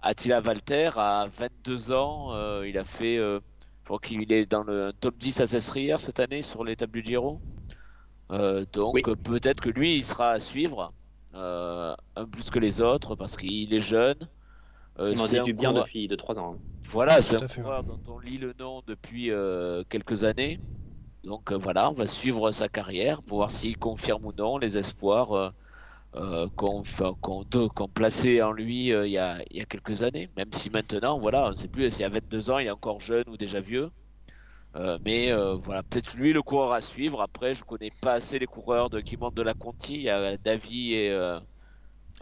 Attila 0.00 0.40
Valter 0.40 0.90
à 0.96 1.28
22 1.36 1.92
ans. 1.92 2.62
il 2.62 2.78
a 2.78 2.84
fait, 2.84 3.16
je 3.16 3.40
crois 3.84 3.98
qu'il 3.98 4.32
est 4.32 4.46
dans 4.46 4.62
le 4.62 4.92
top 4.92 5.16
10 5.18 5.40
à 5.40 5.46
Sesrière 5.46 6.00
cette 6.00 6.20
année 6.20 6.42
sur 6.42 6.64
l'étape 6.64 6.90
du 6.90 7.02
Giro. 7.02 7.40
Euh, 8.30 8.64
donc 8.72 8.94
Oui, 8.94 9.02
peut-être 9.02 9.60
que 9.60 9.70
lui, 9.70 9.96
il 9.96 10.04
sera 10.04 10.30
à 10.30 10.38
suivre 10.38 10.92
euh, 11.34 11.94
un 12.16 12.26
plus 12.26 12.50
que 12.50 12.58
les 12.58 12.80
autres 12.80 13.16
parce 13.16 13.36
qu'il 13.36 13.72
est 13.74 13.80
jeune. 13.80 14.28
Euh, 14.98 15.10
Il 15.12 15.18
m'en 15.18 15.26
dit 15.26 15.38
un 15.38 15.42
du 15.42 15.52
bien 15.54 15.70
coureur, 15.70 15.84
depuis 15.86 16.08
2-3 16.08 16.38
ans. 16.38 16.54
hein. 16.54 16.58
voilà, 16.88 17.20
c'est 17.20 17.36
un 17.36 17.40
ouais. 17.40 17.48
coureur 17.48 17.84
dont 17.84 17.98
on 18.06 18.18
lit 18.18 18.38
le 18.38 18.54
nom 18.58 18.82
depuis 18.86 19.30
euh, 19.30 19.82
quelques 19.88 20.24
années. 20.24 20.60
Donc 21.24 21.50
euh, 21.52 21.56
voilà, 21.56 21.90
on 21.90 21.94
va 21.94 22.06
suivre 22.06 22.50
sa 22.52 22.68
carrière 22.68 23.22
pour 23.22 23.38
voir 23.38 23.50
s'il 23.50 23.76
confirme 23.78 24.24
ou 24.26 24.32
non 24.32 24.58
les 24.58 24.76
espoirs 24.78 25.32
euh, 25.32 25.50
euh, 26.16 26.48
qu'on 26.56 26.82
qu'on 27.18 27.88
plaçait 27.88 28.40
en 28.42 28.52
lui 28.52 28.92
euh, 28.92 29.06
il 29.06 29.12
y 29.12 29.18
a, 29.18 29.42
il 29.50 29.56
y 29.56 29.60
a 29.60 29.64
quelques 29.64 30.02
années. 30.02 30.30
Même 30.36 30.52
si 30.52 30.70
maintenant, 30.70 31.18
voilà, 31.18 31.46
on 31.48 31.50
ne 31.50 31.56
sait 31.56 31.68
plus 31.68 31.90
s'il 31.90 32.02
y 32.02 32.04
a 32.04 32.08
22 32.10 32.50
ans, 32.50 32.58
il 32.58 32.66
est 32.66 32.70
encore 32.70 33.00
jeune 33.00 33.24
ou 33.28 33.36
déjà 33.36 33.60
vieux. 33.60 33.90
Euh, 34.76 34.98
mais 35.04 35.30
euh, 35.32 35.54
voilà, 35.54 35.82
peut-être 35.84 36.14
lui 36.14 36.32
le 36.32 36.42
coureur 36.42 36.72
à 36.72 36.82
suivre. 36.82 37.20
Après, 37.22 37.54
je 37.54 37.64
connais 37.64 37.90
pas 38.00 38.14
assez 38.14 38.38
les 38.38 38.46
coureurs 38.46 38.90
de, 38.90 39.00
qui 39.00 39.16
montent 39.16 39.34
de 39.36 39.42
la 39.42 39.54
Conti. 39.54 39.94
Il 39.96 40.02
y 40.02 40.10
a 40.10 40.36
Davy 40.36 40.94
et, 40.94 41.10
euh, 41.10 41.38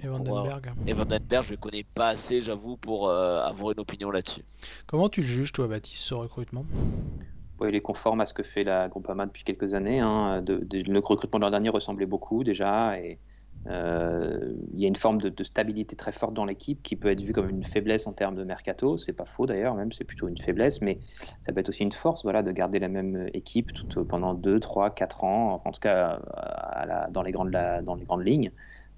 Et 0.03 0.07
Vandenberg. 0.09 0.73
et 0.87 0.93
Vandenberg. 0.93 1.45
Je 1.45 1.51
les 1.53 1.57
connais 1.57 1.85
pas 1.95 2.09
assez, 2.09 2.41
j'avoue, 2.43 2.77
pour 2.77 3.09
euh, 3.09 3.41
avoir 3.43 3.73
une 3.73 3.81
opinion 3.81 4.11
là-dessus. 4.11 4.43
Comment 4.87 5.09
tu 5.09 5.21
le 5.21 5.27
juges, 5.27 5.53
toi, 5.53 5.69
Baptiste, 5.69 6.03
ce 6.03 6.15
recrutement? 6.15 6.65
Bon, 7.59 7.67
il 7.69 7.75
est 7.75 7.81
conforme 7.81 8.21
à 8.21 8.27
ce 8.27 8.35
que 8.35 8.43
fait 8.43 8.65
la 8.65 8.89
Groupama 8.89 9.27
depuis 9.27 9.45
quelques 9.45 9.75
années. 9.75 10.01
hein. 10.01 10.43
De- 10.43 10.59
de- 10.65 10.91
le 10.91 10.99
recrutement 10.99 11.39
de 11.39 11.45
l'an 11.45 11.51
dernier 11.51 11.69
ressemblait 11.69 12.07
beaucoup 12.07 12.43
déjà. 12.45 12.99
Et, 12.99 13.21
euh, 13.69 14.55
il 14.75 14.81
y 14.81 14.85
a 14.87 14.89
une 14.89 14.97
forme 14.97 15.19
de, 15.19 15.29
de 15.29 15.45
stabilité 15.45 15.95
très 15.95 16.11
forte 16.11 16.35
dans 16.35 16.45
l'équipe 16.45 16.83
qui 16.83 16.97
peut 16.97 17.09
être 17.13 17.21
vue 17.21 17.33
comme 17.33 17.49
une 17.49 17.63
faiblesse 17.63 18.09
en 18.09 18.13
termes 18.13 18.35
de 18.35 18.43
mercato. 18.43 18.97
C'est 18.97 19.13
pas 19.13 19.27
faux 19.27 19.47
d'ailleurs, 19.47 19.77
même 19.77 19.93
c'est 19.93 20.03
plutôt 20.03 20.27
une 20.27 20.39
faiblesse, 20.39 20.81
mais 20.81 20.99
ça 21.43 21.53
peut 21.53 21.61
être 21.61 21.69
aussi 21.69 21.85
une 21.85 21.93
force 21.93 22.25
voilà, 22.25 22.43
de 22.43 22.51
garder 22.51 22.81
la 22.81 22.89
même 22.89 23.29
équipe 23.35 23.71
tout, 23.89 24.05
pendant 24.05 24.35
2, 24.35 24.59
3, 24.59 24.91
4 24.91 25.23
ans, 25.23 25.63
en 25.65 25.71
tout 25.71 25.79
cas 25.79 26.19
à 26.35 26.87
la- 26.87 27.09
dans, 27.11 27.23
les 27.23 27.31
grandes, 27.31 27.53
la- 27.53 27.83
dans 27.83 27.95
les 27.95 28.05
grandes 28.05 28.27
lignes. 28.27 28.51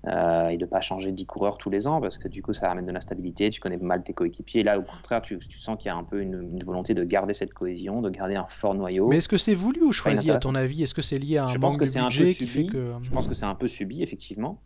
Euh, 0.07 0.49
et 0.49 0.59
de 0.59 0.65
ne 0.67 0.69
pas 0.69 0.83
changer 0.83 1.13
10 1.13 1.25
coureurs 1.25 1.57
tous 1.57 1.71
les 1.71 1.87
ans 1.87 1.99
parce 1.99 2.19
que 2.19 2.29
du 2.29 2.43
coup 2.43 2.53
ça 2.53 2.69
ramène 2.69 2.85
de 2.85 2.93
l'instabilité, 2.93 3.49
tu 3.49 3.59
connais 3.59 3.79
mal 3.79 4.03
tes 4.03 4.13
coéquipiers. 4.13 4.63
Là 4.63 4.79
au 4.79 4.83
contraire 4.83 5.23
tu, 5.23 5.39
tu 5.39 5.59
sens 5.59 5.79
qu'il 5.79 5.87
y 5.87 5.93
a 5.93 5.97
un 5.97 6.05
peu 6.05 6.21
une, 6.21 6.35
une 6.35 6.63
volonté 6.63 6.93
de 6.93 7.03
garder 7.05 7.33
cette 7.33 7.55
cohésion, 7.55 8.03
de 8.03 8.11
garder 8.11 8.35
un 8.35 8.45
fort 8.47 8.75
Mais 8.75 8.81
noyau. 8.81 9.11
est-ce 9.13 9.29
que 9.29 9.39
c'est 9.39 9.55
voulu 9.55 9.83
ou 9.83 9.93
choisi, 9.93 10.31
à 10.31 10.37
ton 10.37 10.55
avis? 10.55 10.83
Est-ce 10.83 10.93
que 10.93 11.01
c'est 11.01 11.19
lié 11.19 11.39
à 11.39 11.47
un 11.47 11.49
Je 11.49 11.59
pense 11.59 11.73
manque 11.73 11.81
que 11.81 11.85
de 11.87 11.91
c'est 11.91 11.99
un 12.01 12.11
peu 12.11 12.19
budget 12.19 12.35
qui 12.35 12.47
fait 12.47 12.65
subi. 12.65 12.67
que... 12.67 12.93
Je 13.03 13.11
pense 13.11 13.27
que 13.27 13.35
c'est 13.35 13.47
un 13.47 13.55
peu 13.55 13.67
subi 13.67 14.03
effectivement, 14.03 14.61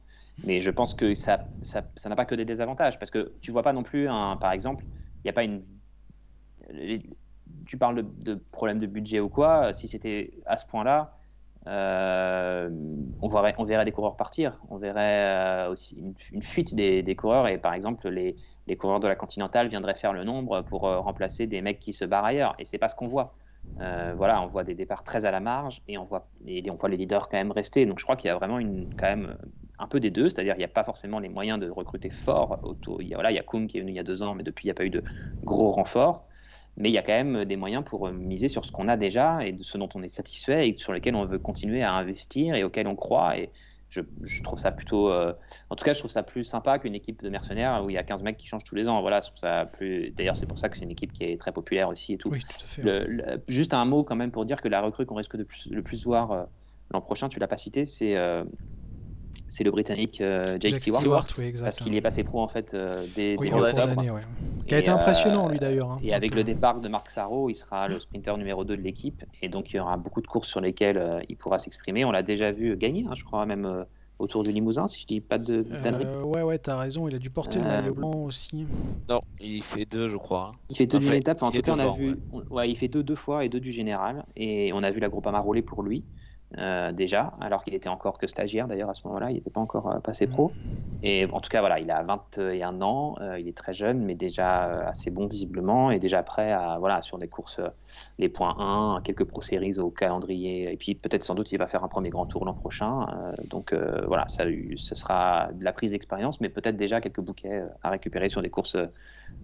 mais 0.45 0.59
je 0.59 0.71
pense 0.73 0.95
que 0.95 1.15
ça 1.15 1.49
ça 1.63 1.85
ça 1.95 2.09
n'a 2.09 2.17
pas 2.17 2.25
que 2.25 2.35
des 2.35 2.45
désavantages 2.45 2.99
parce 2.99 3.11
que 3.13 3.33
tu 3.41 3.53
vois 3.53 3.63
pas 3.63 3.73
non 3.73 3.85
plus 3.85 4.09
un 4.09 4.37
par 4.37 4.51
exemple 4.53 4.85
il 5.25 5.27
n'y 5.27 5.31
a 5.31 5.35
pas 5.35 5.45
une 5.45 5.63
tu 7.67 7.79
parles 7.79 7.97
de, 7.97 8.03
de 8.33 8.35
problème 8.35 8.79
de 8.79 8.87
budget 8.87 9.21
ou 9.21 9.29
quoi, 9.29 9.73
si 9.73 9.89
c'était 9.89 10.33
à 10.47 10.57
ce 10.57 10.67
point-là, 10.67 11.18
euh, 11.67 12.71
on, 13.21 13.29
verrait, 13.29 13.85
des 13.85 13.93
coureurs 13.93 14.17
partir, 14.17 14.59
on 14.71 14.79
verrait 14.79 15.67
euh, 15.67 15.71
aussi 15.71 16.15
une, 16.33 16.43
fuite 16.43 16.75
des, 16.75 17.17
coureurs 17.17 17.49
et 17.49 17.59
par 17.59 17.75
exemple 17.75 18.09
les, 18.09 18.37
coureurs 18.77 19.01
de 19.01 19.09
la 19.09 19.17
Continentale 19.17 19.69
viendraient 19.69 19.97
faire 19.97 20.13
le 20.13 20.25
nombre 20.25 20.63
pour 20.63 20.87
euh, 20.87 21.01
remplacer 21.01 21.47
des 21.47 21.61
mecs 21.61 21.81
qui 21.81 21.93
se 21.93 22.05
barrent 22.05 22.25
ailleurs 22.25 22.55
et 22.59 22.65
c'est 22.65 22.79
pas 22.79 22.89
ce 22.89 22.95
qu'on 22.95 23.09
voit. 23.09 23.35
Voilà, 23.81 24.43
on 24.43 24.49
voit 24.49 24.65
des 24.65 24.75
départs 24.75 25.05
très 25.05 25.25
à 25.25 25.31
la 25.31 25.39
marge 25.39 25.83
et 25.87 25.99
on 25.99 26.05
voit, 26.05 26.29
les 26.45 26.63
leaders 26.97 27.29
quand 27.29 27.37
même 27.37 27.53
rester. 27.53 27.87
Donc 27.87 28.01
je 28.01 28.05
crois 28.05 28.17
qu'il 28.17 28.27
y 28.27 28.31
a 28.31 28.35
vraiment 28.35 28.59
une, 28.59 28.93
quand 28.97 29.07
même 29.07 29.37
un 29.79 29.87
peu 29.87 30.01
des 30.01 30.11
deux, 30.11 30.29
c'est-à-dire 30.29 30.55
il 30.57 30.59
n'y 30.59 30.65
a 30.65 30.69
pas 30.69 30.83
forcément 30.83 31.21
les 31.21 31.29
moyens 31.29 31.61
de 31.61 31.71
recruter 31.71 32.11
fort. 32.11 32.59
Autour. 32.65 33.03
Il 33.03 33.09
y 33.09 33.15
a, 33.15 33.31
il 33.31 33.35
y 33.35 33.39
a 33.39 33.43
Koum 33.43 33.69
qui 33.69 33.79
est 33.79 33.81
venu 33.81 33.93
il 33.93 33.97
y 33.97 34.01
a 34.01 34.05
deux 34.05 34.25
ans, 34.25 34.35
mais 34.35 34.43
depuis 34.43 34.65
il 34.65 34.69
n'y 34.69 34.73
a 34.73 34.75
pas 34.75 34.85
eu 34.85 34.91
de 34.91 35.05
gros 35.45 35.71
renforts. 35.71 36.28
Mais 36.79 36.91
il 36.91 36.93
y 36.93 36.99
a 36.99 37.03
quand 37.03 37.13
même 37.13 37.45
des 37.45 37.57
moyens 37.57 37.85
pour 37.85 38.09
miser 38.11 38.49
sur 38.49 38.65
ce 38.65 38.71
qu'on 38.73 38.89
a 38.89 38.97
déjà 38.97 39.45
et 39.45 39.53
de 39.53 39.63
ce 39.65 39.77
dont 39.77 39.89
on 39.95 40.03
est 40.03 40.09
satisfait 40.09 40.69
et 40.69 40.77
sur 40.77 40.93
lesquels 40.93 41.17
on 41.17 41.27
veut 41.27 41.39
continuer 41.39 41.83
à 41.83 41.93
investir 41.93 42.55
et 42.55 42.63
auxquels 42.65 42.87
on 42.87 42.95
croit. 42.97 43.37
Et 43.37 43.51
je, 43.89 44.01
je 44.23 44.43
trouve 44.43 44.59
ça 44.59 44.71
plutôt. 44.71 45.11
Euh, 45.11 45.33
en 45.71 45.77
tout 45.77 45.85
cas, 45.85 45.93
je 45.93 45.99
trouve 45.99 46.11
ça 46.11 46.23
plus 46.23 46.45
sympa 46.45 46.79
qu'une 46.79 46.95
équipe 46.95 47.23
de 47.23 47.31
mercenaires 47.31 47.83
où 47.85 47.91
il 47.91 47.95
y 47.95 47.99
a 47.99 48.05
15 48.05 48.23
mecs 48.23 48.37
qui 48.37 48.47
changent 48.47 48.65
tous 48.65 48.75
les 48.75 48.87
ans. 48.87 49.01
Voilà, 49.01 49.21
je 49.21 49.29
trouve 49.29 49.39
ça 49.39 49.67
plus. 49.67 50.11
D'ailleurs, 50.11 50.37
c'est 50.37 50.47
pour 50.47 50.59
ça 50.59 50.69
que 50.69 50.77
c'est 50.77 50.85
une 50.85 50.91
équipe 50.91 51.13
qui 51.13 51.25
est 51.25 51.41
très 51.41 51.53
populaire 51.53 51.89
aussi 51.89 52.13
et 52.13 52.19
tout. 52.19 52.29
Oui, 52.29 52.41
tout 52.41 52.65
à 52.65 52.69
fait. 52.69 52.83
Le, 52.83 53.05
le, 53.07 53.45
juste 53.49 53.75
un 53.75 53.85
mot 53.85 54.05
quand 54.05 54.17
même 54.17 54.31
pour 54.31 54.45
dire 54.45 54.61
que 54.61 54.69
la 54.69 54.81
recrue 54.81 55.07
qu'on 55.07 55.17
risque 55.17 55.37
de 55.37 55.45
plus, 55.45 55.69
le 55.71 55.83
plus 55.83 56.05
voir 56.05 56.33
euh, 56.33 56.45
l'an 56.91 57.01
prochain, 57.01 57.29
tu 57.29 57.39
l'as 57.39 57.49
pas 57.49 57.57
cité, 57.57 57.87
c'est. 57.87 58.17
Euh, 58.17 58.45
c'est 59.49 59.65
le 59.65 59.71
Britannique 59.71 60.21
euh, 60.21 60.59
Jake, 60.61 60.73
Jack 60.75 60.83
Stewart, 60.83 61.01
Stewart, 61.01 61.27
oui, 61.39 61.53
parce 61.61 61.77
qu'il 61.77 61.95
est 61.95 62.01
passé 62.01 62.23
pro 62.23 62.41
en 62.43 62.49
fait 62.49 62.75
euh, 62.75 63.07
dès, 63.15 63.37
Oui, 63.39 63.49
dès 63.49 63.55
en 63.55 63.59
Pour 63.59 63.69
cours 63.71 63.79
octobre. 63.81 63.97
d'année, 63.97 64.11
ouais. 64.11 64.21
Qui 64.67 64.75
a 64.75 64.79
Et, 64.79 64.81
été 64.81 64.91
impressionnant, 64.91 65.49
euh, 65.49 65.53
lui, 65.53 65.59
d'ailleurs. 65.59 65.91
hein, 65.93 65.99
et 66.03 66.13
avec 66.13 66.33
peu. 66.33 66.37
le 66.37 66.45
départ 66.45 66.81
de 66.81 66.89
Marc 66.89 67.09
Sarro, 67.09 67.49
il 67.49 67.55
sera 67.55 67.89
le 67.89 67.99
sprinter 67.99 68.37
numéro 68.37 68.65
2 68.65 68.77
de 68.77 68.83
l'équipe. 68.83 69.25
Et 69.41 69.49
donc, 69.49 69.73
il 69.73 69.77
y 69.77 69.81
aura 69.81 69.97
beaucoup 69.97 70.21
de 70.21 70.27
courses 70.27 70.49
sur 70.49 70.61
lesquelles 70.61 70.99
euh, 70.99 71.21
il 71.31 71.37
pourra 71.37 71.59
s'exprimer. 71.59 72.05
On 72.05 72.11
l'a 72.11 72.23
déjà 72.23 72.53
vu 72.53 72.77
gagner, 72.77 73.07
hein, 73.09 73.15
je 73.15 73.25
crois, 73.25 73.47
même 73.47 73.65
euh, 73.65 73.85
autour 74.19 74.43
du 74.43 74.53
Limousin, 74.53 74.87
si 74.89 75.01
je 75.01 75.07
dis 75.07 75.21
pas 75.23 75.39
de 75.39 75.63
d'ânerie. 75.63 76.05
Euh, 76.07 76.23
ouais, 76.23 76.43
ouais, 76.43 76.59
t'as 76.59 76.77
raison, 76.77 77.09
il 77.09 77.15
a 77.15 77.19
dû 77.19 77.31
porter 77.31 77.59
le 77.61 77.65
Euh, 77.65 77.81
maillot 77.81 77.95
blanc 77.95 78.13
aussi. 78.25 78.67
Non, 79.09 79.21
il 79.41 79.63
fait 79.63 79.87
deux, 79.87 80.09
je 80.09 80.17
crois. 80.19 80.53
hein. 80.55 80.59
il 80.69 80.77
fait 80.77 80.87
deux 80.87 80.99
d'une 80.99 81.15
étape. 81.15 81.43
En 81.43 81.51
tout 81.51 81.63
cas, 81.63 81.73
on 81.73 81.79
a 81.79 81.87
ouais. 81.89 81.97
vu. 81.97 82.19
on- 82.33 82.43
ouais, 82.51 82.69
il 82.71 82.75
fait 82.77 82.89
deux 82.89 83.03
deux 83.03 83.15
fois 83.17 83.47
et 83.47 83.49
deux 83.49 83.61
du 83.61 83.73
général. 83.73 84.27
Et 84.37 84.71
on 84.75 84.83
a 84.83 84.91
vu 84.91 85.01
la 85.01 85.09
Groupama 85.09 85.41
rouler 85.41 85.63
pour 85.63 85.83
lui. 85.83 86.05
Euh, 86.57 86.93
déjà, 86.93 87.35
alors 87.41 87.63
qu'il 87.63 87.75
était 87.75 87.91
encore 87.91 88.17
que 88.17 88.27
stagiaire 88.27 88.69
d'ailleurs 88.69 88.89
à 88.89 88.95
ce 88.95 89.07
moment-là, 89.07 89.31
il 89.31 89.35
n'était 89.35 89.51
pas 89.51 89.61
encore 89.61 89.89
euh, 89.89 89.99
passé 90.01 90.27
pro. 90.27 90.51
Et 91.03 91.27
en 91.31 91.41
tout 91.41 91.51
cas, 91.51 91.61
voilà, 91.61 91.79
il 91.79 91.91
a 91.91 92.03
21 92.03 92.81
ans, 92.81 93.17
euh, 93.21 93.39
il 93.39 93.47
est 93.47 93.57
très 93.57 93.75
jeune, 93.75 94.01
mais 94.01 94.15
déjà 94.15 94.89
assez 94.89 95.11
bon 95.11 95.27
visiblement, 95.27 95.91
et 95.91 95.99
déjà 95.99 96.23
prêt 96.23 96.51
à, 96.51 96.79
voilà, 96.79 97.03
sur 97.03 97.19
des 97.19 97.29
courses, 97.29 97.61
les 98.19 98.29
points 98.29 98.57
1, 98.59 99.03
quelques 99.03 99.25
Pro 99.25 99.43
Series 99.43 99.79
au 99.79 99.91
calendrier, 99.91 100.73
et 100.73 100.77
puis 100.77 100.95
peut-être 100.95 101.23
sans 101.23 101.35
doute 101.35 101.53
il 101.53 101.59
va 101.59 101.67
faire 101.67 101.85
un 101.85 101.89
premier 101.89 102.09
grand 102.09 102.27
tour 102.27 102.45
l'an 102.45 102.55
prochain. 102.55 103.07
donc 103.45 103.73
voilà, 104.07 104.27
ça, 104.29 104.45
ce 104.77 104.95
sera 104.97 105.51
de 105.53 105.63
la 105.63 105.73
prise 105.73 105.93
d'expérience, 105.93 106.41
mais 106.41 106.49
peut-être 106.49 106.77
déjà 106.77 107.01
quelques 107.01 107.21
bouquets 107.21 107.63
à 107.83 107.91
récupérer 107.91 108.29
sur 108.29 108.43
des 108.43 108.51
courses 108.51 108.77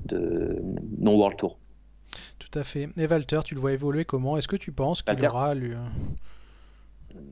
de 0.06 0.60
non-World 0.98 1.36
Tour. 1.36 1.58
Tout 2.38 2.58
à 2.58 2.64
fait. 2.64 2.88
Et 2.96 3.06
Walter, 3.06 3.40
tu 3.44 3.54
le 3.54 3.60
vois 3.60 3.72
évoluer 3.72 4.04
comment? 4.04 4.36
Est-ce 4.36 4.48
que 4.48 4.56
tu 4.56 4.72
penses 4.72 5.02
qu'il 5.02 5.24
aura 5.24 5.54
lui, 5.54 5.74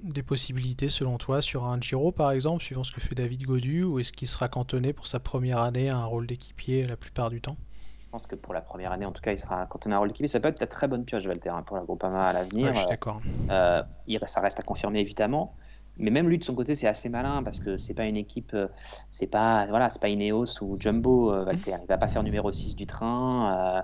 des 0.03 0.23
possibilités, 0.23 0.89
selon 0.89 1.19
toi, 1.19 1.43
sur 1.43 1.65
un 1.65 1.81
Giro, 1.81 2.13
par 2.13 2.31
exemple, 2.33 2.63
suivant 2.63 2.85
ce 2.85 2.93
que 2.93 3.01
fait 3.01 3.15
David 3.15 3.45
Godu, 3.45 3.85
ou 3.85 3.99
est-ce 3.99 4.13
qu'il 4.13 4.29
sera 4.29 4.49
cantonné 4.49 4.93
pour 4.93 5.07
sa 5.07 5.21
première 5.21 5.59
année 5.59 5.89
à 5.91 5.99
un 5.99 6.05
rôle 6.05 6.27
d'équipier 6.27 6.87
la 6.87 6.97
plupart 6.97 7.31
du 7.31 7.41
temps? 7.41 7.57
Je 7.99 8.09
pense 8.11 8.27
que 8.27 8.35
pour 8.35 8.53
la 8.53 8.61
première 8.61 8.93
année, 8.93 9.07
en 9.07 9.13
tout 9.13 9.23
cas, 9.23 9.33
il 9.33 9.39
sera 9.39 9.67
on 9.87 9.91
a 9.91 9.95
un 9.95 9.99
rôle 9.99 10.09
d'équipier. 10.09 10.29
Ça 10.29 10.41
peut 10.41 10.49
être 10.49 10.61
la 10.61 10.67
très 10.67 10.87
bonne 10.89 11.05
pioche, 11.05 11.25
Valter, 11.25 11.49
hein, 11.49 11.63
pour 11.63 11.77
la 11.77 11.83
Groupama 11.83 12.29
à 12.29 12.33
Ouais, 12.33 12.35
l'avenir. 12.35 12.75
je 12.75 12.79
suis 12.81 12.87
d'accord. 12.89 13.21
Euh, 13.51 13.83
ça 14.27 14.41
reste 14.41 14.61
à 14.61 14.63
confirmer 14.63 15.01
évidemment. 15.01 15.57
Mais 15.99 16.11
même 16.11 16.29
lui 16.29 16.39
de 16.39 16.45
son 16.45 16.55
côté, 16.55 16.75
c'est 16.75 16.87
assez 16.87 17.09
malin 17.09 17.43
parce 17.43 17.59
que 17.61 17.77
c'est 17.77 17.95
pas 17.95 18.07
une 18.07 18.17
équipe, 18.17 18.55
euh, 18.55 18.69
c'est 19.11 19.27
pas 19.27 19.67
voilà, 19.67 19.91
c'est 19.91 20.01
pas 20.01 20.09
Ineos 20.09 20.63
ou 20.63 20.77
Jumbo, 20.81 21.33
euh, 21.33 21.45
Valter. 21.45 21.77
Il 21.83 21.87
va 21.87 21.99
pas 21.99 22.09
faire 22.09 22.23
numéro 22.23 22.51
6 22.53 22.77
du 22.77 22.87
train. 22.87 23.79
euh, 23.79 23.83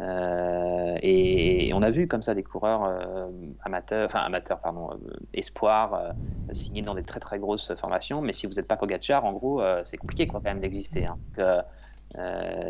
euh, 0.00 0.96
et, 1.02 1.72
on 1.74 1.82
a 1.82 1.90
vu 1.90 2.08
comme 2.08 2.22
ça 2.22 2.34
des 2.34 2.42
coureurs 2.42 2.84
euh, 2.84 3.28
amateurs, 3.62 4.06
enfin 4.06 4.20
amateurs, 4.20 4.60
pardon, 4.60 4.90
euh, 4.92 5.16
espoirs, 5.34 5.94
euh, 5.94 6.12
signés 6.52 6.82
dans 6.82 6.94
des 6.94 7.02
très 7.02 7.20
très 7.20 7.38
grosses 7.38 7.74
formations. 7.74 8.20
Mais 8.22 8.32
si 8.32 8.46
vous 8.46 8.54
n'êtes 8.54 8.66
pas 8.66 8.76
Pogacar, 8.76 9.24
en 9.24 9.32
gros, 9.32 9.62
c'est 9.84 9.96
compliqué 9.98 10.26
quand 10.26 10.42
même 10.44 10.60
d'exister. 10.60 11.06
hein. 11.06 11.18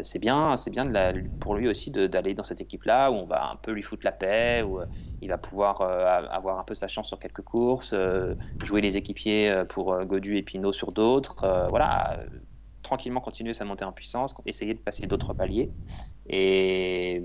C'est 0.03 0.19
bien, 0.19 0.55
bien 0.71 1.15
pour 1.39 1.55
lui 1.55 1.67
aussi 1.67 1.91
d'aller 1.91 2.35
dans 2.35 2.45
cette 2.45 2.61
équipe-là 2.61 3.11
où 3.11 3.15
on 3.15 3.25
va 3.25 3.51
un 3.51 3.57
peu 3.57 3.71
lui 3.73 3.83
foutre 3.83 4.05
la 4.05 4.13
paix, 4.13 4.63
où 4.63 4.81
il 5.23 5.31
va 5.31 5.39
pouvoir 5.39 5.81
avoir 5.81 6.59
un 6.59 6.65
peu 6.65 6.75
sa 6.75 6.89
chance 6.89 7.09
sur 7.09 7.19
quelques 7.19 7.41
courses, 7.41 7.95
jouer 8.63 8.83
les 8.83 8.99
équipiers 8.99 9.65
pour 9.71 10.05
Godu 10.05 10.37
et 10.37 10.43
Pinot 10.43 10.75
sur 10.75 10.93
d'autres. 10.93 11.69
voilà, 11.71 12.21
tranquillement 12.83 13.21
continuer 13.21 13.55
sa 13.55 13.65
montée 13.65 13.85
en 13.85 13.93
puissance, 13.93 14.35
essayer 14.47 14.75
de 14.75 14.81
passer 14.81 15.07
d'autres 15.07 15.33
paliers. 15.33 15.73
Et, 16.33 17.21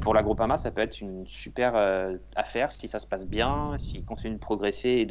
pour 0.00 0.14
la 0.14 0.22
Groupama, 0.22 0.56
ça 0.56 0.70
peut 0.70 0.80
être 0.80 1.00
une 1.00 1.26
super 1.26 1.72
euh, 1.76 2.16
affaire 2.36 2.72
si 2.72 2.88
ça 2.88 2.98
se 2.98 3.06
passe 3.06 3.26
bien, 3.26 3.76
s'il 3.78 4.04
continue 4.04 4.34
de 4.34 4.38
progresser 4.38 5.06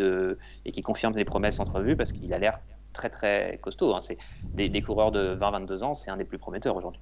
et, 0.66 0.72
qu'il 0.72 0.84
confirme 0.84 1.16
les 1.16 1.26
promesses 1.26 1.60
entrevues, 1.60 1.96
parce 1.96 2.12
qu'il 2.12 2.34
a 2.34 2.40
l'air 2.40 2.60
très 2.94 3.10
très 3.10 3.60
costaud. 3.62 3.94
Hein. 3.94 4.02
C'est 4.02 4.18
des, 4.54 4.82
coureurs 4.82 5.12
de 5.12 5.38
20-22 5.40 5.84
ans, 5.84 5.94
c'est 5.94 6.10
un 6.10 6.18
des 6.18 6.24
plus 6.24 6.40
prometteurs 6.40 6.76
aujourd'hui. 6.76 7.02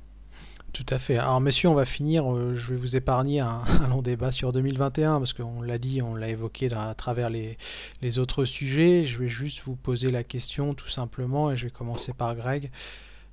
Tout 0.73 0.86
à 0.89 0.97
fait. 0.97 1.17
Alors 1.17 1.39
messieurs, 1.39 1.69
on 1.69 1.75
va 1.75 1.86
finir, 1.86 2.29
euh, 2.29 2.56
je 2.56 2.71
vais 2.71 2.77
vous 2.77 2.95
épargner 2.95 3.39
un, 3.39 3.63
long 3.89 4.01
débat 4.01 4.34
sur 4.34 4.51
2021, 4.51 5.19
parce 5.19 5.32
qu'on 5.32 5.62
l'a 5.62 5.77
dit, 5.77 6.01
on 6.01 6.15
l'a 6.15 6.27
évoqué 6.27 6.73
à 6.73 6.93
travers 6.93 7.29
les 7.29 8.19
autres 8.19 8.43
sujets. 8.43 9.06
Je 9.06 9.19
vais 9.19 9.29
juste 9.29 9.62
vous 9.63 9.75
poser 9.75 10.12
la 10.12 10.23
question 10.23 10.73
tout 10.73 10.89
simplement, 10.89 11.51
et 11.51 11.58
je 11.58 11.65
vais 11.65 11.71
commencer 11.71 12.12
par 12.12 12.36
Greg. 12.36 12.69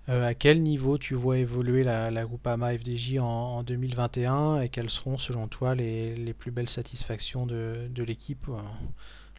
Euh, 0.09 0.27
à 0.27 0.35
quel 0.35 0.63
niveau 0.63 0.99
tu 0.99 1.15
vois 1.15 1.39
évoluer 1.39 1.85
la, 1.85 2.11
la 2.11 2.25
Groupama 2.25 2.77
FDJ 2.77 3.19
en, 3.19 3.25
en 3.27 3.63
2021 3.63 4.61
et 4.61 4.69
quelles 4.69 4.91
seront 4.91 5.19
selon 5.19 5.47
toi 5.49 5.75
les, 5.75 6.17
les 6.17 6.35
plus 6.35 6.51
belles 6.51 6.69
satisfactions 6.69 7.47
de, 7.47 7.87
de 7.89 8.03
l'équipe 8.03 8.49
euh, 8.49 8.59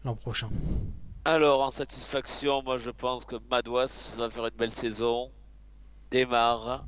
l'an 0.05 0.15
prochain? 0.15 0.53
Alors, 1.25 1.61
en 1.61 1.71
satisfaction, 1.71 2.61
moi 2.63 2.77
je 2.77 2.91
pense 2.91 3.25
que 3.25 3.35
Madouas 3.49 4.13
va 4.17 4.29
faire 4.29 4.45
une 4.45 4.55
belle 4.55 4.71
saison, 4.71 5.31
démarre, 6.11 6.87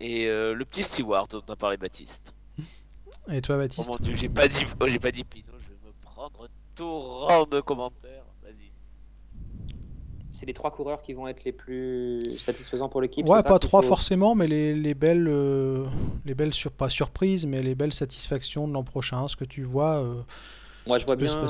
et 0.00 0.28
euh, 0.28 0.54
le 0.54 0.64
petit 0.66 0.82
Stewart 0.84 1.28
dont 1.28 1.42
a 1.48 1.56
parlé 1.56 1.76
Baptiste. 1.78 2.34
Et 3.30 3.40
toi 3.40 3.56
Oh 3.76 3.84
mon 3.84 3.96
Baptiste 3.96 3.98
dieu, 3.98 4.14
j'ai 4.16 4.28
pas 4.28 4.48
dit, 4.48 4.64
oh, 4.80 4.86
j'ai 4.88 4.98
pas 5.00 5.12
dit 5.12 5.24
Pinot, 5.24 5.58
je 5.60 5.68
vais 5.68 5.78
me 5.86 5.92
prendre 6.00 6.44
un 6.44 6.48
torrent 6.74 7.46
de 7.46 7.60
commentaires. 7.60 8.19
C'est 10.40 10.46
les 10.46 10.54
trois 10.54 10.70
coureurs 10.70 11.02
qui 11.02 11.12
vont 11.12 11.28
être 11.28 11.44
les 11.44 11.52
plus 11.52 12.22
satisfaisants 12.38 12.88
pour 12.88 13.02
l'équipe. 13.02 13.28
Ouais, 13.28 13.42
pas 13.42 13.58
trois 13.58 13.82
forcément, 13.82 14.34
mais 14.34 14.48
les, 14.48 14.72
les 14.72 14.94
belles, 14.94 15.28
euh, 15.28 15.84
les 16.24 16.34
belles 16.34 16.54
sur, 16.54 16.72
pas 16.72 16.88
surprises, 16.88 17.44
mais 17.44 17.62
les 17.62 17.74
belles 17.74 17.92
satisfactions 17.92 18.66
de 18.66 18.72
l'an 18.72 18.82
prochain. 18.82 19.28
Ce 19.28 19.36
que 19.36 19.44
tu 19.44 19.64
vois, 19.64 19.98
euh, 19.98 20.14
Moi, 20.86 20.96
je 20.96 21.04
vois 21.04 21.16
de. 21.16 21.26
bien, 21.26 21.46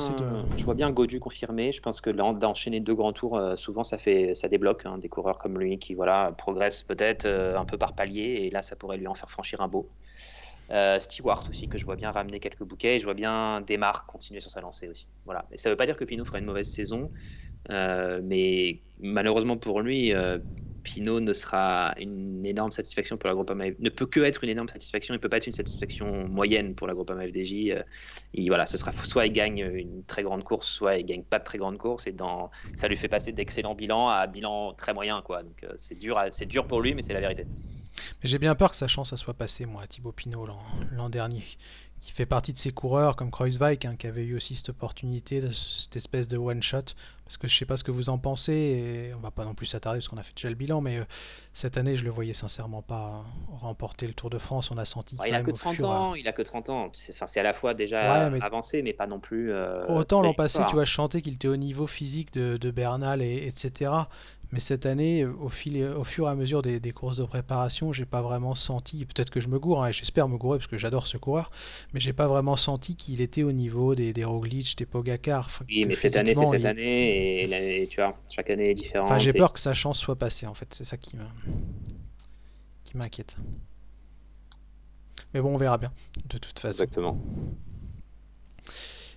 je 0.56 0.64
vois 0.64 0.74
bien 0.74 0.90
Godu 0.90 1.20
confirmé. 1.20 1.70
Je 1.70 1.80
pense 1.80 2.00
que 2.00 2.10
d'enchaîner 2.10 2.80
deux 2.80 2.96
grands 2.96 3.12
tours, 3.12 3.38
euh, 3.38 3.54
souvent 3.54 3.84
ça 3.84 3.96
fait, 3.96 4.34
ça 4.34 4.48
débloque 4.48 4.84
hein, 4.86 4.98
des 4.98 5.08
coureurs 5.08 5.38
comme 5.38 5.56
lui 5.56 5.78
qui 5.78 5.94
voilà 5.94 6.34
progressent 6.36 6.82
peut-être 6.82 7.26
un 7.28 7.64
peu 7.64 7.78
par 7.78 7.94
palier 7.94 8.40
et 8.42 8.50
là 8.50 8.62
ça 8.62 8.74
pourrait 8.74 8.96
lui 8.96 9.06
en 9.06 9.14
faire 9.14 9.30
franchir 9.30 9.60
un 9.60 9.68
beau. 9.68 9.88
Euh, 10.70 11.00
Stewart 11.00 11.44
aussi 11.50 11.66
que 11.68 11.78
je 11.78 11.84
vois 11.84 11.96
bien 11.96 12.12
ramener 12.12 12.38
quelques 12.38 12.62
bouquets 12.62 12.94
et 12.94 12.98
je 13.00 13.04
vois 13.04 13.14
bien 13.14 13.60
Desmar 13.60 14.06
continuer 14.06 14.40
sur 14.40 14.52
sa 14.52 14.60
lancée 14.60 14.88
aussi. 14.88 15.08
Voilà. 15.24 15.44
Et 15.50 15.58
ça 15.58 15.68
veut 15.68 15.76
pas 15.76 15.86
dire 15.86 15.96
que 15.96 16.04
Pinot 16.04 16.24
fera 16.24 16.38
une 16.38 16.44
mauvaise 16.44 16.70
saison, 16.70 17.10
euh, 17.70 18.20
mais 18.22 18.82
malheureusement 18.98 19.56
pour 19.58 19.80
lui, 19.82 20.12
euh, 20.14 20.38
Pinot 20.82 21.20
ne 21.20 21.32
sera 21.34 21.94
une 21.98 22.44
énorme 22.46 22.72
satisfaction 22.72 23.18
pour 23.18 23.28
la 23.28 23.34
Groupama 23.34 23.66
F- 23.68 23.76
ne 23.78 23.90
peut 23.90 24.06
que 24.06 24.20
être 24.20 24.42
une 24.44 24.50
énorme 24.50 24.68
satisfaction. 24.68 25.14
Il 25.14 25.20
peut 25.20 25.28
pas 25.28 25.36
être 25.36 25.46
une 25.46 25.52
satisfaction 25.52 26.26
moyenne 26.28 26.74
pour 26.74 26.86
la 26.86 26.94
Groupama 26.94 27.26
FDJ. 27.26 27.70
Euh, 27.72 27.82
voilà, 28.48 28.66
ce 28.66 28.76
sera 28.78 28.92
soit 28.92 29.26
il 29.26 29.32
gagne 29.32 29.58
une 29.58 30.04
très 30.04 30.22
grande 30.22 30.42
course, 30.44 30.68
soit 30.68 30.96
il 30.96 31.04
gagne 31.04 31.22
pas 31.24 31.38
de 31.38 31.44
très 31.44 31.58
grande 31.58 31.78
course. 31.78 32.06
Et 32.06 32.12
dans, 32.12 32.50
ça 32.74 32.88
lui 32.88 32.96
fait 32.96 33.08
passer 33.08 33.32
d'excellents 33.32 33.74
bilans 33.74 34.08
à 34.08 34.26
bilan 34.26 34.72
très 34.74 34.94
moyen, 34.94 35.22
quoi. 35.22 35.42
Donc 35.42 35.62
euh, 35.64 35.72
c'est 35.76 35.94
dur, 35.96 36.18
c'est 36.32 36.46
dur 36.46 36.66
pour 36.66 36.80
lui, 36.80 36.94
mais 36.94 37.02
c'est 37.02 37.14
la 37.14 37.20
vérité. 37.20 37.46
J'ai 38.22 38.38
bien 38.38 38.54
peur 38.54 38.70
que 38.70 38.76
sa 38.76 38.88
chance 38.88 39.14
soit 39.16 39.34
passée, 39.34 39.66
moi, 39.66 39.86
Thibaut 39.86 40.12
Pinot 40.12 40.46
l'an 40.90 41.10
dernier, 41.10 41.44
qui 42.00 42.12
fait 42.12 42.26
partie 42.26 42.52
de 42.52 42.58
ces 42.58 42.72
coureurs 42.72 43.14
comme 43.14 43.30
Kreuzweig, 43.30 43.86
hein, 43.86 43.94
qui 43.98 44.06
avait 44.06 44.24
eu 44.24 44.34
aussi 44.34 44.56
cette 44.56 44.70
opportunité, 44.70 45.42
cette 45.52 45.96
espèce 45.96 46.28
de 46.28 46.38
one 46.38 46.62
shot. 46.62 46.94
Parce 47.24 47.36
que 47.36 47.46
je 47.46 47.56
sais 47.56 47.66
pas 47.66 47.76
ce 47.76 47.84
que 47.84 47.92
vous 47.92 48.08
en 48.08 48.18
pensez, 48.18 48.52
et 48.52 49.14
on 49.14 49.20
va 49.20 49.30
pas 49.30 49.44
non 49.44 49.54
plus 49.54 49.66
s'attarder 49.66 49.98
parce 49.98 50.08
qu'on 50.08 50.16
a 50.16 50.22
fait 50.22 50.34
déjà 50.34 50.48
le 50.48 50.56
bilan, 50.56 50.80
mais 50.80 50.98
euh, 50.98 51.04
cette 51.52 51.76
année 51.76 51.96
je 51.96 52.04
le 52.04 52.10
voyais 52.10 52.32
sincèrement 52.32 52.82
pas 52.82 53.24
remporter 53.60 54.08
le 54.08 54.14
Tour 54.14 54.30
de 54.30 54.38
France. 54.38 54.70
On 54.72 54.78
a 54.78 54.84
senti 54.84 55.16
quand 55.16 55.24
il 55.24 55.34
a 55.34 55.42
que 55.42 55.50
au 55.50 55.56
30 55.56 55.76
fur 55.76 55.84
et 55.84 55.88
à 55.88 55.92
ans, 55.92 56.14
il 56.14 56.26
a 56.26 56.32
que 56.32 56.42
30 56.42 56.70
ans. 56.70 56.90
C'est, 56.92 57.12
enfin, 57.12 57.28
c'est 57.28 57.38
à 57.38 57.44
la 57.44 57.52
fois 57.52 57.74
déjà 57.74 58.24
Ouais, 58.24 58.30
mais 58.30 58.42
avancé, 58.42 58.82
mais 58.82 58.94
pas 58.94 59.06
non 59.06 59.20
plus 59.20 59.52
euh, 59.52 59.86
autant 59.86 60.22
l'an 60.22 60.34
passé, 60.34 60.60
tu 60.68 60.74
vois, 60.74 60.84
je 60.84 60.90
chantais 60.90 61.22
qu'il 61.22 61.34
était 61.34 61.48
au 61.48 61.56
niveau 61.56 61.86
physique 61.86 62.32
de, 62.32 62.56
de 62.56 62.70
Bernal, 62.70 63.22
et, 63.22 63.46
etc. 63.46 63.92
Mais 64.52 64.58
cette 64.58 64.84
année, 64.84 65.24
au, 65.24 65.48
fil, 65.48 65.80
au 65.84 66.02
fur 66.02 66.26
et 66.26 66.30
à 66.30 66.34
mesure 66.34 66.62
des, 66.62 66.80
des 66.80 66.90
courses 66.90 67.16
de 67.16 67.24
préparation, 67.24 67.92
j'ai 67.92 68.04
pas 68.04 68.20
vraiment 68.20 68.56
senti, 68.56 69.04
peut-être 69.04 69.30
que 69.30 69.38
je 69.38 69.46
me 69.46 69.60
gourre, 69.60 69.84
hein, 69.84 69.88
et 69.88 69.92
j'espère 69.92 70.28
me 70.28 70.36
gourer 70.36 70.58
parce 70.58 70.66
que 70.66 70.76
j'adore 70.76 71.06
ce 71.06 71.18
coureur, 71.18 71.52
mais 71.92 72.00
j'ai 72.00 72.12
pas 72.12 72.26
vraiment 72.26 72.56
senti 72.56 72.96
qu'il 72.96 73.20
était 73.20 73.44
au 73.44 73.52
niveau 73.52 73.94
des, 73.94 74.12
des 74.12 74.24
Roglic, 74.24 74.76
des 74.76 74.86
Pogacar, 74.86 75.48
Oui, 75.68 75.84
mais 75.86 75.94
cette 75.94 76.16
année, 76.16 76.34
c'est 76.34 76.46
cette 76.46 76.60
il... 76.60 76.66
année, 76.66 77.82
et, 77.82 77.86
tu 77.86 78.00
vois, 78.00 78.18
chaque 78.28 78.50
année 78.50 78.70
est 78.70 78.98
enfin, 78.98 79.18
j'ai 79.18 79.26
différente. 79.26 79.36
Et... 79.36 79.38
peur 79.38 79.52
que 79.52 79.60
sa 79.60 79.72
chance 79.72 79.98
soit 79.98 80.16
passée, 80.16 80.46
en 80.46 80.54
fait, 80.54 80.74
c'est 80.74 80.84
ça 80.84 80.96
qui 80.96 81.16
m'inquiète. 82.94 83.36
Mais 85.32 85.40
bon, 85.40 85.54
on 85.54 85.58
verra 85.58 85.78
bien, 85.78 85.92
de 86.28 86.38
toute 86.38 86.58
façon. 86.58 86.82
Exactement. 86.82 87.16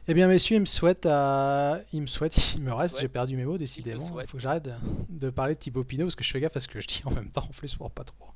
Eh 0.09 0.13
bien, 0.13 0.27
messieurs, 0.27 0.57
il 0.57 0.59
me 0.59 0.65
souhaite, 0.65 1.05
à... 1.05 1.79
il 1.93 2.01
me 2.01 2.07
souhaite, 2.07 2.35
il 2.55 2.61
me 2.61 2.71
te 2.71 2.75
reste, 2.75 2.99
j'ai 2.99 3.07
perdu 3.07 3.37
mes 3.37 3.45
mots 3.45 3.57
décidément. 3.57 4.19
Il 4.19 4.27
faut 4.27 4.37
que 4.37 4.43
j'arrête 4.43 4.67
de, 5.09 5.29
parler 5.29 5.53
de 5.53 5.59
Thibaut 5.59 5.85
Pinot 5.85 6.05
parce 6.05 6.15
que 6.15 6.23
je 6.23 6.31
fais 6.31 6.41
gaffe 6.41 6.57
à 6.57 6.59
ce 6.59 6.67
que 6.67 6.81
je 6.81 6.87
dis 6.87 7.01
en 7.05 7.11
même 7.11 7.29
temps 7.29 7.43
en 7.43 7.53
plus 7.53 7.75
pour 7.75 7.89
pas 7.89 8.03
trop 8.03 8.27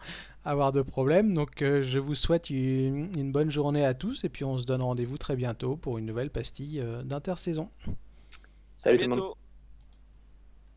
avoir 0.45 0.71
de 0.71 0.81
problème. 0.81 1.33
Donc, 1.33 1.61
euh, 1.61 1.81
je 1.81 1.99
vous 1.99 2.15
souhaite 2.15 2.49
une, 2.49 3.11
une 3.17 3.31
bonne 3.33 3.51
journée 3.51 3.83
à 3.83 3.93
tous 3.93 4.23
et 4.23 4.29
puis 4.29 4.45
on 4.45 4.57
se 4.57 4.65
donne 4.65 4.81
rendez-vous 4.81 5.17
très 5.17 5.35
bientôt 5.35 5.75
pour 5.75 5.97
une 5.97 6.05
nouvelle 6.05 6.29
pastille 6.29 6.79
euh, 6.79 7.03
d'intersaison. 7.03 7.69
À 7.85 7.91
Salut 8.77 8.97
tout 8.97 9.09
le 9.09 9.15
monde. 9.15 9.33